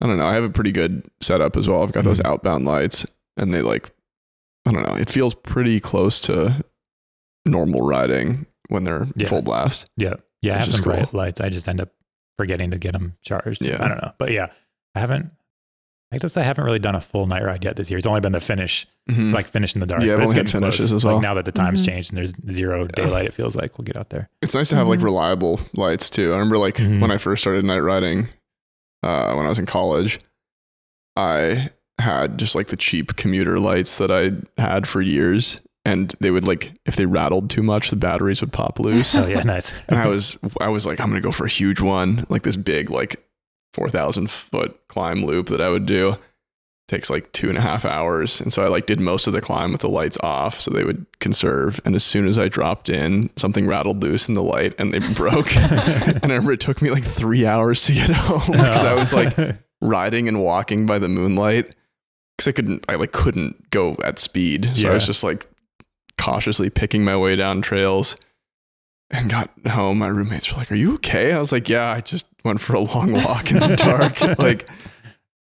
I 0.00 0.06
don't 0.06 0.16
know. 0.16 0.26
I 0.26 0.32
have 0.34 0.44
a 0.44 0.50
pretty 0.50 0.72
good 0.72 1.04
setup 1.20 1.56
as 1.58 1.68
well. 1.68 1.82
I've 1.82 1.92
got 1.92 2.04
those 2.04 2.20
Mhm. 2.20 2.26
outbound 2.30 2.64
lights 2.64 3.04
and 3.36 3.52
they 3.52 3.60
like, 3.60 3.90
I 4.68 4.72
don't 4.72 4.82
know. 4.86 4.96
It 4.96 5.08
feels 5.10 5.34
pretty 5.34 5.80
close 5.80 6.20
to 6.20 6.64
normal 7.46 7.86
riding 7.86 8.46
when 8.68 8.84
they're 8.84 9.06
Yeah. 9.16 9.28
full 9.28 9.42
blast. 9.42 9.86
yeah. 9.96 10.14
Yeah. 10.42 10.54
I 10.54 10.58
have 10.58 10.68
is 10.68 10.74
some 10.74 10.84
bright 10.84 11.12
lights. 11.14 11.40
I 11.40 11.48
just 11.48 11.66
end 11.68 11.80
up 11.80 11.88
forgetting 12.36 12.70
to 12.70 12.78
get 12.78 12.92
them 12.92 13.16
charged. 13.22 13.62
Yeah. 13.62 13.82
I 13.82 13.88
don't 13.88 14.00
know. 14.00 14.12
But 14.18 14.30
yeah, 14.30 14.52
I 14.94 15.00
haven't, 15.00 15.30
I 16.12 16.18
guess 16.18 16.36
I 16.36 16.42
haven't 16.42 16.64
really 16.64 16.78
done 16.78 16.94
a 16.94 17.00
full 17.00 17.26
night 17.26 17.42
ride 17.42 17.64
yet 17.64 17.76
this 17.76 17.90
year. 17.90 17.98
It's 17.98 18.06
only 18.06 18.20
been 18.20 18.32
the 18.32 18.40
finish, 18.40 18.86
Mhm. 19.10 19.32
like 19.34 19.46
finish 19.46 19.74
in 19.74 19.80
the 19.80 19.86
dark. 19.86 20.02
Yeah, 20.02 20.16
but 20.16 20.24
it's 20.24 20.32
only 20.32 20.34
getting 20.44 20.60
finishes 20.60 20.88
close. 20.88 20.92
as 20.92 21.04
well. 21.04 21.14
Like 21.16 21.22
now 21.22 21.34
that 21.34 21.44
the 21.44 21.52
time's 21.52 21.82
Mhm. 21.82 21.86
changed 21.86 22.10
and 22.10 22.18
there's 22.18 22.32
zero 22.50 22.86
daylight, 22.86 23.26
it 23.26 23.34
feels 23.34 23.56
like 23.56 23.76
we'll 23.78 23.84
get 23.84 23.96
out 23.96 24.10
there. 24.10 24.28
it's 24.42 24.54
nice 24.54 24.68
to 24.68 24.76
have 24.76 24.86
like 24.88 25.00
Mhm. 25.00 25.04
reliable 25.04 25.60
lights 25.74 26.08
too. 26.10 26.28
I 26.30 26.34
remember 26.34 26.58
like 26.58 26.78
when 26.78 27.10
I 27.10 27.18
first 27.18 27.42
started 27.42 27.64
night 27.64 27.80
riding, 27.80 28.28
uh, 29.02 29.34
when 29.34 29.46
I 29.46 29.48
was 29.48 29.58
in 29.58 29.66
college, 29.66 30.18
I 31.16 31.70
had 31.98 32.38
just 32.38 32.54
like 32.54 32.68
the 32.68 32.76
cheap 32.76 33.16
commuter 33.16 33.58
lights 33.58 33.98
that 33.98 34.10
I 34.10 34.32
had 34.60 34.86
for 34.86 35.00
years. 35.00 35.60
And 35.84 36.14
they 36.20 36.30
would 36.30 36.46
like, 36.46 36.72
if 36.84 36.96
they 36.96 37.06
rattled 37.06 37.50
too 37.50 37.62
much, 37.62 37.90
the 37.90 37.96
batteries 37.96 38.40
would 38.40 38.52
pop 38.52 38.78
loose. 38.78 39.14
Oh 39.14 39.26
yeah, 39.26 39.42
nice. 39.42 39.72
and 39.88 39.98
I 39.98 40.06
was 40.08 40.36
I 40.60 40.68
was 40.68 40.84
like, 40.84 41.00
I'm 41.00 41.08
gonna 41.08 41.20
go 41.20 41.32
for 41.32 41.46
a 41.46 41.50
huge 41.50 41.80
one, 41.80 42.26
like 42.28 42.42
this 42.42 42.56
big 42.56 42.90
like 42.90 43.24
four 43.72 43.88
thousand 43.88 44.30
foot 44.30 44.78
climb 44.88 45.24
loop 45.24 45.48
that 45.48 45.60
I 45.60 45.70
would 45.70 45.86
do. 45.86 46.16
Takes 46.88 47.10
like 47.10 47.30
two 47.32 47.50
and 47.50 47.58
a 47.58 47.60
half 47.60 47.84
hours, 47.84 48.40
and 48.40 48.50
so 48.50 48.62
I 48.62 48.68
like 48.68 48.86
did 48.86 48.98
most 48.98 49.26
of 49.26 49.34
the 49.34 49.42
climb 49.42 49.72
with 49.72 49.82
the 49.82 49.90
lights 49.90 50.16
off, 50.22 50.58
so 50.58 50.70
they 50.70 50.84
would 50.84 51.04
conserve. 51.20 51.80
And 51.84 51.94
as 51.94 52.02
soon 52.02 52.26
as 52.26 52.38
I 52.38 52.48
dropped 52.48 52.88
in, 52.88 53.28
something 53.36 53.66
rattled 53.66 54.02
loose 54.02 54.26
in 54.26 54.34
the 54.34 54.42
light, 54.42 54.74
and 54.78 54.92
they 54.92 55.00
broke. 55.12 55.54
and 55.56 56.24
I 56.24 56.28
remember 56.28 56.52
it 56.52 56.60
took 56.60 56.80
me 56.80 56.90
like 56.90 57.04
three 57.04 57.44
hours 57.44 57.82
to 57.86 57.92
get 57.92 58.08
home 58.14 58.52
because 58.52 58.84
I 58.84 58.94
was 58.94 59.12
like 59.12 59.36
riding 59.82 60.28
and 60.28 60.42
walking 60.42 60.86
by 60.86 60.98
the 60.98 61.08
moonlight 61.08 61.74
because 62.38 62.48
I 62.48 62.52
couldn't 62.52 62.84
I 62.88 62.94
like 62.94 63.12
couldn't 63.12 63.70
go 63.70 63.96
at 64.04 64.18
speed. 64.18 64.70
So 64.76 64.90
I 64.90 64.94
was 64.94 65.06
just 65.06 65.24
like 65.24 65.46
cautiously 66.16 66.70
picking 66.70 67.04
my 67.04 67.16
way 67.16 67.36
down 67.36 67.60
trails 67.62 68.16
and 69.10 69.28
got 69.28 69.50
home. 69.66 69.98
My 69.98 70.06
roommates 70.06 70.50
were 70.50 70.58
like, 70.58 70.70
Are 70.70 70.76
you 70.76 70.94
okay? 70.94 71.32
I 71.32 71.40
was 71.40 71.50
like, 71.50 71.68
Yeah, 71.68 71.90
I 71.90 72.00
just 72.00 72.26
went 72.44 72.60
for 72.60 72.74
a 72.74 72.80
long 72.80 73.12
walk 73.12 73.50
in 73.50 73.58
the 73.58 73.76
dark. 73.76 74.20
like 74.38 74.68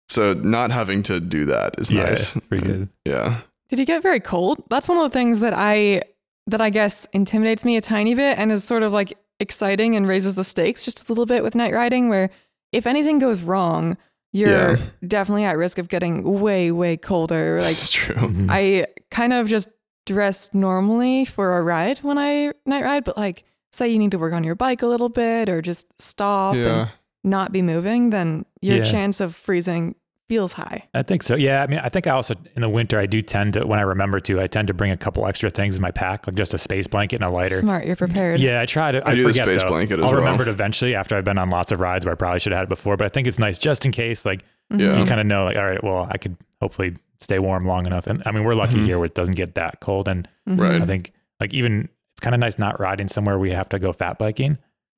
so 0.10 0.34
not 0.34 0.72
having 0.72 1.04
to 1.04 1.20
do 1.20 1.46
that 1.46 1.76
is 1.78 1.92
yeah, 1.92 2.06
nice. 2.06 2.36
it's 2.36 2.48
pretty 2.48 2.66
good. 2.66 2.90
Yeah. 3.06 3.42
Did 3.70 3.80
you 3.80 3.86
get 3.86 4.02
very 4.02 4.22
cold? 4.22 4.64
That's 4.70 4.88
one 4.88 4.98
of 4.98 5.04
the 5.04 5.14
things 5.14 5.42
that 5.42 5.54
I 5.54 6.02
that 6.48 6.62
I 6.62 6.70
guess 6.70 7.06
intimidates 7.14 7.64
me 7.64 7.78
a 7.78 7.82
tiny 7.82 8.16
bit 8.16 8.40
and 8.40 8.52
is 8.52 8.64
sort 8.64 8.82
of 8.82 8.92
like 8.92 9.18
exciting 9.40 9.96
and 9.96 10.08
raises 10.08 10.34
the 10.34 10.44
stakes 10.44 10.84
just 10.84 11.08
a 11.08 11.12
little 11.12 11.26
bit 11.26 11.44
with 11.44 11.54
night 11.54 11.74
riding 11.74 12.10
where 12.10 12.32
if 12.72 12.88
anything 12.88 13.20
goes 13.20 13.44
wrong, 13.44 13.98
you're 14.38 14.50
Yeah. 14.50 14.78
definitely 15.08 15.46
at 15.46 15.58
risk 15.58 15.78
of 15.78 15.88
getting 15.88 16.40
way 16.42 16.72
way 16.72 16.98
colder. 16.98 17.60
Like 17.62 17.72
it's 17.72 17.92
true. 17.92 18.16
Mhm. 18.16 18.48
I 18.50 18.88
kind 19.12 19.34
of 19.34 19.48
just 19.48 19.70
dress 20.06 20.50
normally 20.54 21.26
for 21.26 21.58
a 21.58 21.62
ride 21.64 22.00
when 22.00 22.18
I 22.18 22.54
night 22.66 22.84
ride, 22.84 23.04
but 23.04 23.18
like 23.18 23.44
say 23.72 23.90
you 23.90 24.00
need 24.00 24.12
to 24.12 24.18
work 24.18 24.34
on 24.34 24.44
your 24.44 24.56
bike 24.56 24.82
a 24.82 24.88
little 24.88 25.10
bit 25.10 25.50
or 25.50 25.62
just 25.62 25.88
stop 26.02 26.56
Yeah. 26.56 26.82
and 26.82 26.90
not 27.24 27.52
be 27.52 27.62
moving, 27.62 28.12
then 28.12 28.46
your 28.62 28.78
Yeah. 28.78 28.84
chance 28.84 29.20
of 29.20 29.36
freezing 29.36 29.96
feels 30.30 30.54
high. 30.54 30.88
I 30.94 31.04
think 31.04 31.24
so. 31.24 31.36
Yeah. 31.36 31.64
I 31.64 31.68
mean, 31.68 31.80
I 31.80 31.90
think 31.90 32.06
I 32.08 32.12
also 32.12 32.34
in 32.56 32.62
the 32.62 32.70
winter 32.70 33.00
I 33.00 33.06
do 33.06 33.22
tend 33.22 33.54
to 33.54 33.66
when 33.66 33.80
I 33.80 33.84
remember 33.84 34.20
to, 34.22 34.42
I 34.42 34.48
tend 34.48 34.68
to 34.68 34.74
bring 34.74 34.92
a 34.92 34.98
couple 34.98 35.26
extra 35.26 35.50
things 35.50 35.76
in 35.78 35.82
my 35.82 35.92
pack, 35.92 36.28
like 36.28 36.36
just 36.36 36.54
a 36.54 36.58
space 36.58 36.88
blanket 36.88 37.22
and 37.22 37.26
a 37.26 37.30
lighter. 37.34 37.58
Smart, 37.60 37.86
you're 37.86 37.96
prepared. 37.96 38.40
Yeah, 38.40 38.62
I 38.62 38.66
try 38.66 38.92
to. 38.92 39.08
I, 39.08 39.12
I 39.12 39.16
do 39.16 39.24
the 39.24 39.30
forget, 39.30 39.46
space 39.46 39.62
though. 39.64 39.70
blanket 39.70 40.00
as 40.00 40.06
I'll 40.06 40.12
well. 40.12 40.20
remember 40.20 40.44
it 40.44 40.50
eventually 40.50 40.96
after 40.96 41.16
I've 41.18 41.24
been 41.24 41.38
on 41.38 41.50
lots 41.50 41.72
of 41.72 41.80
rides 41.80 42.06
where 42.06 42.12
I 42.14 42.16
probably 42.16 42.40
should 42.40 42.52
have 42.52 42.58
had 42.60 42.64
it 42.64 42.70
before. 42.70 42.98
But 42.98 43.06
I 43.06 43.10
think 43.10 43.28
it's 43.28 43.40
nice 43.40 43.58
just 43.58 43.86
in 43.86 43.92
case. 43.92 44.26
Like 44.26 44.42
Mhm. 44.74 44.80
Yeah. 44.82 45.00
you 45.00 45.06
kind 45.06 45.22
of 45.22 45.26
know, 45.28 45.46
like 45.46 45.56
all 45.56 45.66
right, 45.66 45.82
well, 45.84 46.08
I 46.12 46.18
could 46.18 46.36
hopefully 46.62 46.96
stay 47.22 47.40
warm 47.40 47.64
long 47.64 47.86
enough. 47.88 48.06
And 48.06 48.22
I 48.26 48.32
mean, 48.32 48.44
we're 48.44 48.54
lucky 48.54 48.78
Mhm. 48.80 48.86
here 48.86 48.98
where 48.98 49.06
it 49.06 49.16
doesn't 49.16 49.36
get 49.36 49.56
that 49.56 49.80
cold. 49.80 50.08
And 50.10 50.28
Mhm. 50.50 50.60
Right. 50.60 50.82
I 50.82 50.86
think 50.86 51.14
like 51.40 51.54
even 51.54 51.88
it's 52.14 52.20
kind 52.20 52.34
of 52.36 52.40
nice 52.42 52.60
not 52.60 52.80
riding 52.80 53.08
somewhere 53.08 53.40
we 53.40 53.52
have 53.52 53.70
to 53.70 53.80
go 53.80 53.94
fat 53.94 54.18
biking, 54.18 54.58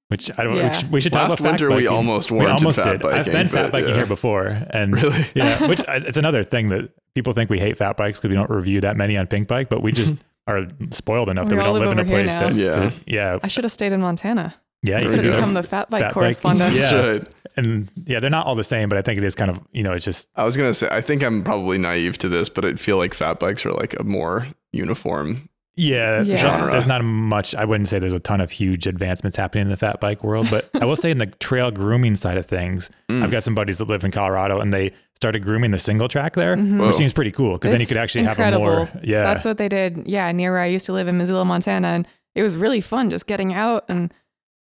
which 0.10 0.30
I 0.38 0.44
don't. 0.44 0.54
We 0.54 0.60
Yeah. 0.60 0.72
should, 0.74 0.92
we 0.92 1.02
should 1.02 1.14
talk 1.14 1.30
Last 1.30 1.40
about 1.40 1.44
fat 1.44 1.50
winter 1.52 1.70
we 1.70 1.76
biking. 1.84 1.88
almost 1.90 2.32
We 2.32 2.38
warranted 2.38 2.64
almost 2.66 2.78
fat 2.80 2.92
did. 2.92 3.02
biking. 3.02 3.20
I've 3.20 3.26
been 3.26 3.48
fat 3.48 3.72
biking 3.72 3.90
yeah. 3.90 3.96
here 3.96 4.06
before, 4.06 4.48
and 4.72 4.94
Really? 5.02 5.26
yeah, 5.36 5.66
which 5.68 5.82
it's 5.88 6.18
another 6.18 6.44
thing 6.44 6.70
that 6.70 6.90
people 7.16 7.34
think 7.34 7.50
we 7.50 7.60
hate 7.60 7.78
fat 7.78 7.96
bikes 7.98 8.20
because 8.20 8.30
we 8.30 8.36
don't 8.36 8.50
review 8.50 8.82
that 8.82 8.98
many 8.98 9.16
on 9.18 9.28
Pink 9.28 9.48
Bike, 9.48 9.70
but 9.70 9.82
we 9.82 9.92
just 9.92 10.16
are 10.48 10.68
spoiled 10.92 11.30
enough 11.30 11.46
We 11.46 11.50
that 11.52 11.56
we 11.58 11.62
all 11.62 11.74
don't 11.74 11.82
live 11.82 11.90
live 11.90 11.92
in 11.94 12.00
a 12.00 12.02
over 12.02 12.16
here 12.18 12.24
place 12.26 12.36
now. 12.40 12.48
that, 12.50 12.56
Yeah. 12.56 12.90
to- 12.90 12.94
yeah, 13.08 13.38
I 13.44 13.48
should 13.48 13.64
have 13.64 13.72
stayed 13.72 13.94
in 13.94 14.02
Montana. 14.02 14.54
yeah, 14.84 15.00
you 15.00 15.08
Could 15.08 15.16
could 15.18 15.26
have 15.26 15.34
become 15.36 15.54
the 15.54 15.64
fat 15.64 15.90
bike 15.90 16.02
Fat 16.02 16.08
bike. 16.08 16.14
correspondent. 16.14 16.76
Yeah. 16.76 16.96
Right. 17.06 17.28
and 17.56 17.90
yeah, 18.06 18.20
they're 18.20 18.30
not 18.30 18.48
all 18.48 18.56
the 18.56 18.64
same, 18.64 18.90
but 18.90 18.98
I 18.98 19.02
think 19.04 19.18
it 19.20 19.24
is 19.24 19.36
kind 19.36 19.52
of 19.52 19.60
you 19.74 19.84
know, 19.84 19.94
it's 19.94 20.06
just 20.06 20.28
I 20.36 20.44
was 20.44 20.58
gonna 20.58 20.74
say 20.74 20.88
I 20.92 21.02
think 21.02 21.22
I'm 21.24 21.44
probably 21.44 21.78
naive 21.78 22.18
to 22.20 22.30
this, 22.30 22.50
but 22.50 22.66
I 22.66 22.74
feel 22.76 22.98
like 22.98 23.14
fat 23.14 23.40
bikes 23.40 23.64
are 23.66 23.72
like 23.74 23.96
a 24.00 24.04
more 24.04 24.48
uniform. 24.72 25.50
Yeah, 25.80 26.22
Yeah. 26.22 26.36
Genre. 26.38 26.72
There's 26.72 26.86
not 26.86 27.04
much. 27.04 27.56
I 27.56 27.66
wouldn't 27.66 27.88
say 27.88 28.00
there's 28.00 28.14
a 28.14 28.20
ton 28.20 28.42
of 28.42 28.52
huge 28.52 28.86
advancements 28.88 29.38
happening 29.38 29.64
in 29.64 29.70
the 29.70 29.78
fat 29.78 30.00
bike 30.00 30.24
world, 30.24 30.48
but 30.52 30.70
I 30.80 30.86
will 30.86 30.96
say 30.96 31.12
in 31.12 31.18
the 31.20 31.28
trail 31.28 31.72
grooming 31.72 32.16
side 32.16 32.38
of 32.38 32.46
things, 32.46 32.90
Mm. 33.10 33.24
I've 33.24 33.32
got 33.32 33.44
some 33.44 33.56
buddies 33.56 33.78
that 33.80 33.88
live 33.88 34.04
in 34.04 34.12
Colorado, 34.12 34.60
and 34.60 34.74
they 34.74 34.92
started 35.16 35.44
grooming 35.44 35.72
the 35.72 35.80
single 35.80 36.08
track 36.08 36.34
there, 36.36 36.56
Mhm. 36.56 36.86
Which 36.86 36.96
seems 36.96 37.14
pretty 37.14 37.32
cool 37.32 37.54
because 37.54 37.72
then 37.72 37.80
you 37.82 37.88
could 37.88 37.98
actually 37.98 38.26
incredible. 38.26 38.66
have 38.66 38.74
a 38.90 38.92
more 38.94 39.02
yeah. 39.04 39.24
That's 39.24 39.46
what 39.46 39.58
they 39.58 39.68
did. 39.70 40.04
Yeah, 40.06 40.32
near 40.32 40.52
where 40.52 40.62
I 40.62 40.68
used 40.68 40.86
to 40.88 40.94
live 40.94 41.08
in 41.08 41.18
Missoula, 41.18 41.44
Montana, 41.46 41.88
and 41.90 42.08
it 42.36 42.44
was 42.44 42.56
really 42.56 42.82
fun 42.82 43.10
just 43.10 43.26
getting 43.28 43.54
out 43.54 43.86
and 43.90 44.14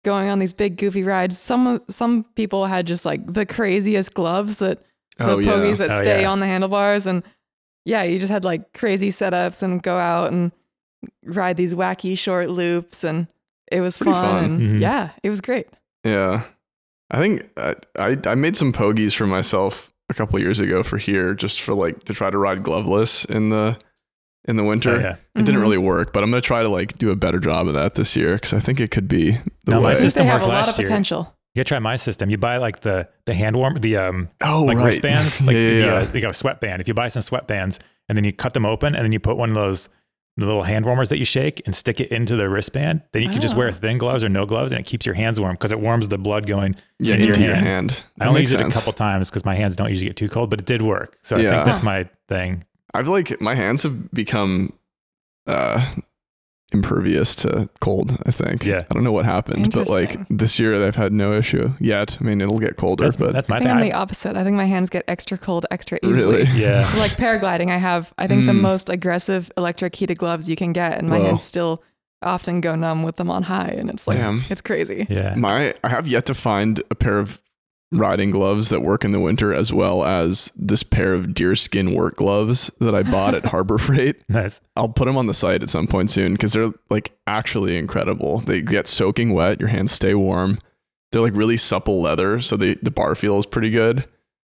going 0.04 0.30
on 0.30 0.38
these 0.40 0.54
big 0.54 0.78
goofy 0.78 1.04
rides. 1.04 1.38
Some 1.40 1.82
some 1.90 2.26
people 2.36 2.66
had 2.68 2.86
just 2.86 3.06
like 3.06 3.26
the 3.34 3.46
craziest 3.46 4.14
gloves 4.14 4.58
that 4.58 4.80
Oh 5.20 5.38
the 5.38 5.44
yeah. 5.44 5.52
pogies 5.54 5.78
that 5.78 5.90
Oh, 5.92 5.98
stay 6.02 6.22
yeah. 6.24 6.30
on 6.32 6.40
the 6.42 6.46
handlebars, 6.46 7.08
and 7.08 7.24
yeah, 7.86 8.04
you 8.04 8.20
just 8.20 8.32
had 8.32 8.44
like 8.44 8.74
crazy 8.74 9.10
setups 9.12 9.64
and 9.64 9.82
go 9.82 9.98
out 9.98 10.32
and 10.34 10.52
ride 11.24 11.58
these 11.58 11.74
wacky 11.74 12.18
short 12.18 12.50
loops, 12.50 13.04
and 13.04 13.28
it 13.72 13.82
was 13.82 13.98
fun. 13.98 14.14
fun. 14.14 14.44
And 14.46 14.60
Mhm. 14.62 14.82
yeah, 14.82 15.10
it 15.24 15.30
was 15.30 15.42
great. 15.42 15.68
Yeah. 16.04 16.44
I 17.12 17.18
think 17.20 17.48
I, 17.58 17.76
I 18.00 18.18
I 18.26 18.36
made 18.36 18.56
some 18.56 18.74
pogies 18.74 19.14
for 19.16 19.26
myself 19.28 19.92
a 20.10 20.14
couple 20.14 20.40
years 20.40 20.60
ago 20.60 20.82
for 20.84 20.98
here, 20.98 21.34
just 21.36 21.62
for 21.62 21.74
like 21.74 22.04
to 22.06 22.14
try 22.14 22.30
to 22.30 22.38
ride 22.38 22.64
gloveless 22.64 23.26
in 23.26 23.50
the 23.50 23.78
in 24.48 24.56
the 24.58 24.64
winter. 24.64 24.96
Oh, 24.98 25.00
yeah. 25.00 25.16
It 25.36 25.46
didn't 25.46 25.60
Mhm. 25.60 25.64
really 25.64 25.78
work, 25.78 26.14
but 26.14 26.24
I'm 26.24 26.30
gonna 26.30 26.42
try 26.42 26.62
to 26.64 26.70
like 26.70 26.98
do 26.98 27.12
a 27.12 27.16
better 27.16 27.40
job 27.40 27.68
of 27.68 27.74
that 27.76 27.96
this 27.96 28.16
year 28.16 28.36
because 28.36 28.54
I 28.54 28.60
think 28.60 28.80
it 28.80 28.92
could 28.92 29.08
be 29.08 29.32
the 29.66 29.72
No, 29.72 29.80
my 29.82 29.88
way. 29.88 29.92
I 29.92 29.96
think 29.96 30.02
system 30.04 30.26
they 30.28 30.32
have 30.32 30.42
a 30.42 30.46
worked 30.46 30.54
lot 30.54 30.66
last 30.68 30.70
of 30.74 30.80
year. 30.80 30.88
potential. 30.88 31.36
You 31.54 31.60
gotta 31.62 31.68
try 31.70 31.80
my 31.80 31.96
system. 31.96 32.30
You 32.30 32.38
buy 32.38 32.58
like 32.58 32.82
the 32.82 33.08
the 33.26 33.34
hand 33.34 33.56
warm, 33.56 33.76
the 33.80 33.98
um 33.98 34.30
oh, 34.44 34.64
like 34.64 34.78
right. 34.78 34.86
wristbands, 34.86 35.42
like 35.46 35.56
yeah, 35.56 35.62
yeah, 35.62 35.70
the, 35.70 35.80
yeah. 35.86 35.94
uh, 35.94 36.08
you 36.14 36.22
got 36.22 36.32
a 36.32 36.34
sweatband. 36.34 36.82
If 36.82 36.88
you 36.88 36.94
buy 36.94 37.08
some 37.08 37.22
sweatbands 37.22 37.80
and 38.10 38.18
then 38.18 38.24
you 38.26 38.34
cut 38.34 38.54
them 38.56 38.66
open 38.66 38.96
and 38.96 39.04
then 39.06 39.12
you 39.12 39.20
put 39.20 39.38
one 39.38 39.50
of 39.50 39.56
those 39.56 39.90
the 40.38 40.46
little 40.46 40.64
hand 40.64 40.86
warmers 40.86 41.10
that 41.10 41.18
you 41.18 41.24
shake 41.26 41.62
and 41.66 41.74
stick 41.76 42.00
it 42.02 42.12
into 42.12 42.36
the 42.36 42.50
wristband, 42.50 43.02
then 43.14 43.22
you 43.24 43.30
can 43.30 43.40
just 43.40 43.56
wear 43.56 43.70
Oh. 43.70 43.72
thin 43.72 43.98
gloves 43.98 44.24
or 44.24 44.30
no 44.30 44.46
gloves 44.46 44.72
and 44.74 44.80
it 44.82 44.86
keeps 44.86 45.06
your 45.06 45.16
hands 45.16 45.40
warm 45.40 45.54
because 45.54 45.72
it 45.72 45.80
warms 45.80 46.10
the 46.10 46.18
blood 46.18 46.46
going. 46.46 46.76
yeah, 47.00 47.16
into 47.16 47.28
into 47.30 47.40
your 47.40 47.50
your 47.50 47.56
hand. 47.58 47.92
hand. 47.92 48.06
I 48.20 48.28
only 48.28 48.42
makes 48.42 48.52
used 48.52 48.62
it 48.62 48.68
a 48.68 48.72
couple 48.72 48.92
times 48.94 49.30
because 49.30 49.46
my 49.46 49.56
hands 49.56 49.76
don't 49.76 49.90
usually 49.90 50.08
get 50.10 50.18
too 50.18 50.28
cold, 50.30 50.50
but 50.50 50.60
it 50.60 50.66
did 50.66 50.82
work. 50.82 51.18
So 51.22 51.38
I 51.38 51.40
think 51.40 51.66
that's 51.66 51.84
my 51.84 52.10
thing. 52.28 52.64
I've 52.94 53.08
like 53.08 53.40
my 53.42 53.56
hands 53.56 53.84
have 53.84 54.12
become 54.12 54.74
uh 55.48 55.86
impervious 56.74 57.36
to 57.36 57.70
cold, 57.80 58.18
I 58.26 58.32
think. 58.32 58.66
Yeah. 58.66 58.80
I 58.90 58.94
don't 58.94 59.04
know 59.04 59.12
what 59.12 59.26
happened, 59.26 59.72
but 59.72 59.88
like 59.88 60.18
this 60.30 60.60
year 60.60 60.78
they've 60.80 60.96
had 60.96 61.14
no 61.14 61.34
issue 61.34 61.74
yet. 61.80 62.18
I 62.20 62.24
mean, 62.24 62.42
it'll 62.42 62.60
get 62.60 62.76
colder, 62.76 63.04
That's, 63.06 63.16
but 63.18 63.34
that's 63.34 63.48
my 63.48 63.58
I 63.58 63.60
think 63.60 63.70
thing. 63.70 63.78
I'm 63.78 63.84
the 63.84 63.94
opposite. 63.94 64.36
I 64.36 64.44
think 64.44 64.58
my 64.58 64.66
hands 64.66 64.90
get 64.90 65.04
extra 65.08 65.38
cold 65.38 65.66
extra 65.72 66.00
easily. 66.04 66.44
really. 66.44 66.50
yeah. 66.60 66.84
'Cause, 66.84 66.98
like 66.98 67.12
paragliding, 67.18 67.70
I 67.72 67.78
have 67.78 68.14
I 68.18 68.28
think 68.28 68.46
the 68.46 68.52
Mm. 68.52 68.62
most 68.62 68.90
aggressive 68.90 69.52
electric 69.58 69.96
heated 69.96 70.18
gloves 70.18 70.50
you 70.50 70.56
can 70.56 70.74
get, 70.74 70.98
and 70.98 71.08
my 71.10 71.20
Whoa. 71.20 71.26
hands 71.26 71.44
still 71.44 71.84
often 72.22 72.62
go 72.62 72.76
numb 72.76 73.04
with 73.04 73.18
them 73.18 73.30
on 73.30 73.44
high, 73.44 73.76
and 73.78 73.90
it's 73.90 74.08
like 74.08 74.18
Damn. 74.18 74.44
it's 74.50 74.62
crazy. 74.62 75.06
Yeah. 75.10 75.36
My 75.36 75.76
I 75.84 75.90
have 75.90 76.08
yet 76.08 76.26
to 76.28 76.34
find 76.34 76.82
a 76.90 76.96
pair 76.96 77.20
of 77.20 77.42
riding 77.98 78.32
gloves 78.32 78.70
that 78.70 78.82
work 78.82 79.04
in 79.06 79.12
the 79.12 79.20
winter 79.20 79.54
as 79.54 79.72
well 79.74 80.04
as 80.04 80.52
this 80.56 80.84
pair 80.84 81.14
of 81.14 81.34
deerskin 81.34 81.94
work 81.96 82.16
gloves 82.16 82.72
that 82.80 82.94
I 82.96 83.04
bought 83.04 83.34
at 83.36 83.46
Harbor 83.54 83.78
Freight. 83.78 84.18
Nice. 84.30 84.62
I'll 84.76 84.90
put 84.90 85.06
them 85.06 85.18
on 85.18 85.28
the 85.28 85.34
site 85.34 85.64
at 85.64 85.70
some 85.70 85.88
point 85.88 86.12
soon 86.12 86.34
because 86.34 86.54
they're 86.54 86.72
like 86.90 87.14
actually 87.28 87.78
incredible. 87.78 88.40
They 88.40 88.62
get 88.62 88.88
soaking 88.88 89.34
wet, 89.34 89.60
your 89.60 89.70
hands 89.70 89.92
stay 89.92 90.14
warm. 90.14 90.60
They're 91.12 91.22
like 91.22 91.36
really 91.36 91.58
supple 91.58 92.02
leather, 92.02 92.42
so 92.42 92.58
the 92.58 92.78
the 92.82 92.92
bar 92.92 93.16
feel 93.16 93.38
is 93.40 93.46
pretty 93.46 93.70
good. 93.70 94.06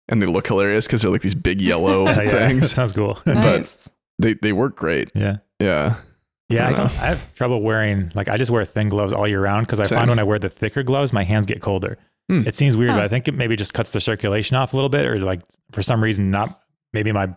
and 0.08 0.22
they 0.22 0.26
look 0.28 0.48
hilarious 0.48 0.86
because 0.88 1.02
they're 1.02 1.12
like 1.12 1.22
these 1.22 1.36
big 1.36 1.62
yellow 1.62 2.06
Yeah, 2.10 2.22
yeah, 2.22 2.48
things. 2.48 2.72
sounds 2.74 2.94
cool. 2.94 3.20
Nice. 3.26 3.90
They 4.20 4.34
they 4.36 4.54
work 4.54 4.76
great. 4.76 5.12
yeah. 5.14 5.38
Yeah. 5.60 5.96
Yeah, 6.48 6.68
I 6.68 6.74
Uh, 6.74 6.76
don't. 6.76 6.92
I 7.00 7.06
have 7.08 7.34
trouble 7.34 7.62
wearing 7.64 8.12
like 8.14 8.28
I 8.28 8.38
just 8.38 8.52
wear 8.52 8.64
thin 8.66 8.90
gloves 8.90 9.14
all 9.14 9.28
year 9.28 9.42
round 9.42 9.66
because 9.66 9.80
I 9.80 9.84
Same. 9.86 9.98
find 9.98 10.10
when 10.10 10.20
I 10.20 10.24
wear 10.24 10.38
the 10.40 10.50
thicker 10.50 10.84
gloves, 10.84 11.12
my 11.12 11.24
hands 11.24 11.46
get 11.48 11.60
colder. 11.62 11.98
Hmm. 12.30 12.48
It 12.48 12.56
seems 12.56 12.76
weird, 12.76 12.92
Huh. 12.92 12.98
but 12.98 13.04
I 13.04 13.08
think 13.08 13.28
it 13.28 13.34
maybe 13.36 13.56
just 13.56 13.74
cuts 13.74 13.92
the 13.92 14.02
circulation 14.02 14.58
off 14.58 14.74
a 14.74 14.76
little 14.76 14.90
bit, 14.90 15.06
or 15.06 15.20
like 15.20 15.42
for 15.72 15.84
some 15.84 16.04
reason, 16.04 16.32
not 16.32 16.60
maybe 16.94 17.12
my 17.12 17.30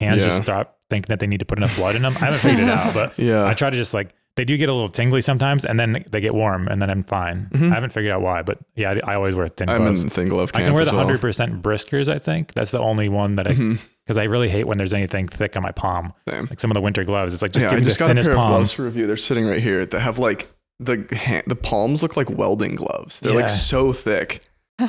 hands 0.00 0.22
just 0.24 0.42
stop 0.42 0.76
thinking 0.90 1.08
that 1.08 1.20
they 1.20 1.26
need 1.26 1.40
to 1.40 1.46
put 1.46 1.58
enough 1.58 1.76
blood 1.76 1.96
in 1.96 2.02
them. 2.02 2.14
I 2.16 2.26
haven't 2.26 2.40
figured 2.40 2.60
it 2.60 2.70
out, 2.70 2.94
but 2.94 3.18
Yeah. 3.18 3.46
I 3.46 3.54
try 3.54 3.70
to 3.70 3.76
just 3.76 3.94
like 3.94 4.14
they 4.36 4.44
do 4.44 4.56
get 4.56 4.68
a 4.68 4.72
little 4.72 4.88
tingly 4.88 5.20
sometimes, 5.20 5.64
and 5.64 5.80
then 5.80 6.04
they 6.12 6.20
get 6.20 6.32
warm, 6.32 6.68
and 6.68 6.80
then 6.80 6.90
I'm 6.90 7.02
fine. 7.02 7.48
Mhm. 7.52 7.72
I 7.72 7.74
haven't 7.74 7.90
figured 7.90 8.12
out 8.12 8.20
why, 8.22 8.42
but 8.42 8.58
yeah, 8.76 9.00
I, 9.04 9.12
I 9.12 9.14
always 9.16 9.34
wear 9.34 9.48
thin 9.48 9.68
I'm 9.68 9.78
gloves. 9.82 10.04
in 10.04 10.10
thin 10.10 10.28
glove 10.28 10.52
I 10.54 10.62
can 10.62 10.74
wear 10.74 10.84
the 10.84 10.92
hundred 10.92 11.20
percent 11.20 11.60
Briskers. 11.62 12.08
I 12.08 12.18
think 12.20 12.54
that's 12.54 12.70
the 12.70 12.78
only 12.78 13.08
one 13.08 13.34
that 13.36 13.48
I 13.48 13.54
because 13.54 14.16
I 14.18 14.24
really 14.24 14.48
hate 14.48 14.64
when 14.68 14.78
there's 14.78 14.94
anything 14.94 15.26
thick 15.26 15.56
on 15.56 15.62
my 15.62 15.72
palm. 15.72 16.12
Same. 16.28 16.46
Like 16.46 16.60
some 16.60 16.70
of 16.70 16.74
the 16.76 16.80
winter 16.80 17.02
gloves, 17.04 17.32
it's 17.34 17.42
like 17.42 17.52
just 17.52 17.64
yeah, 17.64 17.70
give 17.70 17.76
I 17.78 17.80
me 17.80 17.84
just 17.86 17.98
the 17.98 18.02
got 18.04 18.06
a 18.06 18.08
thinnest 18.10 18.28
pair 18.30 18.38
of 18.38 18.46
gloves 18.46 18.72
for 18.72 18.82
review. 18.84 19.06
They're 19.08 19.16
sitting 19.16 19.46
right 19.46 19.60
here. 19.60 19.84
They 19.84 19.98
have 19.98 20.18
like 20.20 20.48
the 20.80 21.06
hand, 21.14 21.44
the 21.46 21.56
palms 21.56 22.02
look 22.02 22.16
like 22.16 22.30
welding 22.30 22.74
gloves. 22.76 23.20
They're 23.20 23.32
Yeah. 23.34 23.40
like 23.40 23.50
so 23.50 23.92
thick. 23.92 24.44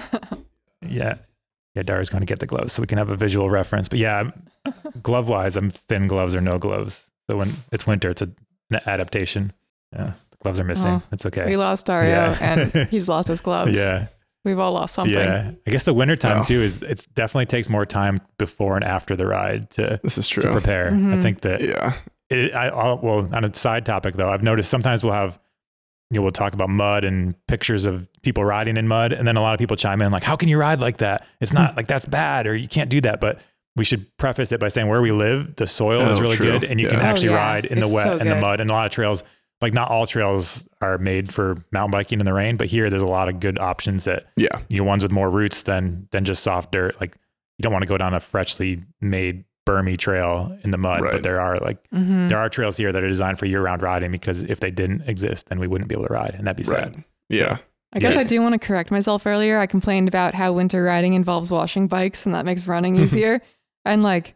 Yeah. 0.81 1.15
Yeah, 1.75 1.83
Dara's 1.83 2.09
going 2.09 2.21
to 2.21 2.25
get 2.25 2.39
the 2.39 2.45
gloves 2.47 2.73
so 2.73 2.81
we 2.81 2.87
can 2.87 2.97
have 2.97 3.09
a 3.09 3.15
visual 3.15 3.49
reference. 3.49 3.89
But 3.89 3.99
yeah, 3.99 4.31
glove 5.03 5.27
wise, 5.27 5.55
I'm 5.55 5.69
thin 5.69 6.07
gloves 6.07 6.35
or 6.35 6.41
no 6.41 6.57
gloves. 6.57 7.09
So 7.29 7.37
when 7.37 7.53
it's 7.71 7.85
winter, 7.85 8.09
it's 8.09 8.21
a, 8.21 8.29
an 8.71 8.79
adaptation. 8.85 9.53
Yeah, 9.93 10.13
the 10.31 10.37
gloves 10.41 10.59
are 10.59 10.63
missing. 10.63 10.93
Oh, 10.93 11.01
it's 11.11 11.25
okay. 11.25 11.45
We 11.45 11.57
lost 11.57 11.85
Dario 11.85 12.09
Yeah. 12.09 12.37
and 12.41 12.87
he's 12.89 13.07
lost 13.07 13.27
his 13.27 13.41
gloves. 13.41 13.77
yeah. 13.77 14.07
We've 14.45 14.57
all 14.57 14.71
lost 14.71 14.95
something. 14.95 15.13
Yeah. 15.13 15.51
I 15.67 15.71
guess 15.71 15.83
the 15.83 15.93
winter 15.93 16.15
time 16.15 16.37
Wow. 16.37 16.43
too 16.43 16.61
is 16.61 16.81
it 16.81 17.05
definitely 17.13 17.45
takes 17.47 17.69
more 17.69 17.85
time 17.85 18.21
before 18.37 18.75
and 18.75 18.83
after 18.85 19.15
the 19.17 19.27
ride 19.27 19.69
to, 19.71 19.99
This 20.01 20.17
is 20.17 20.27
true. 20.29 20.41
to 20.43 20.51
prepare. 20.53 20.87
I 20.87 20.91
Mhm. 20.91 21.21
think 21.21 21.41
that 21.41 21.61
Yeah. 21.61 21.93
it, 22.29 22.53
I, 22.55 22.69
I'll, 22.69 22.97
well, 22.99 23.29
on 23.33 23.43
a 23.43 23.53
side 23.53 23.85
topic 23.85 24.15
though, 24.15 24.29
I've 24.29 24.41
noticed 24.43 24.69
sometimes 24.69 25.03
we'll 25.03 25.13
have, 25.13 25.37
you 26.11 26.15
know, 26.15 26.23
we'll 26.23 26.31
talk 26.31 26.53
about 26.53 26.69
mud 26.69 27.05
and 27.05 27.35
pictures 27.47 27.85
of 27.85 28.07
people 28.23 28.43
riding 28.43 28.77
in 28.77 28.87
mud. 28.87 29.13
And 29.13 29.27
then 29.27 29.37
a 29.37 29.41
lot 29.41 29.53
of 29.53 29.59
people 29.59 29.77
chime 29.77 30.01
in 30.01 30.11
like, 30.11 30.23
how 30.23 30.35
can 30.35 30.49
you 30.49 30.57
ride 30.57 30.79
like 30.79 30.97
that? 30.97 31.25
It's 31.39 31.53
not 31.53 31.71
hmm. 31.71 31.77
like 31.77 31.87
that's 31.87 32.05
bad 32.05 32.47
or 32.47 32.55
you 32.55 32.67
can't 32.67 32.89
do 32.89 32.99
that. 33.01 33.19
But 33.21 33.39
we 33.75 33.85
should 33.85 34.05
preface 34.17 34.51
it 34.51 34.59
by 34.59 34.69
saying 34.69 34.87
where 34.87 35.01
we 35.01 35.11
live, 35.11 35.55
the 35.55 35.67
soil 35.67 36.01
is 36.09 36.17
Oh, 36.17 36.21
really 36.21 36.35
true. 36.37 36.47
good 36.59 36.63
and 36.63 36.79
you 36.81 36.87
can 36.87 36.97
Yeah. 36.99 37.05
Oh, 37.05 37.09
actually 37.09 37.29
yeah. 37.29 37.35
ride 37.35 37.65
in 37.65 37.79
the 37.79 37.87
wet 37.93 38.05
so 38.05 38.17
and 38.17 38.29
the 38.29 38.35
mud 38.35 38.59
and 38.59 38.69
a 38.69 38.73
lot 38.73 38.85
of 38.87 38.91
trails. 38.91 39.23
Like 39.61 39.73
not 39.73 39.91
all 39.91 40.07
trails 40.07 40.67
are 40.81 40.97
made 40.97 41.31
for 41.33 41.63
mountain 41.71 41.91
biking 41.91 42.19
in 42.19 42.25
the 42.25 42.33
rain, 42.33 42.57
but 42.57 42.67
here 42.67 42.89
there's 42.89 43.01
a 43.01 43.07
lot 43.07 43.27
of 43.29 43.39
good 43.39 43.59
options 43.59 44.05
that 44.05 44.25
Yeah. 44.35 44.57
you 44.69 44.77
know 44.79 44.85
ones 44.85 45.03
with 45.03 45.11
more 45.11 45.29
roots 45.29 45.63
than 45.63 46.07
than 46.11 46.25
just 46.25 46.41
soft 46.43 46.71
dirt. 46.71 46.99
Like 46.99 47.15
you 47.57 47.63
don't 47.63 47.73
want 47.73 47.83
to 47.83 47.87
go 47.89 47.97
down 47.97 48.13
a 48.13 48.19
freshly 48.19 48.83
made 49.01 49.43
bermy 49.69 49.97
trail 49.97 50.57
in 50.63 50.71
the 50.71 50.77
mud, 50.77 51.01
Right. 51.01 51.11
but 51.13 51.23
there 51.23 51.39
are 51.39 51.57
like 51.57 51.77
Mhm. 51.93 52.29
there 52.29 52.37
are 52.39 52.49
trails 52.49 52.77
here 52.77 52.91
that 52.91 53.03
are 53.03 53.07
designed 53.07 53.37
for 53.37 53.45
year-round 53.45 53.81
riding 53.81 54.11
because 54.11 54.43
if 54.45 54.59
they 54.59 54.71
didn't 54.71 55.01
exist, 55.07 55.49
then 55.49 55.59
we 55.59 55.67
wouldn't 55.67 55.87
be 55.89 55.95
able 55.95 56.07
to 56.07 56.13
ride, 56.13 56.33
and 56.37 56.47
that'd 56.47 56.63
be 56.65 56.69
Right. 56.71 56.85
sad. 56.93 57.03
Yeah. 57.29 57.57
I 57.93 57.99
guess 57.99 58.15
Yeah. 58.15 58.21
I 58.21 58.23
do 58.23 58.41
want 58.41 58.53
to 58.53 58.59
correct 58.59 58.91
myself 58.91 59.25
earlier. 59.25 59.57
I 59.59 59.65
complained 59.67 60.07
about 60.07 60.33
how 60.35 60.53
winter 60.53 60.83
riding 60.83 61.13
involves 61.13 61.49
washing 61.51 61.87
bikes 61.87 62.25
and 62.25 62.33
that 62.35 62.45
makes 62.45 62.67
running 62.67 62.95
easier. 63.03 63.41
and 63.85 64.03
like, 64.03 64.35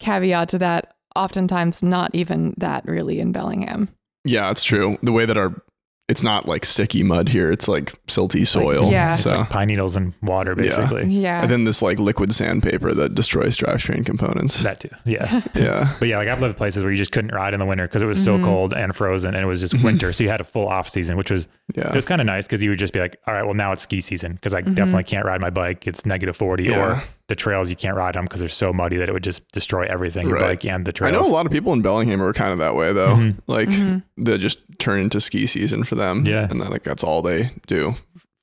caveat 0.00 0.48
to 0.50 0.58
that, 0.58 0.94
oftentimes 1.16 1.82
not 1.82 2.14
even 2.14 2.54
that 2.58 2.84
really 2.86 3.18
in 3.20 3.32
Bellingham. 3.32 3.88
Yeah, 4.24 4.50
it's 4.50 4.62
true. 4.64 4.98
The 5.02 5.12
way 5.12 5.24
that 5.26 5.36
our 5.36 5.54
it's 6.08 6.22
not 6.22 6.46
like 6.46 6.64
sticky 6.64 7.02
mud 7.02 7.28
here. 7.28 7.50
It's 7.52 7.68
like 7.68 7.92
silty 8.06 8.46
soil. 8.46 8.90
yeah. 8.90 9.12
It's 9.12 9.26
like 9.26 9.50
pine 9.50 9.68
needles 9.68 9.94
and 9.94 10.14
water, 10.22 10.54
basically. 10.54 11.06
Yeah. 11.06 11.42
and 11.42 11.50
then 11.50 11.64
this 11.64 11.82
like 11.82 11.98
liquid 11.98 12.32
sandpaper 12.34 12.94
that 12.94 13.14
destroys 13.14 13.56
drivetrain 13.58 14.06
components. 14.06 14.62
That 14.62 14.80
too, 14.80 14.88
yeah. 15.04 15.42
yeah. 15.54 15.94
But 15.98 16.08
yeah, 16.08 16.16
like 16.18 16.28
I've 16.28 16.40
lived 16.40 16.56
places 16.56 16.82
where 16.82 16.90
you 16.90 16.96
just 16.96 17.12
couldn't 17.12 17.32
ride 17.34 17.52
in 17.52 17.60
the 17.60 17.66
winter 17.66 17.86
because 17.86 18.00
it 18.02 18.06
was 18.06 18.22
so 18.24 18.38
Mhm. 18.38 18.44
cold 18.44 18.72
and 18.74 18.96
frozen, 18.96 19.34
and 19.34 19.44
it 19.44 19.46
was 19.46 19.60
just 19.60 19.74
Mhm. 19.74 19.84
winter. 19.84 20.12
So 20.14 20.24
you 20.24 20.30
had 20.30 20.40
a 20.40 20.44
full 20.44 20.66
off 20.66 20.88
season, 20.88 21.16
which 21.18 21.30
was 21.30 21.46
Yeah. 21.74 21.88
it 21.88 21.94
was 21.94 22.06
kind 22.06 22.20
of 22.22 22.26
nice 22.26 22.46
because 22.46 22.62
you 22.62 22.70
would 22.70 22.78
just 22.78 22.94
be 22.94 23.00
like, 23.00 23.16
all 23.26 23.34
right, 23.34 23.44
well 23.44 23.54
now 23.54 23.72
it's 23.72 23.82
ski 23.82 24.00
season 24.00 24.32
because 24.32 24.54
I 24.54 24.62
Mhm. 24.62 24.74
definitely 24.74 25.04
can't 25.04 25.26
ride 25.26 25.40
my 25.42 25.50
bike. 25.50 25.86
It's 25.86 26.06
negative 26.06 26.36
forty, 26.36 26.64
Yeah. 26.64 26.94
or 26.94 27.02
the 27.28 27.36
trails 27.36 27.68
you 27.70 27.76
can't 27.76 27.96
ride 27.96 28.14
them 28.14 28.24
because 28.24 28.40
they're 28.40 28.48
so 28.48 28.72
muddy 28.72 28.96
that 28.96 29.08
it 29.08 29.12
would 29.12 29.22
just 29.24 29.46
destroy 29.52 29.84
everything, 29.86 30.26
your 30.26 30.36
Right. 30.36 30.60
bike 30.60 30.64
and 30.64 30.84
the 30.86 30.92
trails. 30.92 31.14
I 31.14 31.16
know 31.18 31.26
a 31.26 31.30
lot 31.30 31.46
of 31.46 31.52
people 31.52 31.72
in 31.74 31.82
Bellingham 31.82 32.22
are 32.22 32.32
kind 32.32 32.52
of 32.52 32.58
that 32.58 32.74
way 32.74 32.92
though. 32.92 33.16
Mhm. 33.16 33.36
Like 33.46 33.68
Mhm. 33.68 34.02
they 34.16 34.38
just 34.38 34.60
turn 34.78 35.00
into 35.00 35.20
ski 35.20 35.46
season 35.46 35.84
for 35.84 35.94
them. 35.94 36.24
Yeah. 36.26 36.46
And 36.50 36.60
then 36.60 36.70
like 36.70 36.82
that's 36.84 37.04
all 37.04 37.20
they 37.22 37.50
do 37.66 37.96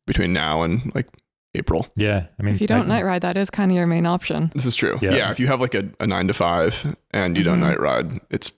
between 0.06 0.34
now 0.34 0.62
and 0.64 0.94
like 0.96 1.08
April. 1.56 1.88
Yeah, 1.96 2.26
I 2.40 2.44
mean, 2.44 2.56
if 2.56 2.62
you 2.62 2.68
don't 2.68 2.84
I- 2.92 2.96
night 2.98 3.06
ride, 3.06 3.22
that 3.24 3.38
is 3.38 3.50
kind 3.50 3.72
of 3.72 3.76
your 3.78 3.88
main 3.88 4.06
option. 4.06 4.52
This 4.54 4.66
is 4.66 4.76
true. 4.76 5.00
Yeah. 5.02 5.16
Yeah. 5.16 5.32
if 5.32 5.40
you 5.40 5.48
have 5.48 5.62
like 5.62 5.74
a, 5.74 5.86
a 6.00 6.06
nine 6.06 6.28
to 6.28 6.34
five 6.34 6.96
and 7.12 7.38
you 7.38 7.44
don't 7.44 7.58
Mhm. 7.58 7.62
night 7.62 7.80
ride, 7.80 8.12
it's 8.30 8.52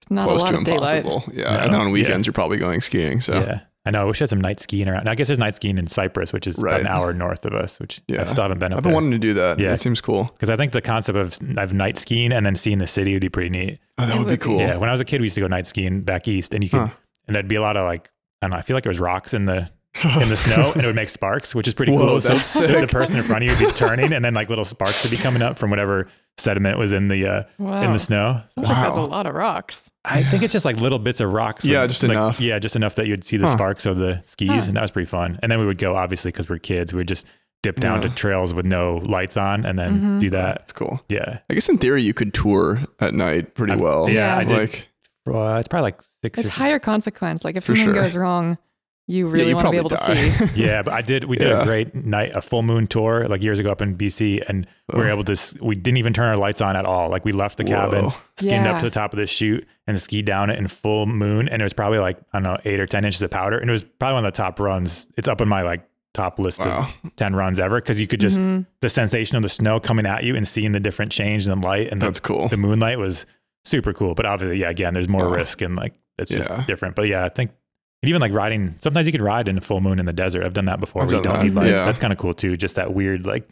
It's 0.00 0.10
not 0.10 0.24
close 0.24 0.40
a 0.42 0.44
lot 0.46 0.50
to 0.52 0.58
of 0.58 0.64
daylight. 0.64 0.96
impossible. 1.04 1.32
Yeah. 1.36 1.44
No. 1.56 1.58
And 1.62 1.72
then 1.74 1.80
on 1.80 1.86
Yeah. 1.88 1.92
weekends 1.92 2.26
you're 2.26 2.32
probably 2.32 2.56
going 2.56 2.80
skiing. 2.80 3.20
So 3.20 3.34
Yeah, 3.34 3.60
I 3.88 3.90
know. 3.90 4.02
I 4.02 4.04
wish 4.04 4.20
I 4.20 4.24
had 4.24 4.28
some 4.30 4.40
night 4.40 4.60
skiing 4.60 4.86
around. 4.88 5.08
I 5.08 5.14
guess 5.14 5.28
there's 5.28 5.38
night 5.38 5.54
skiing 5.54 5.78
in 5.78 5.86
Cypress, 5.86 6.32
which 6.32 6.46
is 6.46 6.58
Right. 6.58 6.78
an 6.80 6.86
hour 6.86 7.14
north 7.14 7.46
of 7.46 7.54
us, 7.54 7.80
which 7.80 8.02
yeah. 8.06 8.18
I 8.18 8.20
Yeah. 8.20 8.24
still 8.26 8.42
haven't 8.42 8.58
been 8.58 8.72
up 8.72 8.78
I've 8.78 8.82
been 8.82 8.90
there. 8.90 8.94
wanting 8.96 9.10
to 9.12 9.18
do 9.18 9.32
that. 9.34 9.58
Yeah. 9.58 9.72
it 9.72 9.80
seems 9.80 10.00
cool. 10.02 10.24
Because 10.24 10.50
I 10.50 10.56
think 10.56 10.72
the 10.72 10.82
concept 10.82 11.16
of, 11.16 11.38
of 11.58 11.72
night 11.72 11.96
skiing 11.96 12.30
and 12.32 12.44
then 12.44 12.54
seeing 12.54 12.78
the 12.78 12.86
city 12.86 13.14
would 13.14 13.22
be 13.22 13.30
pretty 13.30 13.48
neat. 13.50 13.78
Oh, 13.96 14.04
that 14.06 14.16
would 14.18 14.24
be 14.26 14.30
would 14.32 14.40
be. 14.40 14.44
cool. 14.44 14.58
Yeah, 14.60 14.76
when 14.76 14.88
I 14.90 14.92
was 14.92 15.00
a 15.00 15.04
kid, 15.06 15.20
we 15.22 15.24
used 15.26 15.36
to 15.36 15.40
go 15.40 15.46
night 15.46 15.66
skiing 15.66 16.02
back 16.02 16.28
east, 16.28 16.52
and 16.54 16.62
you 16.62 16.68
could, 16.70 16.80
Huh. 16.80 16.88
and 17.26 17.34
there'd 17.34 17.48
be 17.48 17.56
a 17.56 17.62
lot 17.62 17.76
of 17.78 17.86
like, 17.86 18.10
I 18.42 18.46
don't 18.46 18.50
know. 18.50 18.58
I 18.58 18.62
feel 18.62 18.76
like 18.76 18.84
it 18.84 18.90
was 18.90 19.00
rocks 19.00 19.32
in 19.34 19.46
the 19.46 19.70
in 20.22 20.28
the 20.28 20.36
snow, 20.36 20.72
and 20.72 20.82
it 20.82 20.86
would 20.86 20.94
make 20.96 21.08
sparks, 21.20 21.54
which 21.54 21.66
is 21.68 21.74
pretty 21.74 21.92
Whoa, 21.92 21.98
cool. 22.06 22.20
So 22.20 22.34
that's 22.34 22.54
the, 22.54 22.66
the 22.66 22.86
person 22.86 23.16
in 23.16 23.22
front 23.24 23.44
of 23.44 23.50
you 23.50 23.56
would 23.66 23.72
be 23.72 23.76
turning, 23.76 24.12
and 24.12 24.24
then 24.24 24.34
like 24.34 24.48
little 24.48 24.64
sparks 24.64 25.02
would 25.04 25.10
be 25.10 25.16
coming 25.16 25.42
up 25.42 25.58
from 25.58 25.70
whatever 25.70 26.08
sediment 26.36 26.78
was 26.78 26.92
in 26.92 27.08
the 27.08 27.26
uh, 27.26 27.42
Wow. 27.58 27.82
in 27.82 27.92
the 27.92 27.98
snow. 27.98 28.42
Sounds 28.54 28.68
like 28.68 28.82
there's 28.82 28.94
a 28.96 29.00
lot 29.00 29.26
of 29.26 29.34
rocks. 29.34 29.90
I 30.04 30.22
think 30.22 30.42
it's 30.42 30.52
just 30.52 30.64
like 30.64 30.76
little 30.76 30.98
bits 30.98 31.20
of 31.20 31.32
rocks. 31.32 31.64
Yeah, 31.64 31.82
with, 31.82 31.90
just 31.90 32.02
like, 32.02 32.12
enough. 32.12 32.40
Yeah, 32.40 32.58
just 32.58 32.76
enough 32.76 32.94
that 32.96 33.06
you'd 33.06 33.24
see 33.24 33.36
the 33.36 33.46
Huh. 33.46 33.52
sparks 33.52 33.86
of 33.86 33.96
the 33.96 34.20
skis, 34.24 34.48
Huh. 34.48 34.54
and 34.68 34.76
that 34.76 34.82
was 34.82 34.90
pretty 34.90 35.06
fun. 35.08 35.38
And 35.42 35.50
then 35.50 35.58
we 35.58 35.66
would 35.66 35.78
go, 35.78 35.96
obviously, 35.96 36.30
because 36.30 36.48
we're 36.48 36.58
kids, 36.58 36.92
we 36.92 36.98
would 36.98 37.08
just 37.08 37.26
dip 37.64 37.80
down 37.80 38.00
Yeah. 38.02 38.08
to 38.08 38.14
trails 38.14 38.54
with 38.54 38.66
no 38.66 39.02
lights 39.04 39.36
on, 39.36 39.66
and 39.66 39.76
then 39.76 40.00
Mhm. 40.00 40.20
do 40.20 40.30
that. 40.30 40.58
That's 40.60 40.72
cool. 40.72 41.00
Yeah, 41.08 41.38
I 41.50 41.54
guess 41.54 41.68
in 41.68 41.78
theory 41.78 42.02
you 42.04 42.14
could 42.14 42.32
tour 42.32 42.78
at 43.00 43.14
night 43.14 43.54
pretty 43.54 43.72
I've- 43.72 43.82
well. 43.82 44.08
yeah, 44.08 44.36
I 44.36 44.44
did. 44.44 44.56
Like 44.56 44.88
well, 45.26 45.56
it's 45.58 45.66
probably 45.68 45.88
like 45.88 46.02
six. 46.22 46.38
It's 46.38 46.48
or 46.48 46.52
higher 46.52 46.78
consequence. 46.78 47.44
Like 47.44 47.56
if 47.56 47.64
For 47.64 47.74
something 47.74 47.86
sure. 47.92 47.94
goes 48.02 48.16
wrong, 48.16 48.56
you 49.08 49.26
really 49.26 49.48
you 49.48 49.56
want 49.56 49.66
to 49.66 49.72
be 49.72 49.78
probably 49.78 49.78
able 49.78 49.90
to 49.90 49.96
see. 49.96 50.44
Yeah, 50.64 50.82
but 50.82 50.92
I 50.92 51.00
did. 51.02 51.24
We 51.24 51.36
did 51.36 51.48
Yeah. 51.48 51.62
a 51.62 51.64
great 51.64 51.94
night, 51.94 52.32
a 52.36 52.42
full 52.42 52.62
moon 52.62 52.86
tour, 52.86 53.26
like 53.26 53.42
years 53.42 53.58
ago 53.58 53.70
up 53.70 53.82
in 53.82 53.96
BC, 53.96 54.44
and 54.48 54.66
we 54.92 55.00
were 55.00 55.08
able 55.08 55.24
to. 55.24 55.36
We 55.60 55.74
didn't 55.74 55.96
even 55.96 56.12
turn 56.12 56.26
our 56.28 56.36
lights 56.36 56.60
on 56.60 56.76
at 56.76 56.84
all. 56.84 57.08
Like 57.08 57.24
we 57.24 57.32
left 57.32 57.56
the 57.56 57.64
cabin, 57.64 58.04
Whoa. 58.04 58.14
skinned 58.36 58.66
up 58.66 58.78
to 58.80 58.84
the 58.84 58.90
top 58.90 59.12
of 59.12 59.18
the 59.18 59.26
chute, 59.26 59.66
and 59.86 59.98
skied 60.00 60.26
down 60.26 60.50
it 60.50 60.58
in 60.58 60.68
full 60.68 61.06
moon, 61.06 61.48
and 61.48 61.60
it 61.60 61.64
was 61.64 61.72
probably 61.72 61.98
like 61.98 62.18
I 62.32 62.38
don't 62.38 62.42
know, 62.44 62.58
eight 62.64 62.78
or 62.80 62.86
ten 62.86 63.04
inches 63.04 63.22
of 63.22 63.30
powder, 63.30 63.58
and 63.58 63.68
it 63.68 63.72
was 63.72 63.82
probably 63.82 64.14
one 64.14 64.24
of 64.26 64.32
the 64.32 64.36
top 64.36 64.60
runs. 64.60 65.08
It's 65.16 65.26
up 65.26 65.40
in 65.40 65.48
my 65.48 65.62
like 65.62 65.82
top 66.14 66.38
list 66.38 66.60
Wow. 66.60 66.88
of 67.04 67.16
ten 67.16 67.34
runs 67.34 67.58
ever 67.58 67.80
because 67.80 68.00
you 68.00 68.06
could 68.06 68.20
just 68.20 68.38
Mhm. 68.38 68.66
the 68.82 68.88
sensation 68.90 69.36
of 69.36 69.42
the 69.42 69.48
snow 69.48 69.80
coming 69.80 70.04
at 70.06 70.22
you 70.24 70.36
and 70.36 70.46
seeing 70.46 70.72
the 70.72 70.80
different 70.80 71.12
change 71.12 71.46
in 71.46 71.58
the 71.60 71.66
light 71.66 71.88
and 71.90 72.00
the, 72.02 72.06
That's 72.06 72.20
cool. 72.20 72.48
the 72.48 72.56
moonlight 72.56 72.98
was 72.98 73.24
super 73.64 73.92
cool. 73.92 74.14
But 74.14 74.26
obviously, 74.26 74.58
yeah, 74.60 74.70
again, 74.70 74.92
there's 74.94 75.08
more 75.08 75.26
Wow. 75.28 75.34
risk 75.36 75.62
and 75.62 75.76
like 75.76 75.94
it's 76.18 76.30
Yeah. 76.32 76.38
just 76.38 76.66
different. 76.66 76.94
But 76.96 77.08
yeah, 77.08 77.24
I 77.24 77.28
think 77.28 77.50
and 78.02 78.08
even 78.08 78.20
like 78.20 78.32
riding, 78.32 78.74
sometimes 78.78 79.06
you 79.06 79.12
can 79.12 79.22
ride 79.22 79.48
in 79.48 79.58
a 79.58 79.60
full 79.60 79.80
moon 79.80 79.98
in 79.98 80.06
the 80.06 80.12
desert. 80.12 80.44
I've 80.44 80.54
done 80.54 80.66
that 80.66 80.80
before. 80.80 81.02
I've 81.02 81.08
where 81.08 81.16
you 81.18 81.22
don't 81.24 81.34
that, 81.34 81.44
need 81.44 81.54
lights. 81.54 81.78
yeah. 81.78 81.84
That's 81.84 81.98
kind 81.98 82.12
of 82.12 82.18
cool 82.18 82.34
too. 82.34 82.56
Just 82.56 82.76
that 82.76 82.92
weird 82.94 83.26
like 83.26 83.48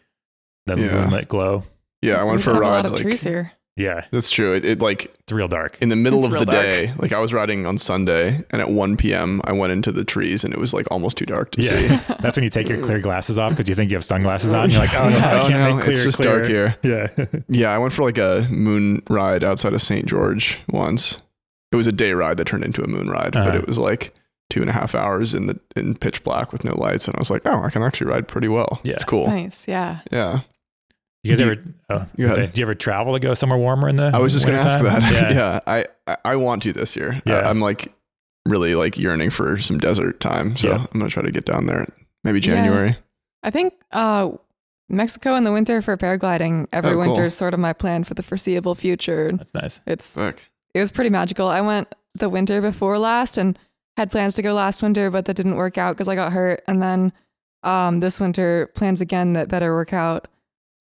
the 0.66 0.76
Yeah. 0.76 0.92
moonlit 1.02 1.28
glow. 1.28 1.64
Yeah, 2.02 2.20
I 2.20 2.24
went 2.24 2.38
just 2.40 2.50
for 2.50 2.56
a 2.56 2.61
ride. 2.61 2.68
a 2.68 2.70
lot 2.76 2.87
of 2.87 2.92
like, 2.92 3.02
trees 3.02 3.22
here. 3.22 3.52
Yeah, 3.78 4.06
That's 4.11 4.30
true. 4.30 4.54
It, 4.54 4.64
it 4.64 4.78
like 4.80 5.04
it's 5.20 5.32
real 5.32 5.48
dark. 5.48 5.76
in 5.82 5.90
the 5.90 5.96
middle 5.96 6.24
It's 6.24 6.32
of 6.35 6.40
the 6.40 6.46
dark. 6.46 6.64
day, 6.64 6.94
like 6.98 7.12
I 7.12 7.18
was 7.18 7.35
riding 7.35 7.66
on 7.66 7.77
Sunday, 7.77 8.42
and 8.50 8.62
at 8.62 8.71
1 8.71 8.96
p.m. 8.96 9.42
I 9.44 9.52
went 9.52 9.71
into 9.71 9.92
the 9.92 10.02
trees, 10.02 10.44
and 10.44 10.54
it 10.54 10.58
was 10.58 10.73
like 10.73 10.87
almost 10.90 11.18
too 11.18 11.27
dark 11.27 11.50
to 11.50 11.62
see. 11.62 11.85
Yeah, 11.87 11.98
that's 12.21 12.38
when 12.38 12.44
you 12.44 12.48
take 12.48 12.71
your 12.71 12.81
clear 12.81 13.00
glasses 13.00 13.37
off 13.37 13.50
because 13.50 13.68
you 13.68 13.75
think 13.75 13.90
you 13.90 13.96
have 13.96 14.04
sunglasses 14.04 14.50
on. 14.54 14.71
You're 14.71 14.81
like, 14.81 14.94
oh 14.94 15.10
no, 15.10 15.16
I 15.18 15.40
Oh, 15.44 15.48
can't 15.48 15.60
no, 15.71 15.75
make 15.77 15.85
clear. 15.85 15.92
it's 15.94 16.04
just 16.04 16.16
clear. 16.16 16.38
dark 16.38 16.48
here. 16.48 16.77
Yeah, 16.83 17.27
Yeah, 17.48 17.71
I 17.71 17.77
went 17.77 17.92
for 17.92 18.02
like 18.02 18.16
a 18.16 18.46
moon 18.50 19.02
ride 19.10 19.44
outside 19.44 19.75
of 19.75 19.83
St. 19.83 20.06
George 20.06 20.58
once. 20.71 21.23
It 21.71 21.77
was 21.77 21.87
a 21.87 21.92
day 21.92 22.12
ride 22.12 22.38
that 22.38 22.46
turned 22.46 22.64
into 22.64 22.83
a 22.83 22.87
moon 22.88 23.08
ride, 23.10 23.33
but 23.33 23.48
Uh-huh. 23.48 23.58
it 23.58 23.66
was 23.66 23.77
like 23.77 24.14
two 24.51 24.61
and 24.61 24.71
a 24.71 24.73
half 24.73 24.94
hours 24.94 25.35
in 25.35 25.47
the 25.47 25.59
in 25.75 25.94
pitch 25.97 26.23
black 26.25 26.53
with 26.53 26.65
no 26.65 26.75
lights, 26.79 27.07
and 27.07 27.17
I 27.17 27.19
was 27.19 27.31
like, 27.31 27.42
oh, 27.47 27.63
I 27.63 27.71
can 27.71 27.83
actually 27.83 28.09
ride 28.11 28.29
pretty 28.29 28.49
well. 28.49 28.81
Yeah. 28.85 28.94
it's 28.94 29.05
cool. 29.05 29.27
Nice. 29.27 29.67
Yeah. 29.69 30.01
Yeah, 30.13 30.40
you 31.23 31.33
guys 31.33 31.38
Do 31.38 31.44
you- 31.44 31.51
ever? 31.53 31.63
Oh, 31.90 32.07
Go 32.17 32.25
ahead. 32.25 32.37
say, 32.37 32.47
do 32.49 32.61
you 32.61 32.65
ever 32.67 32.75
travel 32.75 33.15
to 33.15 33.21
go 33.21 33.35
somewhere 33.35 33.59
warmer 33.59 33.88
in 33.88 33.97
the? 33.97 34.11
I 34.15 34.19
was 34.19 34.33
just 34.33 34.47
gonna 34.47 34.59
ask 34.59 34.81
that. 34.81 35.03
Yeah. 35.13 35.33
Yeah, 35.33 35.61
I, 35.67 35.85
I 36.07 36.17
I 36.25 36.37
want 36.37 36.63
to 36.63 36.73
this 36.73 36.94
year. 36.97 37.21
Yeah. 37.27 37.38
I, 37.40 37.51
am 37.51 37.61
like 37.61 37.92
really 38.47 38.75
like 38.77 38.97
yearning 38.97 39.31
for 39.31 39.59
some 39.59 39.79
desert 39.79 40.21
time, 40.21 40.57
so 40.57 40.69
Yeah. 40.69 40.87
I'm 40.92 41.01
gonna 41.01 41.11
try 41.11 41.23
to 41.23 41.31
get 41.33 41.44
down 41.44 41.67
there. 41.67 41.87
Maybe 42.25 42.38
Yeah. 42.40 42.55
January. 42.55 42.97
I 43.42 43.51
think 43.51 43.75
uh, 43.92 44.31
Mexico 44.88 45.35
in 45.35 45.42
the 45.44 45.53
winter 45.53 45.83
for 45.83 45.97
paragliding 45.97 46.67
every 46.73 46.90
Oh, 46.90 46.94
cool. 46.94 47.03
winter 47.07 47.25
is 47.25 47.37
sort 47.37 47.55
of 47.55 47.61
my 47.61 47.73
plan 47.73 48.05
for 48.05 48.15
the 48.15 48.23
foreseeable 48.23 48.75
future. 48.77 49.33
That's 49.33 49.55
nice. 49.55 49.81
It's 49.87 50.05
Sick. 50.05 50.44
it 50.75 50.81
was 50.81 50.90
pretty 50.92 51.11
magical. 51.11 51.49
I 51.49 51.61
went 51.61 51.92
the 52.15 52.29
winter 52.29 52.61
before 52.61 52.99
last 52.99 53.37
and 53.37 53.59
had 53.97 54.11
plans 54.11 54.35
to 54.35 54.42
go 54.42 54.55
last 54.55 54.83
winter, 54.83 55.11
but 55.11 55.25
that 55.25 55.35
didn't 55.35 55.57
work 55.57 55.79
out 55.79 55.94
because 55.97 56.09
I 56.09 56.15
got 56.15 56.33
hurt. 56.33 56.63
And 56.69 56.83
then 56.83 57.13
um, 57.63 58.01
this 58.01 58.21
winter, 58.21 58.69
plans 58.75 59.01
again 59.01 59.33
that 59.35 59.49
better 59.49 59.75
work 59.75 59.92
out. 59.92 60.29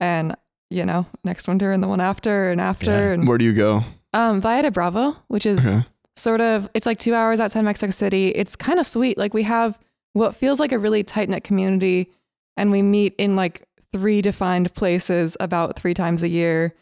and 0.00 0.36
you 0.68 0.84
know, 0.84 1.06
next 1.22 1.46
winter 1.46 1.70
and 1.70 1.80
the 1.80 1.86
one 1.86 2.00
after 2.00 2.50
and 2.50 2.60
after 2.60 2.90
Yeah. 2.90 3.12
and 3.12 3.28
Where 3.28 3.38
do 3.38 3.44
you 3.44 3.52
go? 3.52 3.84
um 4.12 4.40
Valle 4.40 4.62
de 4.62 4.70
Bravo, 4.72 5.16
which 5.28 5.46
is 5.46 5.64
Okay. 5.66 5.84
sort 6.16 6.40
of 6.40 6.68
it's 6.74 6.86
like 6.86 6.98
two 6.98 7.14
hours 7.14 7.38
outside 7.38 7.62
Mexico 7.62 7.92
City. 7.92 8.28
It's 8.30 8.56
kind 8.56 8.80
of 8.80 8.86
sweet. 8.86 9.16
Like 9.16 9.32
we 9.32 9.44
have 9.44 9.78
what 10.12 10.34
feels 10.34 10.58
like 10.58 10.72
a 10.72 10.78
really 10.78 11.04
tight 11.04 11.28
knit 11.28 11.44
community, 11.44 12.10
and 12.56 12.72
we 12.72 12.82
meet 12.82 13.14
in 13.16 13.36
like 13.36 13.62
three 13.92 14.20
defined 14.20 14.74
places 14.74 15.36
about 15.38 15.78
three 15.78 15.94
times 15.94 16.22
a 16.24 16.28
year. 16.28 16.74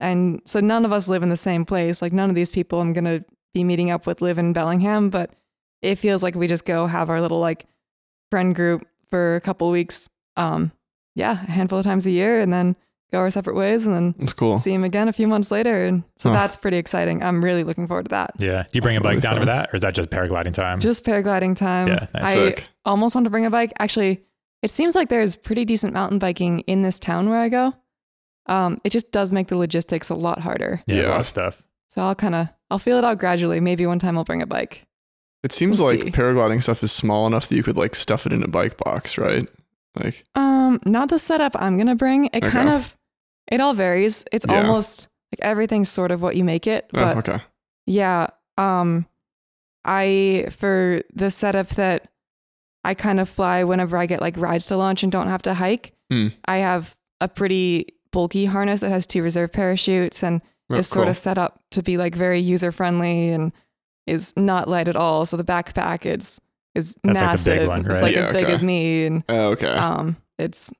And 0.00 0.40
so 0.44 0.58
none 0.60 0.84
of 0.84 0.92
us 0.92 1.08
live 1.08 1.22
in 1.22 1.28
the 1.28 1.36
same 1.36 1.64
place. 1.64 2.02
Like 2.02 2.12
none 2.12 2.28
of 2.30 2.34
these 2.36 2.50
people 2.50 2.80
I'm 2.80 2.92
gonna 2.92 3.24
be 3.54 3.62
meeting 3.62 3.90
up 3.92 4.04
with 4.04 4.20
live 4.20 4.38
in 4.38 4.52
Bellingham, 4.52 5.10
but 5.10 5.30
it 5.82 5.96
feels 5.96 6.22
like 6.22 6.34
we 6.34 6.46
just 6.46 6.64
go 6.64 6.86
have 6.86 7.10
our 7.10 7.20
little 7.20 7.40
like 7.40 7.66
friend 8.30 8.54
group 8.54 8.86
for 9.10 9.36
a 9.36 9.40
couple 9.40 9.70
weeks. 9.70 10.08
Um, 10.36 10.72
yeah, 11.14 11.32
a 11.32 11.50
handful 11.50 11.78
of 11.78 11.84
times 11.84 12.06
a 12.06 12.10
year, 12.10 12.40
and 12.40 12.52
then 12.52 12.76
go 13.10 13.18
our 13.20 13.30
separate 13.30 13.56
ways, 13.56 13.86
and 13.86 13.94
then 13.94 14.14
That's 14.18 14.32
cool. 14.34 14.58
see 14.58 14.72
him 14.72 14.84
again 14.84 15.08
a 15.08 15.12
few 15.12 15.26
months 15.26 15.50
later. 15.50 15.84
And 15.86 16.04
so 16.18 16.28
Huh. 16.30 16.36
that's 16.36 16.56
pretty 16.56 16.76
exciting. 16.76 17.22
I'm 17.22 17.42
really 17.42 17.64
looking 17.64 17.86
forward 17.88 18.04
to 18.04 18.08
that. 18.10 18.32
Yeah. 18.38 18.62
Do 18.64 18.68
you 18.74 18.82
bring 18.82 18.96
a 18.96 19.00
bike 19.00 19.12
Really 19.12 19.20
down 19.22 19.32
fun. 19.34 19.40
for 19.42 19.46
that, 19.46 19.70
or 19.72 19.76
is 19.76 19.82
that 19.82 19.94
just 19.94 20.10
paragliding 20.10 20.52
time? 20.52 20.78
Just 20.78 21.04
paragliding 21.04 21.56
time. 21.56 21.88
Yeah, 21.88 22.06
nice. 22.14 22.22
I 22.30 22.34
Sick. 22.34 22.64
almost 22.84 23.14
want 23.14 23.24
to 23.24 23.30
bring 23.30 23.46
a 23.46 23.50
bike. 23.50 23.72
Actually, 23.78 24.22
it 24.62 24.70
seems 24.70 24.94
like 24.94 25.08
there's 25.08 25.36
pretty 25.36 25.64
decent 25.64 25.92
mountain 25.94 26.18
biking 26.18 26.60
in 26.60 26.82
this 26.82 27.00
town 27.00 27.30
where 27.30 27.38
I 27.40 27.48
go. 27.48 27.74
Um, 28.46 28.80
it 28.84 28.90
just 28.90 29.10
does 29.12 29.32
make 29.32 29.48
the 29.48 29.56
logistics 29.56 30.10
a 30.10 30.14
lot 30.14 30.40
harder. 30.40 30.82
yeah, 30.86 30.94
there's 30.96 31.06
a 31.06 31.10
lot 31.10 31.20
of 31.20 31.26
stuff. 31.26 31.62
So 31.90 32.02
I'll 32.02 32.14
kind 32.14 32.34
of 32.34 32.48
I'll 32.70 32.78
feel 32.78 32.98
it 32.98 33.04
out 33.04 33.18
gradually. 33.18 33.60
Maybe 33.60 33.86
one 33.86 33.98
time 33.98 34.16
I'll 34.18 34.24
bring 34.24 34.42
a 34.42 34.46
bike. 34.46 34.84
It 35.42 35.52
seems 35.52 35.78
We'll 35.78 35.90
like 35.90 36.02
see. 36.02 36.10
paragliding 36.10 36.62
stuff 36.62 36.82
is 36.82 36.90
small 36.92 37.26
enough 37.26 37.48
that 37.48 37.54
you 37.56 37.62
could 37.62 37.76
like 37.76 37.94
stuff 37.94 38.26
it 38.26 38.32
in 38.32 38.42
a 38.42 38.48
bike 38.48 38.76
box, 38.76 39.16
right? 39.18 39.48
Like, 39.94 40.24
Um, 40.34 40.80
not 40.84 41.08
the 41.10 41.18
setup 41.18 41.52
I'm 41.58 41.78
gonna 41.78 41.94
bring. 41.94 42.26
It 42.26 42.42
Okay. 42.44 42.50
kind 42.50 42.68
of 42.68 42.96
it 43.50 43.60
all 43.60 43.72
varies. 43.74 44.24
It's 44.32 44.44
Yeah. 44.48 44.60
almost 44.60 45.08
like 45.32 45.40
everything's 45.46 45.88
sort 45.90 46.10
of 46.10 46.20
what 46.22 46.36
you 46.36 46.44
make 46.44 46.66
it. 46.66 46.86
oh, 46.94 46.98
But 46.98 47.16
okay. 47.18 47.42
Yeah. 47.86 48.28
Um 48.56 49.06
I 49.84 50.46
for 50.50 51.00
the 51.14 51.30
setup 51.30 51.68
that 51.70 52.08
I 52.84 52.94
kind 52.94 53.20
of 53.20 53.28
fly 53.28 53.64
whenever 53.64 53.96
I 53.96 54.06
get 54.06 54.20
like 54.20 54.36
rides 54.36 54.66
to 54.66 54.76
launch 54.76 55.02
and 55.02 55.10
don't 55.12 55.28
have 55.28 55.42
to 55.42 55.54
hike. 55.54 55.92
Hmm. 56.10 56.28
I 56.46 56.58
have 56.58 56.96
a 57.20 57.28
pretty 57.28 57.86
bulky 58.12 58.46
harness 58.46 58.80
that 58.80 58.90
has 58.90 59.06
two 59.06 59.22
reserve 59.22 59.52
parachutes 59.52 60.22
and 60.22 60.40
Oh, 60.70 60.74
is 60.76 60.86
sort 60.86 61.08
of 61.08 61.16
set 61.16 61.38
up 61.38 61.60
to 61.70 61.82
be 61.82 61.96
like 61.96 62.14
very 62.14 62.38
user 62.40 62.70
friendly 62.70 63.30
and 63.30 63.52
is 64.08 64.32
not 64.36 64.68
light 64.68 64.88
at 64.88 64.96
all. 64.96 65.26
So 65.26 65.36
the 65.36 65.44
backpack 65.44 66.06
is 66.06 66.40
is 66.74 66.94
That's 67.02 67.04
like 67.04 67.14
the 67.14 67.26
massive. 67.26 67.58
big 67.60 67.68
one, 67.68 67.82
right? 67.82 67.90
It's 67.90 68.02
like 68.02 68.14
Yeah, 68.14 68.20
as 68.20 68.28
big 68.28 68.48
as 68.48 68.62
me 68.62 69.06
and 69.06 69.24
Oh, 69.28 69.50
okay. 69.50 69.66
um 69.66 70.16
it's 70.38 70.70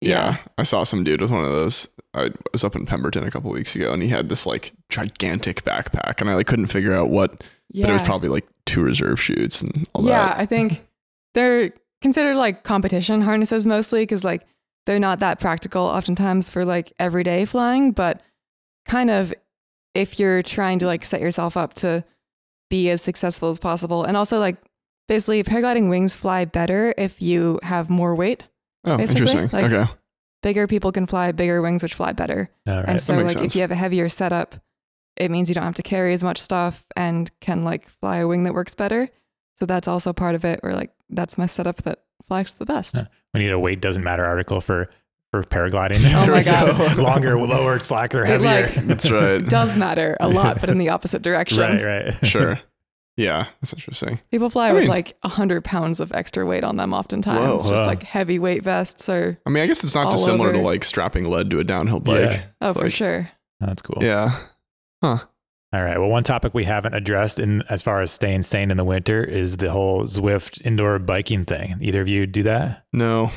yeah. 0.00 0.08
yeah. 0.10 0.36
I 0.58 0.62
saw 0.62 0.84
some 0.84 1.04
dude 1.04 1.20
with 1.20 1.30
one 1.30 1.44
of 1.44 1.50
those. 1.50 1.88
I 2.14 2.30
was 2.52 2.64
up 2.64 2.76
in 2.76 2.86
Pemberton 2.86 3.24
a 3.24 3.30
couple 3.30 3.50
weeks 3.50 3.74
ago, 3.76 3.92
and 3.92 4.02
he 4.02 4.08
had 4.08 4.28
this 4.28 4.46
like 4.46 4.72
gigantic 4.88 5.64
backpack, 5.64 6.20
and 6.20 6.30
I 6.30 6.34
like 6.34 6.46
couldn't 6.46 6.66
figure 6.68 6.92
out 6.94 7.10
what. 7.10 7.44
Yeah. 7.70 7.86
But 7.86 7.90
it 7.90 7.92
was 7.94 8.02
probably 8.02 8.28
like 8.28 8.46
two 8.64 8.82
reserve 8.82 9.20
chutes 9.20 9.60
and 9.60 9.86
all 9.92 10.04
yeah, 10.04 10.10
that. 10.28 10.36
Yeah, 10.36 10.42
I 10.42 10.46
think 10.46 10.86
they're 11.34 11.72
considered 12.00 12.36
like 12.36 12.62
competition 12.62 13.20
harnesses 13.22 13.66
mostly 13.66 14.02
because 14.02 14.24
like 14.24 14.46
they're 14.86 14.98
not 14.98 15.18
that 15.18 15.40
practical 15.40 15.82
oftentimes 15.82 16.48
for 16.48 16.64
like 16.64 16.92
everyday 16.98 17.44
flying, 17.44 17.92
but 17.92 18.22
kind 18.86 19.10
of 19.10 19.34
if 19.94 20.18
you're 20.18 20.42
trying 20.42 20.78
to 20.78 20.86
like 20.86 21.04
set 21.04 21.20
yourself 21.20 21.56
up 21.56 21.74
to 21.74 22.04
be 22.70 22.90
as 22.90 23.02
successful 23.02 23.48
as 23.48 23.58
possible. 23.58 24.04
And 24.04 24.16
also 24.16 24.38
like 24.38 24.56
basically 25.06 25.42
paragliding 25.42 25.88
wings 25.88 26.16
fly 26.16 26.44
better 26.44 26.94
if 26.96 27.20
you 27.22 27.58
have 27.62 27.88
more 27.90 28.14
weight. 28.14 28.44
Oh, 28.84 28.96
basically, 28.96 29.30
interesting. 29.32 29.60
like- 29.60 29.72
okay. 29.72 29.92
Bigger 30.40 30.68
people 30.68 30.92
can 30.92 31.04
fly 31.06 31.32
bigger 31.32 31.60
wings 31.60 31.82
which 31.82 31.94
fly 31.94 32.12
better. 32.12 32.48
All 32.68 32.74
right. 32.76 32.84
and 32.88 33.00
so 33.00 33.14
like 33.16 33.24
makes 33.24 33.34
if 33.40 33.56
you 33.56 33.60
have 33.62 33.72
a 33.72 33.74
heavier 33.74 34.08
setup, 34.08 34.54
it 35.16 35.32
means 35.32 35.48
you 35.48 35.54
don't 35.56 35.64
have 35.64 35.74
to 35.74 35.82
carry 35.82 36.12
as 36.12 36.22
much 36.22 36.40
stuff 36.40 36.86
and 36.94 37.28
can 37.40 37.64
like 37.64 37.88
fly 37.88 38.18
a 38.18 38.26
wing 38.28 38.44
that 38.44 38.54
works 38.54 38.72
better. 38.76 39.08
So 39.58 39.66
that's 39.66 39.88
also 39.88 40.12
part 40.12 40.36
of 40.36 40.44
it. 40.44 40.60
Or 40.62 40.74
like 40.74 40.92
that's 41.10 41.36
my 41.38 41.46
setup 41.46 41.78
that 41.82 42.04
flies 42.28 42.52
the 42.54 42.66
best. 42.66 42.98
Yeah. 42.98 43.06
we 43.34 43.40
need 43.40 43.50
a 43.50 43.58
weight 43.58 43.80
doesn't 43.80 44.04
matter 44.04 44.24
article 44.24 44.60
for 44.60 44.88
for 45.30 45.42
paragliding. 45.44 45.96
Oh 46.14 46.24
There 46.26 46.30
my 46.32 46.38
we 46.38 46.44
God. 46.44 46.96
go. 46.96 47.02
Longer, 47.02 47.38
lower, 47.38 47.78
slacker, 47.78 48.24
It, 48.24 48.28
heavier. 48.28 48.62
like, 48.62 48.74
That's 48.86 49.10
right. 49.10 49.46
does 49.46 49.76
matter 49.76 50.16
a 50.20 50.28
lot, 50.28 50.60
but 50.60 50.70
in 50.70 50.78
the 50.78 50.88
opposite 50.90 51.22
direction. 51.22 51.58
right, 51.58 51.82
right. 51.84 52.14
sure. 52.26 52.60
Yeah, 53.16 53.46
that's 53.60 53.72
interesting. 53.72 54.20
People 54.30 54.48
fly 54.48 54.68
I 54.68 54.72
with 54.72 54.82
mean- 54.82 54.90
like 54.90 55.16
a 55.24 55.28
hundred 55.28 55.64
pounds 55.64 55.98
of 55.98 56.12
extra 56.12 56.46
weight 56.46 56.62
on 56.62 56.76
them 56.76 56.94
oftentimes. 56.94 57.64
Whoa. 57.64 57.70
Just 57.70 57.82
Wow. 57.82 57.86
like 57.88 58.04
heavy 58.04 58.38
weight 58.38 58.62
vests 58.62 59.08
or 59.08 59.40
I 59.44 59.50
mean, 59.50 59.64
I 59.64 59.66
guess 59.66 59.82
it's 59.82 59.96
not 59.96 60.06
All 60.06 60.12
dissimilar 60.12 60.52
to 60.52 60.58
like 60.60 60.84
strapping 60.84 61.24
lead 61.28 61.50
to 61.50 61.58
a 61.58 61.64
downhill 61.64 61.98
bike. 61.98 62.30
Yeah. 62.30 62.42
oh 62.60 62.68
It's 62.70 62.78
for 62.78 62.84
like- 62.84 62.92
sure. 62.94 63.28
That's 63.60 63.82
cool. 63.82 64.02
Yeah. 64.04 64.38
Huh. 65.02 65.18
All 65.72 65.82
right. 65.84 65.98
Well, 65.98 66.08
one 66.08 66.22
topic 66.22 66.54
we 66.54 66.62
haven't 66.62 66.94
addressed 66.94 67.40
in 67.40 67.62
as 67.68 67.82
far 67.82 68.00
as 68.00 68.12
staying 68.12 68.44
sane 68.44 68.70
in 68.70 68.76
the 68.76 68.84
winter 68.84 69.22
is 69.24 69.56
the 69.56 69.70
whole 69.72 70.04
Zwift 70.04 70.64
indoor 70.64 71.00
biking 71.00 71.44
thing. 71.44 71.76
Either 71.80 72.00
of 72.00 72.06
you 72.08 72.24
do 72.26 72.44
that? 72.44 72.84
No, 72.92 73.30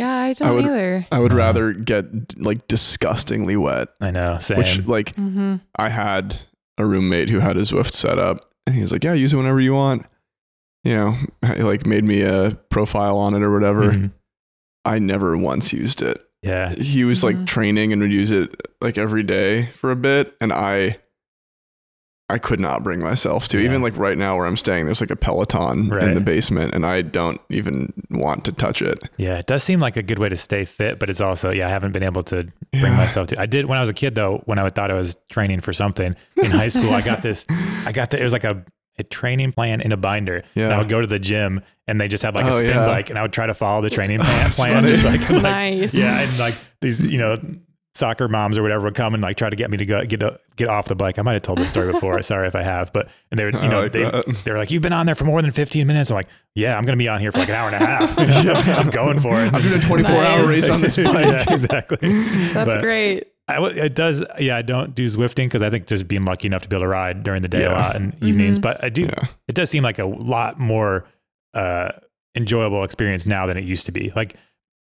Yeah, 0.00 0.14
I 0.16 0.32
don't 0.32 0.54
would- 0.56 0.64
either. 0.64 1.06
I 1.12 1.18
would 1.18 1.32
No. 1.32 1.36
rather 1.38 1.72
get 1.72 2.40
like 2.40 2.66
disgustingly 2.68 3.56
wet. 3.56 3.88
I 4.00 4.10
know. 4.10 4.38
Same. 4.38 4.58
Which 4.58 4.86
like 4.86 5.14
hmm 5.14 5.56
I 5.76 5.88
had 5.90 6.40
a 6.78 6.86
roommate 6.86 7.28
who 7.30 7.38
had 7.40 7.56
his 7.56 7.70
Zwift 7.72 7.92
set 7.92 8.18
up, 8.18 8.38
and 8.66 8.74
he 8.76 8.82
was 8.82 8.92
like, 8.92 9.04
"Yeah, 9.04 9.12
use 9.14 9.32
it 9.32 9.36
whenever 9.36 9.60
you 9.60 9.74
want." 9.74 10.06
You 10.84 10.94
know, 10.94 11.14
he, 11.54 11.62
like 11.62 11.86
made 11.86 12.04
me 12.04 12.22
a 12.22 12.52
profile 12.70 13.18
on 13.18 13.34
it 13.34 13.42
or 13.42 13.52
whatever. 13.52 13.92
Mhm. 13.92 14.12
I 14.86 14.98
never 14.98 15.36
once 15.36 15.72
used 15.74 16.00
it. 16.00 16.18
Yeah. 16.42 16.72
He 16.72 17.04
was 17.04 17.22
like 17.22 17.36
Mhm. 17.36 17.46
training 17.46 17.92
and 17.92 18.00
would 18.00 18.12
use 18.12 18.30
it 18.30 18.54
like 18.80 18.96
every 18.96 19.22
day 19.22 19.66
for 19.74 19.90
a 19.90 19.96
bit, 19.96 20.34
and 20.40 20.52
I. 20.52 20.96
I 22.30 22.38
could 22.38 22.60
not 22.60 22.82
bring 22.82 23.00
myself 23.00 23.48
to. 23.48 23.58
Yeah. 23.58 23.64
Even 23.66 23.82
like 23.82 23.96
right 23.96 24.16
now 24.16 24.36
where 24.36 24.46
I'm 24.46 24.56
staying, 24.56 24.86
there's 24.86 25.00
like 25.00 25.10
a 25.10 25.16
Peloton 25.16 25.92
in 26.00 26.14
the 26.14 26.20
basement, 26.20 26.74
and 26.74 26.86
I 26.86 27.02
don't 27.02 27.40
even 27.50 27.92
want 28.10 28.44
to 28.46 28.52
touch 28.52 28.80
it. 28.82 29.02
Yeah. 29.18 29.38
It 29.38 29.46
does 29.46 29.62
seem 29.62 29.80
like 29.80 29.96
a 29.96 30.02
good 30.02 30.18
way 30.18 30.28
to 30.28 30.36
stay 30.36 30.64
fit, 30.64 30.98
but 30.98 31.10
it's 31.10 31.20
also, 31.20 31.50
yeah, 31.50 31.66
I 31.66 31.70
haven't 31.70 31.92
been 31.92 32.02
able 32.02 32.22
to 32.24 32.44
bring 32.72 32.92
Yeah. 32.92 32.96
myself 32.96 33.26
to. 33.28 33.40
I 33.40 33.46
did 33.46 33.66
when 33.66 33.78
I 33.78 33.80
was 33.80 33.90
a 33.90 33.94
kid 33.94 34.14
though, 34.14 34.42
when 34.46 34.58
I 34.58 34.68
thought 34.70 34.90
I 34.90 34.94
was 34.94 35.16
training 35.28 35.60
for 35.60 35.72
something 35.72 36.14
in 36.42 36.50
high 36.50 36.68
school, 36.68 36.94
I 36.94 37.00
got 37.02 37.22
this, 37.22 37.44
I 37.84 37.92
got 37.92 38.10
the, 38.10 38.20
it 38.20 38.22
was 38.22 38.32
like 38.32 38.44
a, 38.44 38.64
a 38.98 39.02
training 39.04 39.52
plan 39.52 39.80
in 39.80 39.92
a 39.92 39.96
binder. 39.96 40.36
And 40.36 40.44
Yeah. 40.54 40.68
I 40.74 40.78
would 40.78 40.88
go 40.88 41.00
to 41.00 41.06
the 41.06 41.18
gym 41.18 41.62
and 41.86 42.00
they 42.00 42.06
just 42.08 42.22
had 42.22 42.34
like 42.34 42.44
a 42.44 42.48
Oh, 42.48 42.52
spin 42.52 42.68
yeah. 42.68 42.86
bike 42.86 43.10
and 43.10 43.18
I 43.18 43.22
would 43.22 43.32
try 43.32 43.46
to 43.46 43.54
follow 43.54 43.82
the 43.82 43.90
training 43.90 44.18
plan, 44.20 44.50
plan 44.50 44.74
funny. 44.74 44.88
just 44.88 45.04
like, 45.04 45.20
like 45.30 45.42
nice. 45.42 45.94
Yeah, 45.94 46.20
and 46.20 46.38
like 46.38 46.54
these, 46.80 47.02
you 47.04 47.18
know, 47.18 47.38
soccer 48.00 48.26
moms 48.28 48.58
or 48.58 48.62
whatever 48.62 48.82
would 48.84 48.94
come 48.94 49.14
and 49.14 49.22
like 49.22 49.36
try 49.36 49.48
to 49.48 49.54
get 49.54 49.70
me 49.70 49.76
to 49.76 49.86
go 49.86 50.04
get 50.04 50.20
get 50.56 50.68
off 50.68 50.86
the 50.88 50.96
bike. 50.96 51.18
I 51.18 51.22
might 51.22 51.34
have 51.34 51.42
told 51.42 51.58
this 51.58 51.68
story 51.68 51.92
before. 51.92 52.20
Sorry 52.22 52.48
if 52.48 52.56
I 52.56 52.62
have, 52.62 52.92
but 52.92 53.08
and 53.30 53.38
they're 53.38 53.50
you 53.50 53.68
know, 53.68 53.82
like 53.82 53.92
they 53.92 54.02
that. 54.02 54.26
they 54.44 54.50
were 54.50 54.58
like, 54.58 54.70
"You've 54.72 54.82
been 54.82 54.92
on 54.92 55.06
there 55.06 55.14
for 55.14 55.24
more 55.24 55.40
than 55.42 55.52
15 55.52 55.86
minutes." 55.86 56.10
I'm 56.10 56.16
like, 56.16 56.26
"Yeah, 56.56 56.76
I'm 56.76 56.84
gonna 56.84 56.96
be 56.96 57.08
on 57.08 57.20
here 57.20 57.30
for 57.30 57.38
like 57.38 57.48
an 57.48 57.54
hour 57.54 57.70
and 57.70 57.76
a 57.80 57.86
half. 57.86 58.18
You 58.18 58.44
know, 58.52 58.54
I'm 58.78 58.90
going 58.90 59.20
for 59.20 59.40
it. 59.40 59.52
I'm 59.54 59.62
doing 59.62 59.78
a 59.78 59.82
24 59.82 60.12
hour 60.16 60.46
race 60.48 60.68
on 60.68 60.80
this 60.80 60.96
bike. 60.96 61.06
yeah, 61.06 61.44
exactly. 61.52 61.98
That's 62.52 62.74
But 62.74 62.80
great. 62.82 63.28
I 63.48 63.54
w 63.54 63.82
it 63.82 63.94
does. 63.94 64.24
Yeah, 64.38 64.56
I 64.56 64.62
don't 64.62 64.94
do 64.94 65.06
Zwifting 65.06 65.46
because 65.46 65.62
I 65.62 65.70
think 65.70 65.86
just 65.86 66.06
being 66.08 66.24
lucky 66.24 66.46
enough 66.46 66.62
to 66.62 66.68
be 66.68 66.76
able 66.76 66.84
to 66.84 66.88
ride 66.88 67.22
during 67.24 67.42
the 67.42 67.48
day 67.48 67.64
a 67.64 67.70
lot 67.72 67.96
and 67.96 68.14
evenings. 68.22 68.58
Mhm. 68.58 68.62
But 68.62 68.82
I 68.84 68.88
do. 68.90 69.02
Yeah. 69.02 69.24
It 69.48 69.54
does 69.56 69.68
seem 69.70 69.82
like 69.82 69.98
a 69.98 70.04
lot 70.06 70.58
more 70.60 71.04
uh, 71.54 71.90
enjoyable 72.36 72.84
experience 72.84 73.26
now 73.26 73.46
than 73.46 73.56
it 73.56 73.64
used 73.64 73.86
to 73.86 73.92
be. 73.92 74.12
Like 74.14 74.36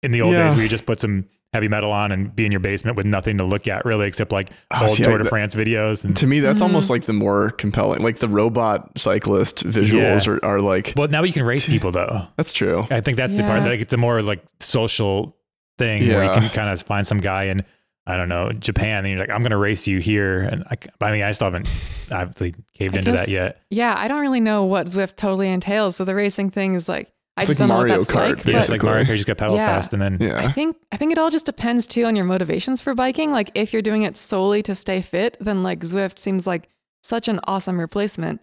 in 0.01 0.11
the 0.11 0.21
old 0.21 0.33
Yeah. 0.33 0.45
days, 0.47 0.55
where 0.55 0.63
you 0.63 0.69
just 0.69 0.85
put 0.85 0.99
some 1.01 1.25
heavy 1.53 1.67
metal 1.67 1.91
on 1.91 2.11
and 2.11 2.35
be 2.35 2.45
in 2.45 2.51
your 2.51 2.59
basement 2.59 2.97
with 2.97 3.05
nothing 3.05 3.37
to 3.37 3.43
look 3.43 3.67
at 3.67 3.85
really, 3.85 4.07
except 4.07 4.31
like 4.31 4.49
Oh, 4.71 4.81
old 4.81 4.89
see, 4.91 5.03
Tour 5.03 5.17
de 5.19 5.23
that- 5.23 5.29
France 5.29 5.55
videos. 5.55 6.03
And 6.03 6.17
To 6.17 6.27
me, 6.27 6.39
that's 6.39 6.59
Mhm. 6.59 6.63
almost 6.63 6.89
like 6.89 7.03
the 7.05 7.13
more 7.13 7.51
compelling. 7.51 8.01
Like 8.01 8.19
the 8.19 8.27
robot 8.27 8.89
cyclist 8.97 9.63
visuals 9.65 10.25
Yeah. 10.25 10.33
are, 10.33 10.45
are 10.45 10.59
like, 10.59 10.93
well, 10.97 11.07
now 11.07 11.23
you 11.23 11.31
can 11.33 11.43
race 11.43 11.65
people 11.65 11.91
though. 11.91 12.23
that's 12.37 12.51
true. 12.53 12.85
I 12.89 13.01
think 13.01 13.17
that's 13.17 13.33
the 13.35 13.43
part. 13.43 13.61
Yeah. 13.61 13.67
Like 13.69 13.79
it's 13.81 13.93
a 13.93 13.97
more 13.97 14.21
like 14.21 14.43
social 14.59 15.37
thing 15.77 16.07
where 16.07 16.23
you 16.25 16.29
can 16.31 16.49
kind 16.49 16.69
of 16.69 16.81
find 16.81 17.05
some 17.05 17.19
guy 17.19 17.43
in 17.45 17.61
I 18.05 18.17
don't 18.17 18.27
know 18.27 18.51
Japan 18.51 19.05
and 19.05 19.09
you're 19.11 19.19
like, 19.19 19.29
I'm 19.29 19.43
gonna 19.43 19.57
race 19.57 19.87
you 19.87 19.99
here. 19.99 20.41
And 20.41 20.65
I, 20.69 20.75
I 20.99 21.11
mean, 21.13 21.23
I 21.23 21.31
still 21.31 21.45
haven't 21.47 21.69
obviously 22.11 22.53
caved 22.77 22.95
I 22.95 22.99
into 22.99 23.13
that 23.13 23.29
yet. 23.29 23.61
Yeah, 23.69 23.95
I 23.97 24.09
don't 24.09 24.19
really 24.19 24.41
know 24.41 24.65
what 24.65 24.87
Zwift 24.87 25.15
totally 25.15 25.47
entails. 25.49 25.95
So 25.95 26.03
the 26.03 26.13
racing 26.13 26.49
thing 26.49 26.73
is 26.75 26.89
like 26.89 27.09
I 27.35 27.41
It's 27.41 27.49
just 27.49 27.59
like 27.61 27.67
don't 27.69 27.77
Mario 27.77 27.93
know 27.93 27.97
what 27.99 28.07
that's 28.07 28.15
Kart, 28.17 28.37
like. 28.37 28.45
Yeah, 28.45 28.57
it's 28.57 28.69
like 28.69 28.83
Mario 28.83 29.03
Kart, 29.05 29.09
you 29.09 29.15
just 29.15 29.27
got 29.27 29.37
pedal 29.37 29.55
Yeah. 29.55 29.67
fast 29.75 29.93
and 29.93 30.01
then 30.01 30.17
yeah. 30.19 30.37
I 30.37 30.51
think 30.51 30.77
I 30.91 30.97
think 30.97 31.11
it 31.11 31.17
all 31.17 31.31
just 31.31 31.45
depends 31.47 31.87
too 31.87 32.05
on 32.05 32.15
your 32.15 32.25
motivations 32.25 32.79
for 32.81 32.93
biking. 32.93 33.31
Like 33.31 33.49
if 33.55 33.73
you're 33.73 33.81
doing 33.81 34.03
it 34.03 34.15
solely 34.17 34.61
to 34.63 34.75
stay 34.75 35.01
fit, 35.01 35.37
then 35.39 35.63
like 35.63 35.79
Zwift 35.79 36.19
seems 36.19 36.45
like 36.45 36.69
such 37.03 37.27
an 37.27 37.39
awesome 37.47 37.79
replacement. 37.79 38.39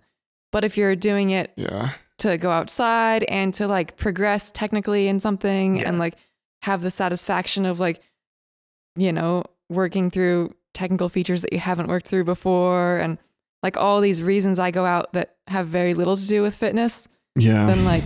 But 0.53 0.65
if 0.65 0.77
you're 0.77 0.97
doing 0.97 1.31
it 1.31 1.53
Yeah. 1.57 1.91
to 2.19 2.37
go 2.37 2.51
outside 2.51 3.23
and 3.25 3.55
to 3.55 3.69
like 3.69 3.97
progress 3.97 4.51
technically 4.51 5.07
in 5.07 5.21
something 5.21 5.77
Yeah. 5.77 5.89
and 5.89 5.99
like 6.01 6.15
have 6.63 6.83
the 6.83 6.91
satisfaction 6.91 7.65
of 7.67 7.79
like 7.79 8.03
you 8.97 9.13
know 9.13 9.45
working 9.69 10.11
through 10.11 10.53
technical 10.75 11.09
features 11.09 11.43
that 11.43 11.53
you 11.53 11.61
haven't 11.61 11.87
worked 11.89 12.09
through 12.09 12.25
before 12.25 12.97
and 12.99 13.19
like 13.63 13.77
all 13.77 14.01
these 14.01 14.21
reasons 14.23 14.59
I 14.59 14.71
go 14.73 14.85
out 14.85 15.13
that 15.13 15.37
have 15.47 15.69
very 15.69 15.95
little 15.95 16.17
to 16.17 16.27
do 16.27 16.43
with 16.43 16.55
fitness, 16.57 17.07
Yeah. 17.37 17.67
then 17.67 17.85
like 17.85 18.03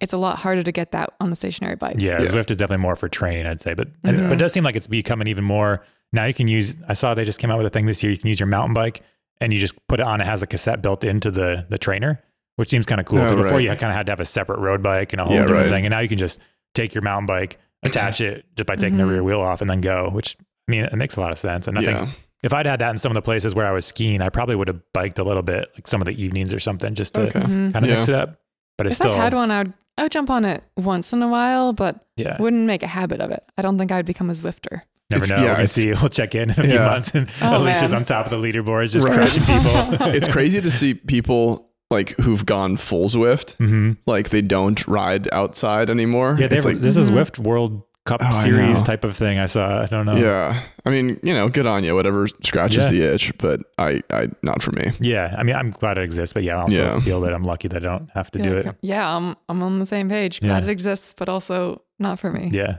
it's 0.00 0.12
a 0.12 0.18
lot 0.18 0.38
harder 0.38 0.62
to 0.62 0.72
get 0.72 0.92
that 0.92 1.10
on 1.20 1.30
the 1.30 1.36
stationary 1.36 1.76
bike. 1.76 1.96
Yeah, 1.98 2.20
Yeah. 2.20 2.26
Zwift 2.28 2.50
is 2.50 2.56
definitely 2.56 2.82
more 2.82 2.96
for 2.96 3.08
training, 3.08 3.46
I'd 3.46 3.60
say. 3.60 3.74
But, 3.74 3.88
and- 4.04 4.16
Yeah. 4.18 4.22
but 4.28 4.32
it 4.34 4.38
does 4.38 4.52
seem 4.52 4.64
like 4.64 4.76
it's 4.76 4.86
becoming 4.86 5.26
even 5.28 5.44
more. 5.44 5.82
Now 6.12 6.24
you 6.24 6.34
can 6.34 6.48
use, 6.48 6.76
I 6.88 6.94
saw 6.94 7.14
they 7.14 7.24
just 7.24 7.38
came 7.40 7.50
out 7.50 7.58
with 7.58 7.66
a 7.66 7.70
thing 7.70 7.86
this 7.86 8.02
year. 8.02 8.12
You 8.12 8.18
can 8.18 8.28
use 8.28 8.38
your 8.40 8.46
mountain 8.46 8.74
bike 8.74 9.02
and 9.40 9.52
you 9.52 9.58
just 9.58 9.74
put 9.88 10.00
it 10.00 10.06
on. 10.06 10.20
It 10.20 10.26
has 10.26 10.42
a 10.42 10.46
cassette 10.46 10.82
built 10.82 11.02
into 11.04 11.30
the, 11.30 11.66
the 11.68 11.78
trainer, 11.78 12.20
which 12.56 12.68
seems 12.68 12.86
kind 12.86 13.00
of 13.00 13.06
cool. 13.06 13.18
Oh, 13.20 13.26
'Cause 13.26 13.36
before 13.36 13.60
you 13.60 13.68
kind 13.70 13.84
of 13.90 13.96
had 13.96 14.06
to 14.06 14.12
have 14.12 14.20
a 14.20 14.24
separate 14.24 14.60
road 14.60 14.82
bike 14.82 15.12
and 15.12 15.20
a 15.20 15.24
whole 15.24 15.34
Yeah, 15.34 15.42
different 15.42 15.62
right. 15.64 15.70
thing. 15.70 15.86
And 15.86 15.92
now 15.92 16.00
you 16.00 16.08
can 16.08 16.18
just 16.18 16.38
take 16.74 16.94
your 16.94 17.02
mountain 17.02 17.26
bike, 17.26 17.58
attach 17.82 18.20
it 18.20 18.44
just 18.56 18.66
by 18.66 18.76
taking 18.76 18.94
Mhm. 18.94 18.98
the 18.98 19.06
rear 19.06 19.22
wheel 19.22 19.40
off 19.40 19.60
and 19.60 19.68
then 19.68 19.80
go, 19.80 20.08
which 20.10 20.36
I 20.68 20.72
mean, 20.72 20.84
it 20.84 20.94
makes 20.96 21.16
a 21.16 21.20
lot 21.20 21.32
of 21.32 21.38
sense. 21.38 21.68
And 21.68 21.78
I 21.78 21.82
yeah. 21.82 21.98
think 22.04 22.10
if 22.42 22.52
I'd 22.54 22.66
had 22.66 22.80
that 22.80 22.90
in 22.90 22.98
some 22.98 23.10
of 23.10 23.14
the 23.14 23.22
places 23.22 23.54
where 23.54 23.66
I 23.66 23.72
was 23.72 23.86
skiing, 23.86 24.20
I 24.22 24.28
probably 24.30 24.56
would 24.56 24.68
have 24.68 24.80
biked 24.92 25.18
a 25.18 25.24
little 25.24 25.42
bit, 25.42 25.70
like 25.74 25.86
some 25.86 26.00
of 26.00 26.06
the 26.06 26.20
evenings 26.22 26.52
or 26.54 26.58
something, 26.60 26.94
just 26.94 27.14
to 27.14 27.22
Okay. 27.22 27.40
Mhm. 27.40 27.72
kind 27.72 27.84
of 27.84 27.90
mix 27.90 28.08
it 28.08 28.14
up. 28.14 28.40
But 28.78 28.86
it's 28.86 28.94
If 28.94 29.02
still, 29.02 29.12
I 29.12 29.16
had 29.24 29.32
one, 29.34 29.50
I 29.50 29.58
would 29.62 29.72
I 29.98 30.02
would 30.04 30.12
jump 30.12 30.28
on 30.30 30.44
it 30.44 30.62
once 30.76 31.12
in 31.12 31.22
a 31.22 31.28
while, 31.28 31.72
but 31.72 32.04
yeah, 32.16 32.36
wouldn't 32.40 32.66
make 32.66 32.82
a 32.82 32.86
habit 32.86 33.20
of 33.20 33.30
it. 33.30 33.42
I 33.56 33.62
don't 33.62 33.78
think 33.78 33.90
I'd 33.92 34.04
become 34.06 34.28
a 34.30 34.34
Zwifter. 34.34 34.82
never 35.10 35.24
It's- 35.24 35.30
know. 35.30 35.36
yeah, 35.36 35.42
we 35.42 35.46
can 35.48 35.64
it's- 35.64 35.72
see. 35.72 35.92
We'll 35.92 36.08
check 36.08 36.34
in 36.34 36.50
in 36.50 36.50
a 36.50 36.54
few 36.54 36.72
Yeah. 36.74 36.86
months, 36.86 37.12
and 37.14 37.28
Oh, 37.42 37.58
Alicia's 37.62 37.92
man. 37.92 38.00
on 38.00 38.04
top 38.04 38.26
of 38.26 38.30
the 38.32 38.38
leaderboards, 38.38 38.92
just 38.92 39.06
Right. 39.06 39.16
crushing 39.16 39.42
people. 39.44 40.08
it's 40.14 40.28
crazy 40.28 40.60
to 40.60 40.70
see 40.70 40.94
people 40.94 41.70
like 41.90 42.10
who've 42.18 42.44
gone 42.44 42.76
full 42.76 43.08
Zwift, 43.08 43.52
hmm 43.54 43.92
like 44.06 44.30
they 44.30 44.42
don't 44.42 44.86
ride 44.88 45.28
outside 45.32 45.88
anymore. 45.88 46.36
Yeah, 46.38 46.48
they 46.48 46.56
it's 46.56 46.64
have, 46.64 46.74
like, 46.74 46.82
this 46.82 46.96
is 46.96 47.10
Mhm. 47.10 47.14
Zwift 47.18 47.38
World 47.38 47.82
Cup 48.06 48.20
Oh, 48.24 48.42
Series 48.42 48.82
type 48.82 49.04
of 49.04 49.16
thing. 49.16 49.38
I 49.38 49.46
saw. 49.46 49.82
I 49.82 49.86
don't 49.86 50.06
know. 50.06 50.16
yeah. 50.16 50.60
I 50.84 50.90
mean, 50.90 51.18
you 51.22 51.34
know, 51.34 51.48
good 51.48 51.66
on 51.66 51.84
you. 51.84 51.94
Whatever 51.94 52.28
scratches 52.42 52.90
Yeah. 52.90 52.98
the 53.08 53.14
itch, 53.14 53.32
but 53.38 53.60
I, 53.78 54.00
I, 54.10 54.28
not 54.42 54.62
for 54.62 54.70
me. 54.72 54.92
Yeah, 55.00 55.34
I 55.36 55.42
mean, 55.42 55.56
I'm 55.56 55.70
glad 55.72 55.98
it 55.98 56.04
exists, 56.04 56.32
but 56.32 56.42
yeah, 56.44 56.56
I 56.56 56.60
also 56.62 56.76
Yeah. 56.76 57.00
feel 57.00 57.20
that 57.22 57.34
I'm 57.34 57.42
lucky 57.42 57.68
that 57.68 57.84
I 57.84 57.86
don't 57.88 58.08
have 58.14 58.30
to 58.30 58.38
yeah, 58.38 58.44
do 58.44 58.56
okay. 58.58 58.68
it. 58.70 58.76
Yeah, 58.80 59.14
I'm 59.16 59.36
I'm 59.48 59.62
on 59.62 59.78
the 59.80 59.86
same 59.86 60.08
page. 60.08 60.40
Glad 60.40 60.62
Yeah. 60.64 60.68
it 60.68 60.72
exists, 60.72 61.14
but 61.18 61.28
also 61.28 61.82
not 61.98 62.18
for 62.18 62.30
me. 62.32 62.50
Yeah. 62.52 62.78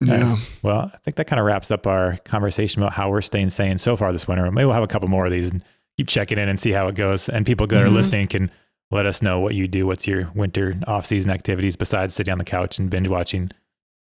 Yeah. 0.00 0.36
Well, 0.62 0.92
I 0.94 0.98
think 0.98 1.16
that 1.16 1.26
kind 1.26 1.40
of 1.40 1.46
wraps 1.46 1.70
up 1.72 1.86
our 1.86 2.16
conversation 2.24 2.80
about 2.82 2.92
how 2.92 3.10
we're 3.10 3.20
staying 3.22 3.50
sane 3.50 3.78
so 3.78 3.96
far 3.96 4.12
this 4.12 4.28
winter. 4.28 4.48
Maybe 4.50 4.64
we'll 4.66 4.74
have 4.74 4.84
a 4.84 4.86
couple 4.86 5.08
more 5.08 5.24
of 5.26 5.32
these 5.32 5.50
and 5.50 5.64
keep 5.96 6.06
checking 6.06 6.38
in 6.38 6.48
and 6.48 6.56
see 6.56 6.70
how 6.70 6.86
it 6.86 6.94
goes. 6.94 7.28
And 7.28 7.44
people 7.44 7.66
that 7.66 7.82
are 7.82 7.88
Mhm. 7.88 7.94
listening 7.94 8.26
can 8.28 8.50
let 8.92 9.06
us 9.06 9.22
know 9.22 9.40
what 9.40 9.54
you 9.56 9.66
do. 9.66 9.86
What's 9.88 10.06
your 10.06 10.30
winter 10.36 10.74
off-season 10.86 11.30
activities 11.32 11.74
besides 11.74 12.14
sitting 12.14 12.30
on 12.30 12.38
the 12.38 12.44
couch 12.44 12.78
and 12.78 12.88
binge 12.88 13.08
watching 13.08 13.50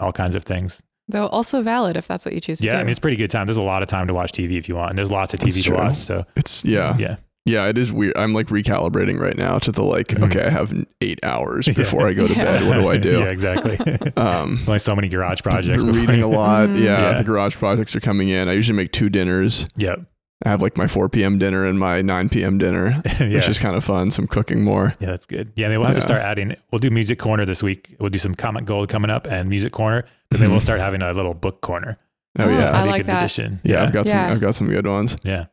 all 0.02 0.12
kinds 0.12 0.36
of 0.36 0.44
things? 0.44 0.82
Though 1.08 1.28
also 1.28 1.62
valid 1.62 1.98
if 1.98 2.08
that's 2.08 2.26
what 2.26 2.34
you 2.34 2.40
choose 2.42 2.60
to 2.60 2.64
do. 2.64 2.68
Yeah. 2.74 2.80
I 2.80 2.84
mean, 2.84 2.90
it's 2.92 3.00
pretty 3.00 3.18
good 3.18 3.30
time. 3.32 3.46
There's 3.48 3.58
a 3.58 3.62
lot 3.62 3.82
of 3.82 3.88
time 3.90 4.08
to 4.08 4.14
watch 4.14 4.32
TV 4.32 4.58
if 4.58 4.70
you 4.70 4.76
want, 4.76 4.92
and 4.92 4.98
there's 4.98 5.12
lots 5.12 5.34
of 5.34 5.40
TV 5.42 5.64
to 5.64 5.74
watch. 5.74 5.98
So 5.98 6.26
It's 6.36 6.64
yeah. 6.64 6.96
yeah, 6.98 7.16
Yeah, 7.46 7.66
it 7.68 7.78
is 7.78 7.92
weird. 7.92 8.16
I'm 8.18 8.34
like 8.34 8.48
recalibrating 8.48 9.20
right 9.20 9.36
now 9.36 9.58
to 9.60 9.72
the 9.72 9.84
like, 9.84 10.10
Mhm. 10.10 10.26
okay, 10.30 10.46
I 10.46 10.50
have 10.50 10.72
eight 11.02 11.20
hours 11.24 11.68
Yeah. 11.68 11.74
before 11.74 12.08
I 12.08 12.14
go 12.14 12.28
to 12.28 12.34
Yeah. 12.34 12.44
bed. 12.46 12.68
What 12.68 12.80
do 12.82 12.88
I 12.88 12.98
do? 12.98 13.20
yeah, 13.20 13.26
exactly. 13.26 13.78
Um, 14.16 14.60
Only 14.68 14.80
so 14.80 14.96
many 14.96 15.08
garage 15.10 15.42
projects. 15.42 15.84
been 15.84 15.88
before 15.88 16.02
reading 16.02 16.20
you- 16.20 16.26
a 16.26 16.28
lot. 16.28 16.70
Mhm. 16.70 16.80
Yeah, 16.84 17.12
Yeah. 17.12 17.18
the 17.18 17.24
garage 17.24 17.56
projects 17.56 17.96
are 17.96 18.00
coming 18.00 18.30
in. 18.30 18.48
I 18.48 18.54
usually 18.54 18.78
make 18.78 18.92
two 18.94 19.10
dinners. 19.10 19.68
Yep. 19.78 20.02
I 20.44 20.50
have 20.50 20.62
like 20.62 20.76
my 20.78 20.88
4 20.88 21.08
p.m. 21.10 21.38
dinner 21.38 21.66
and 21.66 21.78
my 21.80 22.02
9 22.02 22.30
p.m. 22.30 22.58
dinner, 22.58 23.02
yeah. 23.20 23.36
which 23.36 23.48
is 23.50 23.60
kind 23.60 23.76
of 23.76 23.84
fun. 23.84 24.10
Some 24.12 24.26
cooking 24.28 24.64
more. 24.64 24.96
Yeah, 25.00 25.08
that's 25.12 25.26
good. 25.28 25.52
Yeah, 25.56 25.68
maybe 25.68 25.78
we'll 25.78 25.88
have 25.88 25.96
to 25.96 26.02
start 26.02 26.22
adding. 26.22 26.56
We'll 26.72 26.80
do 26.80 26.90
music 26.90 27.20
corner 27.20 27.46
this 27.46 27.62
week. 27.62 27.96
We'll 28.00 28.10
do 28.10 28.20
some 28.20 28.34
comic 28.36 28.66
gold 28.66 28.90
coming 28.90 29.12
up 29.12 29.28
and 29.28 29.50
music 29.50 29.72
corner. 29.72 30.04
But 30.30 30.40
then 30.40 30.50
Mhm. 30.50 30.54
we'll 30.54 30.62
start 30.62 30.80
having 30.80 31.02
a 31.04 31.14
little 31.14 31.34
book 31.36 31.62
corner. 31.62 31.98
Oh, 32.40 32.46
Oh, 32.46 32.50
yeah. 32.50 32.70
I 32.70 32.72
That'd 32.72 32.88
a 32.88 32.92
like 32.92 32.98
good 33.02 33.08
that. 33.08 33.20
addition. 33.24 33.60
yeah, 33.64 33.84
I've 33.84 33.92
got 33.92 34.06
Yeah. 34.08 34.26
some. 34.28 34.34
I've 34.34 34.42
got 34.42 34.56
some 34.56 34.68
good 34.68 34.88
ones. 34.88 35.18
yeah. 35.24 35.46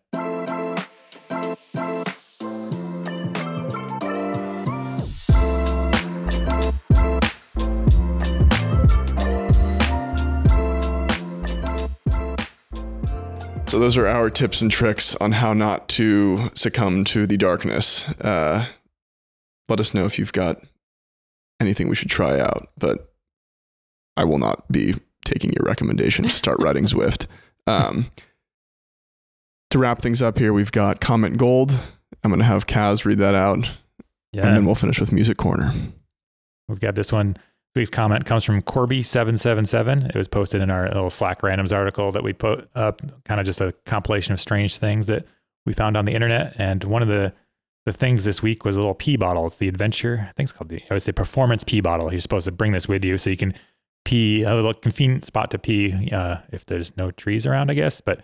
So 13.68 13.78
those 13.78 13.98
are 13.98 14.06
our 14.06 14.30
tips 14.30 14.62
and 14.62 14.70
tricks 14.70 15.14
on 15.16 15.32
how 15.32 15.52
not 15.52 15.88
to 15.90 16.48
succumb 16.54 17.04
to 17.04 17.26
the 17.26 17.36
darkness. 17.36 18.08
Uh, 18.20 18.66
let 19.68 19.78
us 19.78 19.92
know 19.92 20.06
if 20.06 20.18
you've 20.18 20.32
got 20.32 20.56
anything 21.60 21.88
we 21.88 21.94
should 21.94 22.08
try 22.08 22.40
out, 22.40 22.68
but 22.78 23.12
I 24.16 24.24
will 24.24 24.38
not 24.38 24.70
be 24.72 24.94
taking 25.26 25.52
your 25.52 25.66
recommendation 25.66 26.24
to 26.24 26.30
start 26.30 26.58
writing 26.62 26.84
Zwift. 26.86 27.26
Um, 27.66 28.06
to 29.70 29.78
wrap 29.78 30.00
things 30.00 30.22
up 30.22 30.38
here, 30.38 30.54
we've 30.54 30.72
got 30.72 31.00
Comment 31.02 31.36
Gold. 31.36 31.72
I'm 32.24 32.30
going 32.30 32.38
to 32.38 32.46
have 32.46 32.66
Kaz 32.66 33.04
read 33.04 33.18
that 33.18 33.34
out, 33.34 33.58
Yeah. 34.32 34.46
and 34.46 34.56
then 34.56 34.64
we'll 34.64 34.76
finish 34.76 34.98
with 34.98 35.12
Music 35.12 35.36
Corner. 35.36 35.74
We've 36.68 36.80
got 36.80 36.94
this 36.94 37.12
one. 37.12 37.36
Week's 37.74 37.90
comment 37.90 38.24
comes 38.24 38.44
from 38.44 38.60
Corby777. 38.62 40.08
It 40.08 40.14
was 40.14 40.26
posted 40.26 40.60
in 40.60 40.70
our 40.70 40.88
little 40.88 41.10
Slack 41.10 41.42
randoms 41.42 41.72
article 41.72 42.10
that 42.12 42.22
we 42.24 42.32
put 42.32 42.68
up, 42.74 43.02
kind 43.24 43.40
of 43.40 43.46
just 43.46 43.60
a 43.60 43.72
compilation 43.84 44.32
of 44.32 44.40
strange 44.40 44.78
things 44.78 45.06
that 45.06 45.26
we 45.64 45.72
found 45.72 45.96
on 45.96 46.04
the 46.04 46.12
internet. 46.12 46.54
And 46.58 46.82
one 46.84 47.02
of 47.02 47.08
the 47.08 47.32
the 47.86 47.92
things 47.92 48.24
this 48.24 48.42
week 48.42 48.66
was 48.66 48.76
a 48.76 48.80
little 48.80 48.94
pee 48.94 49.16
bottle. 49.16 49.46
It's 49.46 49.56
the 49.56 49.68
adventure. 49.68 50.26
I 50.28 50.32
think 50.32 50.44
it's 50.44 50.52
called 50.52 50.68
the 50.68 50.82
I 50.90 50.94
would 50.94 51.02
say 51.02 51.12
performance 51.12 51.64
pee 51.64 51.80
bottle. 51.80 52.10
You're 52.12 52.20
supposed 52.20 52.44
to 52.44 52.52
bring 52.52 52.72
this 52.72 52.86
with 52.86 53.02
you 53.04 53.16
so 53.16 53.30
you 53.30 53.36
can 53.36 53.54
pee 54.04 54.42
a 54.42 54.54
little 54.54 54.74
convenient 54.74 55.24
spot 55.24 55.50
to 55.52 55.58
pee 55.58 56.10
uh, 56.12 56.38
if 56.50 56.66
there's 56.66 56.96
no 56.96 57.10
trees 57.10 57.46
around, 57.46 57.70
I 57.70 57.74
guess. 57.74 58.00
But 58.00 58.20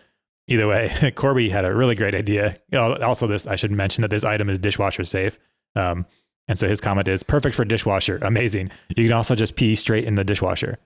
either 0.49 0.67
way, 0.67 1.13
Corby 1.15 1.49
had 1.49 1.65
a 1.65 1.75
really 1.75 1.95
great 1.95 2.15
idea. 2.15 2.55
Also, 2.75 3.27
this 3.27 3.47
I 3.47 3.57
should 3.57 3.71
mention 3.71 4.03
that 4.03 4.11
this 4.11 4.25
item 4.25 4.51
is 4.51 4.59
dishwasher 4.59 5.05
safe. 5.05 5.39
Um, 5.77 6.07
and 6.49 6.59
so 6.59 6.69
his 6.69 6.81
comment 6.81 7.09
is 7.09 7.23
perfect 7.23 7.55
for 7.57 7.65
dishwasher. 7.65 8.19
Amazing. 8.23 8.71
You 8.97 9.05
can 9.05 9.13
also 9.13 9.35
just 9.35 9.57
pee 9.57 9.75
straight 9.75 10.05
in 10.05 10.15
the 10.15 10.25
dishwasher, 10.25 10.79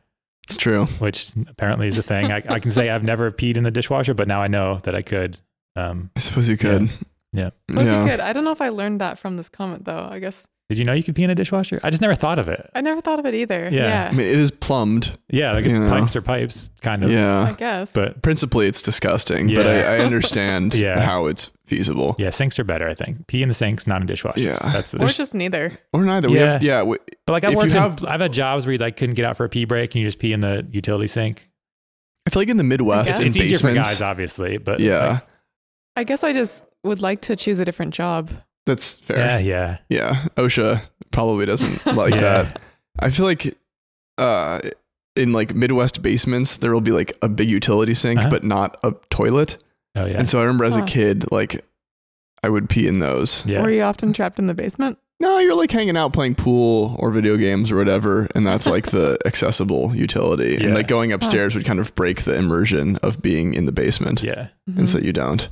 It's 0.45 0.57
true. 0.57 0.87
which 1.01 1.33
apparently 1.49 1.89
is 1.89 1.99
a 1.99 2.03
thing. 2.03 2.31
I, 2.33 2.43
I 2.49 2.59
can 2.61 2.71
say 2.71 2.91
I've 2.91 3.05
never 3.05 3.31
peed 3.33 3.57
in 3.57 3.65
the 3.65 3.71
dishwasher, 3.71 4.15
but 4.15 4.29
now 4.29 4.41
I 4.43 4.49
know 4.49 4.79
that 4.85 4.95
I 4.95 5.03
could. 5.03 5.37
Um, 5.77 6.11
I 6.17 6.21
suppose 6.21 6.49
you 6.49 6.57
could. 6.57 6.91
Yeah. 7.33 7.51
i 7.71 7.75
Was 7.75 7.87
Yeah. 7.87 8.03
it 8.03 8.07
good? 8.09 8.21
I 8.21 8.33
don't 8.33 8.45
know 8.45 8.53
if 8.53 8.61
I 8.63 8.71
learned 8.71 9.01
that 9.03 9.19
from 9.19 9.37
this 9.37 9.49
comment 9.51 9.85
though. 9.85 10.09
I 10.11 10.19
guess 10.19 10.47
did 10.69 10.79
you 10.79 10.85
know 10.85 10.93
you 10.93 11.03
could 11.03 11.15
pee 11.15 11.23
in 11.25 11.31
a 11.31 11.35
dishwasher? 11.35 11.81
I 11.83 11.91
just 11.91 12.03
never 12.03 12.15
thought 12.15 12.39
of 12.39 12.47
it. 12.49 12.71
I 12.75 12.81
never 12.83 13.01
thought 13.01 13.19
of 13.19 13.25
it 13.27 13.35
either. 13.35 13.69
Yeah. 13.73 13.83
Yeah. 13.89 14.09
I 14.09 14.13
mean, 14.13 14.27
it 14.27 14.35
is 14.39 14.51
plumbed. 14.51 15.17
Yeah, 15.31 15.53
like 15.53 15.65
it's 15.65 15.75
You 15.75 15.81
know. 15.81 15.89
pipes 15.89 16.15
or 16.15 16.21
pipes, 16.23 16.71
kind 16.83 17.03
of. 17.05 17.11
Yeah. 17.11 17.41
I 17.45 17.53
guess. 17.53 17.93
But 17.93 18.21
Principally, 18.23 18.67
it's 18.67 18.83
disgusting, 18.83 19.55
but 19.55 19.67
I, 19.67 19.97
I 19.97 19.99
understand 20.01 20.75
Yeah. 20.75 21.01
how 21.01 21.27
it's 21.27 21.53
feasible. 21.67 22.17
yeah, 22.19 22.31
sinks 22.31 22.59
are 22.59 22.65
better, 22.65 22.87
I 22.89 22.95
think. 22.95 23.27
Pee 23.29 23.43
in 23.43 23.49
the 23.49 23.55
sinks, 23.55 23.87
not 23.87 24.01
in 24.03 24.07
dishwasher. 24.07 24.41
Yeah. 24.41 24.59
That's 24.73 24.91
the, 24.91 24.99
or 25.03 25.07
the, 25.07 25.13
just 25.13 25.35
neither. 25.35 25.79
Or 25.93 26.05
neither. 26.05 26.29
We 26.29 26.39
Yeah. 26.39 26.53
have, 26.53 26.63
yeah. 26.63 26.83
We, 26.83 26.99
but 27.27 27.33
like 27.33 27.45
I've 27.45 27.55
worked 27.55 27.67
in, 27.71 27.73
have- 27.81 28.05
I've 28.05 28.21
had 28.21 28.33
jobs 28.33 28.67
where 28.67 28.73
you 28.75 28.79
like 28.79 28.97
couldn't 28.97 29.15
get 29.15 29.25
out 29.25 29.37
for 29.37 29.45
a 29.45 29.49
pee 29.49 29.65
break 29.65 29.95
and 29.95 30.03
you 30.03 30.07
just 30.09 30.19
pee 30.19 30.33
in 30.33 30.41
the 30.41 30.67
utility 30.71 31.09
sink. 31.09 31.49
I 32.27 32.31
feel 32.31 32.41
like 32.43 32.49
in 32.51 32.59
the 32.59 32.65
Midwest, 32.65 33.09
guess. 33.09 33.21
in 33.23 33.29
It's 33.29 33.37
easier 33.39 33.59
for 33.59 33.73
guys, 33.75 34.03
obviously, 34.03 34.59
but 34.59 34.81
Yeah, 34.81 35.09
like, 35.13 35.23
I 35.97 36.05
guess 36.05 36.23
I 36.23 36.35
just 36.35 36.63
would 36.85 37.01
like 37.01 37.23
to 37.23 37.37
choose 37.37 37.59
a 37.59 37.65
different 37.65 37.95
job. 37.95 38.31
That's 38.69 38.93
fair. 38.93 39.19
yeah, 39.19 39.39
yeah. 39.39 39.79
Yeah, 39.89 40.25
OSHA 40.37 40.83
probably 41.11 41.47
doesn't 41.47 41.85
like 41.97 42.15
Yeah. 42.15 42.21
that. 42.45 42.61
I 43.01 43.11
feel 43.11 43.27
like 43.27 43.57
uh, 44.19 44.61
in 45.17 45.33
like 45.33 45.55
Midwest 45.55 46.03
basements, 46.03 46.59
there 46.59 46.73
will 46.73 46.81
be 46.81 46.93
like 46.93 47.17
a 47.23 47.29
big 47.29 47.49
utility 47.49 47.95
sink, 47.95 48.21
Uh-huh. 48.21 48.31
but 48.31 48.45
not 48.45 48.77
a 48.83 48.95
toilet. 49.11 49.63
Oh 49.97 50.07
yeah. 50.07 50.19
And 50.19 50.29
so 50.29 50.39
I 50.39 50.43
remember 50.43 50.65
as 50.65 50.77
a 50.77 50.83
kid, 50.83 51.31
like 51.33 51.65
I 52.43 52.49
would 52.49 52.69
pee 52.69 52.87
in 52.87 52.99
those. 53.01 53.45
yeah. 53.47 53.63
Were 53.63 53.71
you 53.71 53.83
often 53.83 54.13
trapped 54.13 54.39
in 54.39 54.47
the 54.47 54.55
basement? 54.55 54.99
No, 55.21 55.39
you're 55.41 55.57
like 55.57 55.73
hanging 55.73 55.97
out 55.97 56.13
playing 56.13 56.37
pool 56.37 56.95
or 57.01 57.11
video 57.11 57.37
games 57.37 57.73
or 57.73 57.77
whatever, 57.77 58.29
and 58.37 58.47
that's 58.47 58.67
like 58.67 58.93
the 58.93 59.19
accessible 59.27 59.93
utility. 59.97 60.53
Yeah. 60.61 60.67
And 60.67 60.75
like 60.75 60.87
going 60.87 61.11
upstairs 61.11 61.57
would 61.57 61.65
kind 61.65 61.81
of 61.81 61.93
break 61.97 62.23
the 62.23 62.37
immersion 62.37 62.97
of 62.99 63.21
being 63.21 63.55
in 63.55 63.65
the 63.65 63.73
basement, 63.73 64.23
yeah. 64.23 64.49
Mhm. 64.71 64.79
and 64.79 64.89
so 64.89 64.99
you 64.99 65.13
don't. 65.13 65.49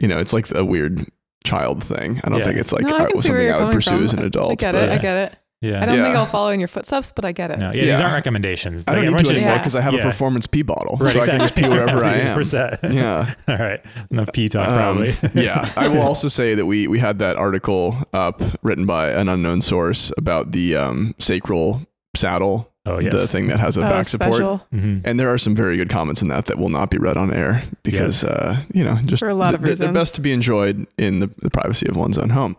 You 0.00 0.08
know, 0.08 0.18
it's 0.18 0.32
like 0.32 0.50
a 0.54 0.64
weird 0.64 1.04
child 1.44 1.82
thing. 1.84 2.20
I 2.24 2.28
don't 2.30 2.38
Yeah. 2.38 2.44
think 2.46 2.58
it's 2.58 2.72
like 2.72 2.84
No, 2.84 2.96
I 2.96 3.04
I 3.04 3.10
can 3.10 3.20
see 3.22 3.30
where 3.30 3.48
something 3.50 3.62
I 3.62 3.64
would 3.66 3.74
pursue 3.74 3.90
from. 3.90 4.04
as 4.04 4.12
an 4.14 4.22
adult. 4.24 4.52
I 4.52 4.54
get 4.56 4.72
but- 4.72 4.84
it. 4.84 4.92
I 4.92 4.98
get 4.98 5.16
it. 5.32 5.38
Yeah. 5.60 5.82
I 5.82 5.86
don't 5.86 6.02
think 6.02 6.14
I'll 6.14 6.26
follow 6.26 6.50
in 6.50 6.60
your 6.60 6.68
footsteps, 6.68 7.10
but 7.12 7.24
I 7.24 7.32
get 7.32 7.50
it. 7.50 7.58
No, 7.58 7.70
yeah, 7.72 7.84
these 7.92 8.00
aren't 8.00 8.12
recommendations. 8.12 8.84
I 8.86 8.92
don't 8.92 8.96
Like, 8.96 9.00
need 9.00 9.06
everyone 9.14 9.24
to 9.24 9.30
should- 9.30 9.38
anymore 9.46 9.58
because 9.60 9.74
I 9.74 9.80
have 9.80 9.94
yeah. 9.94 10.00
a 10.00 10.02
performance 10.02 10.46
pee 10.46 10.60
bottle, 10.60 10.98
Right, 11.00 11.12
so 11.14 11.20
I 11.22 11.26
can 11.26 11.38
just 11.40 11.54
pee 11.54 11.66
wherever 11.66 12.04
I 12.04 12.16
am. 12.16 12.36
100%. 12.36 12.92
Yeah. 12.92 13.30
All 13.48 13.56
right. 13.56 13.80
Enough 14.10 14.32
pee 14.34 14.50
talk, 14.50 14.68
Um, 14.68 14.74
probably. 14.74 15.42
yeah. 15.42 15.70
I 15.76 15.88
will 15.88 16.02
also 16.02 16.28
say 16.28 16.54
that 16.54 16.66
we 16.66 16.86
we 16.86 16.98
had 16.98 17.18
that 17.20 17.36
article 17.36 17.96
up 18.12 18.42
written 18.62 18.84
by 18.84 19.10
an 19.12 19.30
unknown 19.30 19.62
source 19.62 20.12
about 20.18 20.52
the 20.52 20.76
um, 20.76 21.14
sacral 21.18 21.80
saddle, 22.14 22.70
oh, 22.86 22.98
yes. 23.00 23.12
the 23.12 23.26
thing 23.26 23.46
that 23.48 23.58
has 23.60 23.76
a 23.76 23.86
Oh, 23.86 23.88
back 23.90 24.06
support. 24.06 24.34
special. 24.34 24.66
Mhm. 24.74 25.02
And 25.04 25.18
there 25.20 25.28
are 25.32 25.38
some 25.38 25.54
very 25.54 25.76
good 25.76 25.88
comments 25.88 26.22
in 26.22 26.28
that 26.28 26.46
that 26.46 26.58
will 26.58 26.68
not 26.68 26.90
be 26.90 26.98
read 26.98 27.16
on 27.16 27.32
air 27.32 27.62
because, 27.82 28.24
uh, 28.24 28.60
you 28.72 28.84
know, 28.84 28.96
just 29.04 29.20
For 29.20 29.28
a 29.28 29.34
lot 29.34 29.46
th- 29.50 29.54
of 29.56 29.60
reasons. 29.62 29.78
they're 29.80 29.92
best 29.92 30.14
to 30.16 30.20
be 30.20 30.32
enjoyed 30.32 30.86
in 30.98 31.20
the, 31.20 31.30
the 31.42 31.50
privacy 31.50 31.86
of 31.88 31.96
one's 31.96 32.18
own 32.18 32.30
home. 32.30 32.56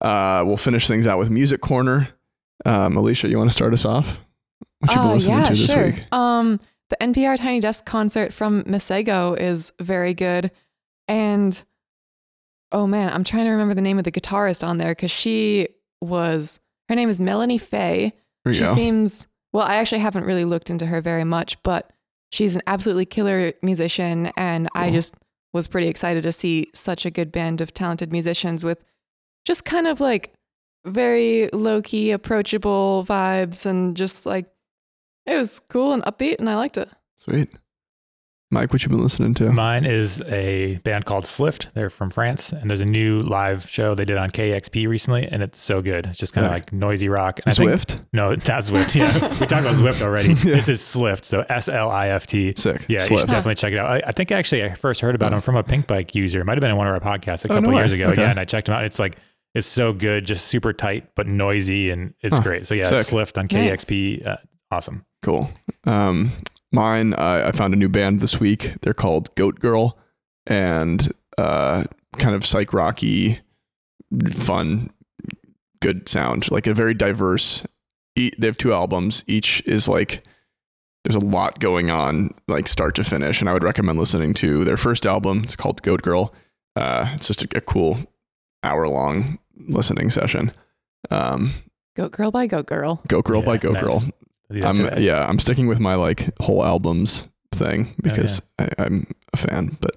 Uh, 0.00 0.42
we'll 0.46 0.56
finish 0.56 0.86
things 0.88 1.06
out 1.06 1.18
with 1.18 1.30
music 1.30 1.60
corner. 1.60 2.08
Um, 2.64 2.96
Alicia, 2.96 3.28
you 3.28 3.36
want 3.38 3.50
to 3.50 3.54
start 3.54 3.72
us 3.74 3.84
off? 3.84 4.18
What 4.80 4.90
you 4.92 4.96
been 4.96 5.06
Uh, 5.06 5.12
listening 5.14 5.38
yeah, 5.38 5.44
to 5.44 5.54
this 5.54 5.70
sure. 5.70 5.84
week? 5.86 6.04
Um, 6.12 6.58
the 6.88 6.96
NPR 7.02 7.36
Tiny 7.36 7.60
Desk 7.60 7.84
concert 7.84 8.32
from 8.32 8.64
Masego 8.64 9.38
is 9.38 9.72
very 9.80 10.14
good, 10.14 10.50
and 11.06 11.62
oh 12.72 12.86
man, 12.86 13.12
I'm 13.12 13.24
trying 13.24 13.44
to 13.44 13.50
remember 13.50 13.74
the 13.74 13.80
name 13.80 13.98
of 13.98 14.04
the 14.04 14.10
guitarist 14.12 14.66
on 14.66 14.78
there 14.78 14.92
because 14.92 15.10
she 15.10 15.68
was 16.00 16.60
her 16.88 16.94
name 16.94 17.08
is 17.08 17.20
Melanie 17.20 17.58
Faye, 17.58 18.12
she 18.52 18.60
go. 18.60 18.74
seems 18.74 19.26
well. 19.52 19.66
I 19.66 19.76
actually 19.76 20.00
haven't 20.00 20.24
really 20.24 20.44
looked 20.44 20.70
into 20.70 20.86
her 20.86 21.00
very 21.00 21.24
much, 21.24 21.62
but 21.62 21.92
she's 22.30 22.56
an 22.56 22.62
absolutely 22.66 23.06
killer 23.06 23.52
musician, 23.62 24.32
and 24.36 24.68
I 24.74 24.90
just 24.90 25.14
was 25.52 25.66
pretty 25.66 25.88
excited 25.88 26.22
to 26.22 26.32
see 26.32 26.68
such 26.74 27.04
a 27.04 27.10
good 27.10 27.32
band 27.32 27.60
of 27.60 27.74
talented 27.74 28.12
musicians 28.12 28.62
with 28.62 28.84
just 29.44 29.64
kind 29.64 29.86
of 29.86 30.00
like 30.00 30.32
very 30.84 31.48
low 31.52 31.82
key, 31.82 32.10
approachable 32.10 33.04
vibes, 33.08 33.66
and 33.66 33.96
just 33.96 34.26
like 34.26 34.46
it 35.26 35.36
was 35.36 35.60
cool 35.60 35.92
and 35.92 36.02
upbeat, 36.04 36.38
and 36.38 36.48
I 36.48 36.56
liked 36.56 36.78
it. 36.78 36.88
Sweet. 37.18 37.50
Mike, 38.52 38.72
what 38.72 38.82
you 38.82 38.88
been 38.88 39.00
listening 39.00 39.32
to? 39.34 39.52
Mine 39.52 39.84
is 39.84 40.20
a 40.22 40.78
band 40.78 41.04
called 41.04 41.22
Slift. 41.22 41.72
They're 41.74 41.88
from 41.88 42.10
France, 42.10 42.52
and 42.52 42.68
there's 42.68 42.80
a 42.80 42.84
new 42.86 43.20
live 43.20 43.68
show 43.70 43.94
they 43.94 44.04
did 44.04 44.16
on 44.18 44.28
KEXP 44.30 44.88
recently, 44.88 45.24
and 45.28 45.40
it's 45.40 45.60
so 45.60 45.80
good. 45.80 46.06
It's 46.06 46.18
just 46.18 46.32
kind 46.32 46.44
of 46.44 46.50
Yeah. 46.50 46.54
like 46.56 46.72
noisy 46.72 47.08
rock. 47.08 47.38
And 47.46 47.52
I 47.52 47.54
think- 47.54 47.70
Zwift. 47.70 48.02
no, 48.12 48.30
not 48.30 48.40
Zwift. 48.40 48.96
Yeah, 48.96 49.12
we 49.40 49.46
talked 49.46 49.52
about 49.64 49.76
Zwift 49.76 50.02
already. 50.02 50.30
Yeah. 50.34 50.56
This 50.56 50.68
is 50.68 50.80
Slift, 50.80 51.24
so 51.26 51.44
S 51.48 51.68
L 51.68 51.90
I 51.92 52.08
F 52.08 52.26
T. 52.26 52.52
Sick. 52.56 52.84
Yeah, 52.88 53.00
you 53.08 53.18
should 53.18 53.28
definitely 53.28 53.54
check 53.54 53.72
it 53.72 53.78
out. 53.78 53.88
I, 53.88 54.02
I 54.08 54.12
think 54.12 54.32
actually 54.32 54.64
I 54.64 54.74
first 54.74 55.00
heard 55.00 55.14
about 55.14 55.32
Oh. 55.32 55.36
him 55.36 55.42
from 55.42 55.54
a 55.56 55.62
Pinkbike 55.62 56.16
user. 56.16 56.40
It 56.40 56.44
might 56.44 56.54
have 56.56 56.60
been 56.60 56.72
in 56.72 56.76
one 56.76 56.88
of 56.88 56.92
our 56.92 56.98
podcasts 57.18 57.44
a 57.44 57.48
Oh, 57.52 57.54
no 57.54 57.60
couple 57.60 57.74
way. 57.74 57.78
years 57.82 57.92
ago. 57.92 58.06
Okay. 58.06 58.22
Yeah, 58.22 58.30
and 58.30 58.40
I 58.40 58.44
checked 58.44 58.66
them 58.66 58.74
out. 58.74 58.84
It's 58.84 58.98
like 58.98 59.16
it's 59.54 59.68
so 59.68 59.92
good, 59.92 60.24
just 60.26 60.46
super 60.48 60.72
tight 60.72 61.14
but 61.14 61.28
noisy, 61.28 61.90
and 61.90 62.14
it's 62.20 62.38
Huh. 62.38 62.42
great. 62.42 62.66
So 62.66 62.74
yeah, 62.74 62.82
Sick. 62.82 62.98
Slift 63.02 63.38
on 63.38 63.46
Nice. 63.52 63.84
KEXP, 63.84 64.26
uh, 64.26 64.36
awesome. 64.72 65.04
Cool. 65.22 65.48
Um, 65.84 66.30
mine, 66.72 67.14
I, 67.14 67.48
I 67.48 67.52
found 67.52 67.74
a 67.74 67.76
new 67.76 67.88
band 67.88 68.20
this 68.20 68.40
week. 68.40 68.74
They're 68.82 68.94
called 68.94 69.34
Goat 69.34 69.60
Girl, 69.60 69.98
and 70.46 71.12
uh, 71.38 71.84
kind 72.18 72.34
of 72.34 72.46
psych 72.46 72.72
rocky, 72.72 73.40
fun, 74.32 74.90
good 75.80 76.08
sound. 76.08 76.50
Like 76.50 76.66
a 76.66 76.74
very 76.74 76.94
diverse. 76.94 77.64
E- 78.16 78.32
they 78.38 78.46
have 78.46 78.58
two 78.58 78.72
albums. 78.72 79.24
Each 79.26 79.62
is 79.66 79.88
like 79.88 80.24
there's 81.04 81.16
a 81.16 81.24
lot 81.24 81.60
going 81.60 81.90
on, 81.90 82.30
like 82.46 82.68
start 82.68 82.94
to 82.96 83.04
finish. 83.04 83.40
And 83.40 83.48
I 83.48 83.52
would 83.52 83.64
recommend 83.64 83.98
listening 83.98 84.34
to 84.34 84.64
their 84.64 84.76
first 84.76 85.06
album. 85.06 85.40
It's 85.44 85.56
called 85.56 85.82
Goat 85.82 86.02
Girl. 86.02 86.34
Uh, 86.76 87.12
it's 87.14 87.28
just 87.28 87.42
a, 87.44 87.58
a 87.58 87.60
cool 87.60 87.98
hour 88.62 88.86
long 88.88 89.38
listening 89.68 90.10
session. 90.10 90.52
Um, 91.10 91.52
Goat 91.96 92.12
Girl 92.12 92.30
by 92.30 92.46
Goat 92.46 92.66
Girl. 92.66 93.00
Goat 93.08 93.24
Girl 93.24 93.42
by 93.42 93.56
Goat 93.56 93.74
nice. 93.74 93.82
Girl. 93.82 94.02
Yeah, 94.50 94.68
I'm 94.68 94.98
yeah, 95.02 95.26
I'm 95.26 95.38
sticking 95.38 95.66
with 95.66 95.80
my 95.80 95.94
like 95.94 96.36
whole 96.40 96.64
albums 96.64 97.26
Oh, 97.52 97.56
thing 97.56 97.94
because 98.02 98.40
I, 98.58 98.68
I'm 98.78 99.06
a 99.32 99.36
fan. 99.36 99.76
But 99.80 99.92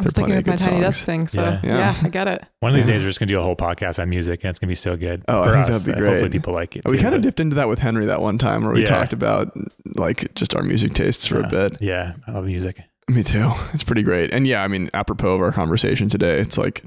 I'm 0.00 0.08
sticking 0.08 0.24
plenty 0.26 0.36
with 0.36 0.40
of 0.40 0.46
my 0.46 0.52
good 0.56 0.58
tiny 0.58 0.80
desk 0.80 1.04
thing, 1.04 1.26
so 1.28 1.42
Yeah. 1.42 1.60
yeah. 1.62 1.76
Yeah. 1.78 1.96
I 2.02 2.08
get 2.08 2.26
it. 2.28 2.44
One 2.60 2.72
of 2.72 2.76
these 2.76 2.86
Yeah. 2.88 2.94
days, 2.94 3.02
we're 3.02 3.08
just 3.10 3.20
gonna 3.20 3.28
do 3.30 3.38
a 3.38 3.42
whole 3.42 3.56
podcast 3.56 4.00
on 4.02 4.08
music, 4.10 4.42
and 4.44 4.50
it's 4.50 4.58
gonna 4.58 4.70
be 4.70 4.74
so 4.74 4.96
good. 4.96 5.22
Oh, 5.28 5.42
I 5.42 5.52
think 5.52 5.56
us. 5.68 5.82
that'd 5.84 5.86
be 5.86 5.92
and 5.98 6.08
Hopefully, 6.08 6.30
people 6.30 6.52
like 6.54 6.76
it. 6.76 6.82
we 6.86 6.98
kind 6.98 7.14
of 7.14 7.22
dipped 7.22 7.38
into 7.40 7.56
that 7.56 7.68
with 7.68 7.78
Henry 7.78 8.06
that 8.06 8.20
one 8.22 8.38
time 8.38 8.64
where 8.64 8.72
we 8.74 8.80
Yeah. 8.80 8.86
talked 8.86 9.12
about 9.12 9.56
like 9.94 10.34
just 10.34 10.54
our 10.54 10.62
music 10.62 10.94
tastes 10.94 11.26
for 11.26 11.40
Yeah. 11.40 11.46
a 11.46 11.50
bit. 11.50 11.76
Yeah, 11.80 12.12
I 12.26 12.32
love 12.32 12.44
music. 12.46 12.80
Me 13.08 13.22
too. 13.22 13.52
It's 13.72 13.84
pretty 13.84 14.02
great. 14.02 14.32
And 14.34 14.46
yeah, 14.46 14.62
I 14.64 14.68
mean, 14.68 14.90
apropos 14.94 15.34
of 15.36 15.40
our 15.40 15.52
conversation 15.52 16.08
today, 16.08 16.38
it's 16.40 16.58
like 16.58 16.82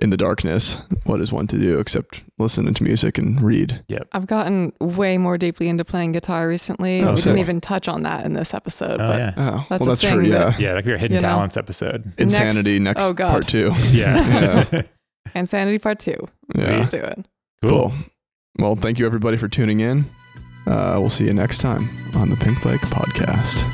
in 0.00 0.10
the 0.10 0.16
darkness, 0.16 0.78
what 1.04 1.20
is 1.20 1.32
one 1.32 1.46
to 1.48 1.58
do 1.58 1.78
except 1.78 2.22
listen 2.38 2.72
to 2.72 2.82
music 2.82 3.18
and 3.18 3.40
read? 3.40 3.82
Yeah, 3.88 4.00
I've 4.12 4.26
gotten 4.26 4.72
way 4.80 5.18
more 5.18 5.36
deeply 5.38 5.68
into 5.68 5.84
playing 5.84 6.12
guitar 6.12 6.46
recently. 6.48 7.02
Oh, 7.02 7.10
we 7.12 7.16
sick. 7.16 7.24
didn't 7.24 7.38
even 7.40 7.60
touch 7.60 7.88
on 7.88 8.02
that 8.04 8.24
in 8.24 8.32
this 8.34 8.54
episode, 8.54 9.00
Oh 9.00 9.06
but 9.08 9.18
yeah, 9.18 9.34
Oh, 9.36 9.66
That's 9.68 9.80
well, 9.80 9.88
that's 9.88 10.02
for 10.02 10.08
thing 10.10 10.24
yeah, 10.26 10.38
that- 10.50 10.60
yeah, 10.60 10.74
that 10.74 10.82
could 10.82 10.86
be 10.88 10.92
our 10.92 10.98
hidden 10.98 11.16
You 11.16 11.20
know. 11.22 11.28
talents 11.28 11.56
episode. 11.56 12.12
insanity 12.18 12.78
next, 12.78 13.02
oh, 13.04 13.12
God. 13.12 13.30
part 13.30 13.48
two. 13.48 13.72
Yeah, 13.92 14.82
Insanity 15.34 15.78
Part 15.78 15.98
Two. 15.98 16.16
Yeah, 16.54 16.76
Let's 16.78 16.90
do 16.90 16.98
it. 16.98 17.26
cool. 17.62 17.70
cool. 17.90 17.92
Well, 18.58 18.76
thank 18.76 18.98
you 18.98 19.06
everybody 19.06 19.36
for 19.36 19.46
tuning 19.48 19.80
in. 19.80 20.06
Uh, 20.66 20.96
we'll 21.00 21.10
see 21.10 21.24
you 21.26 21.34
next 21.34 21.58
time 21.58 21.88
on 22.14 22.28
the 22.30 22.36
Pinkbike 22.36 22.78
Podcast. 22.80 23.64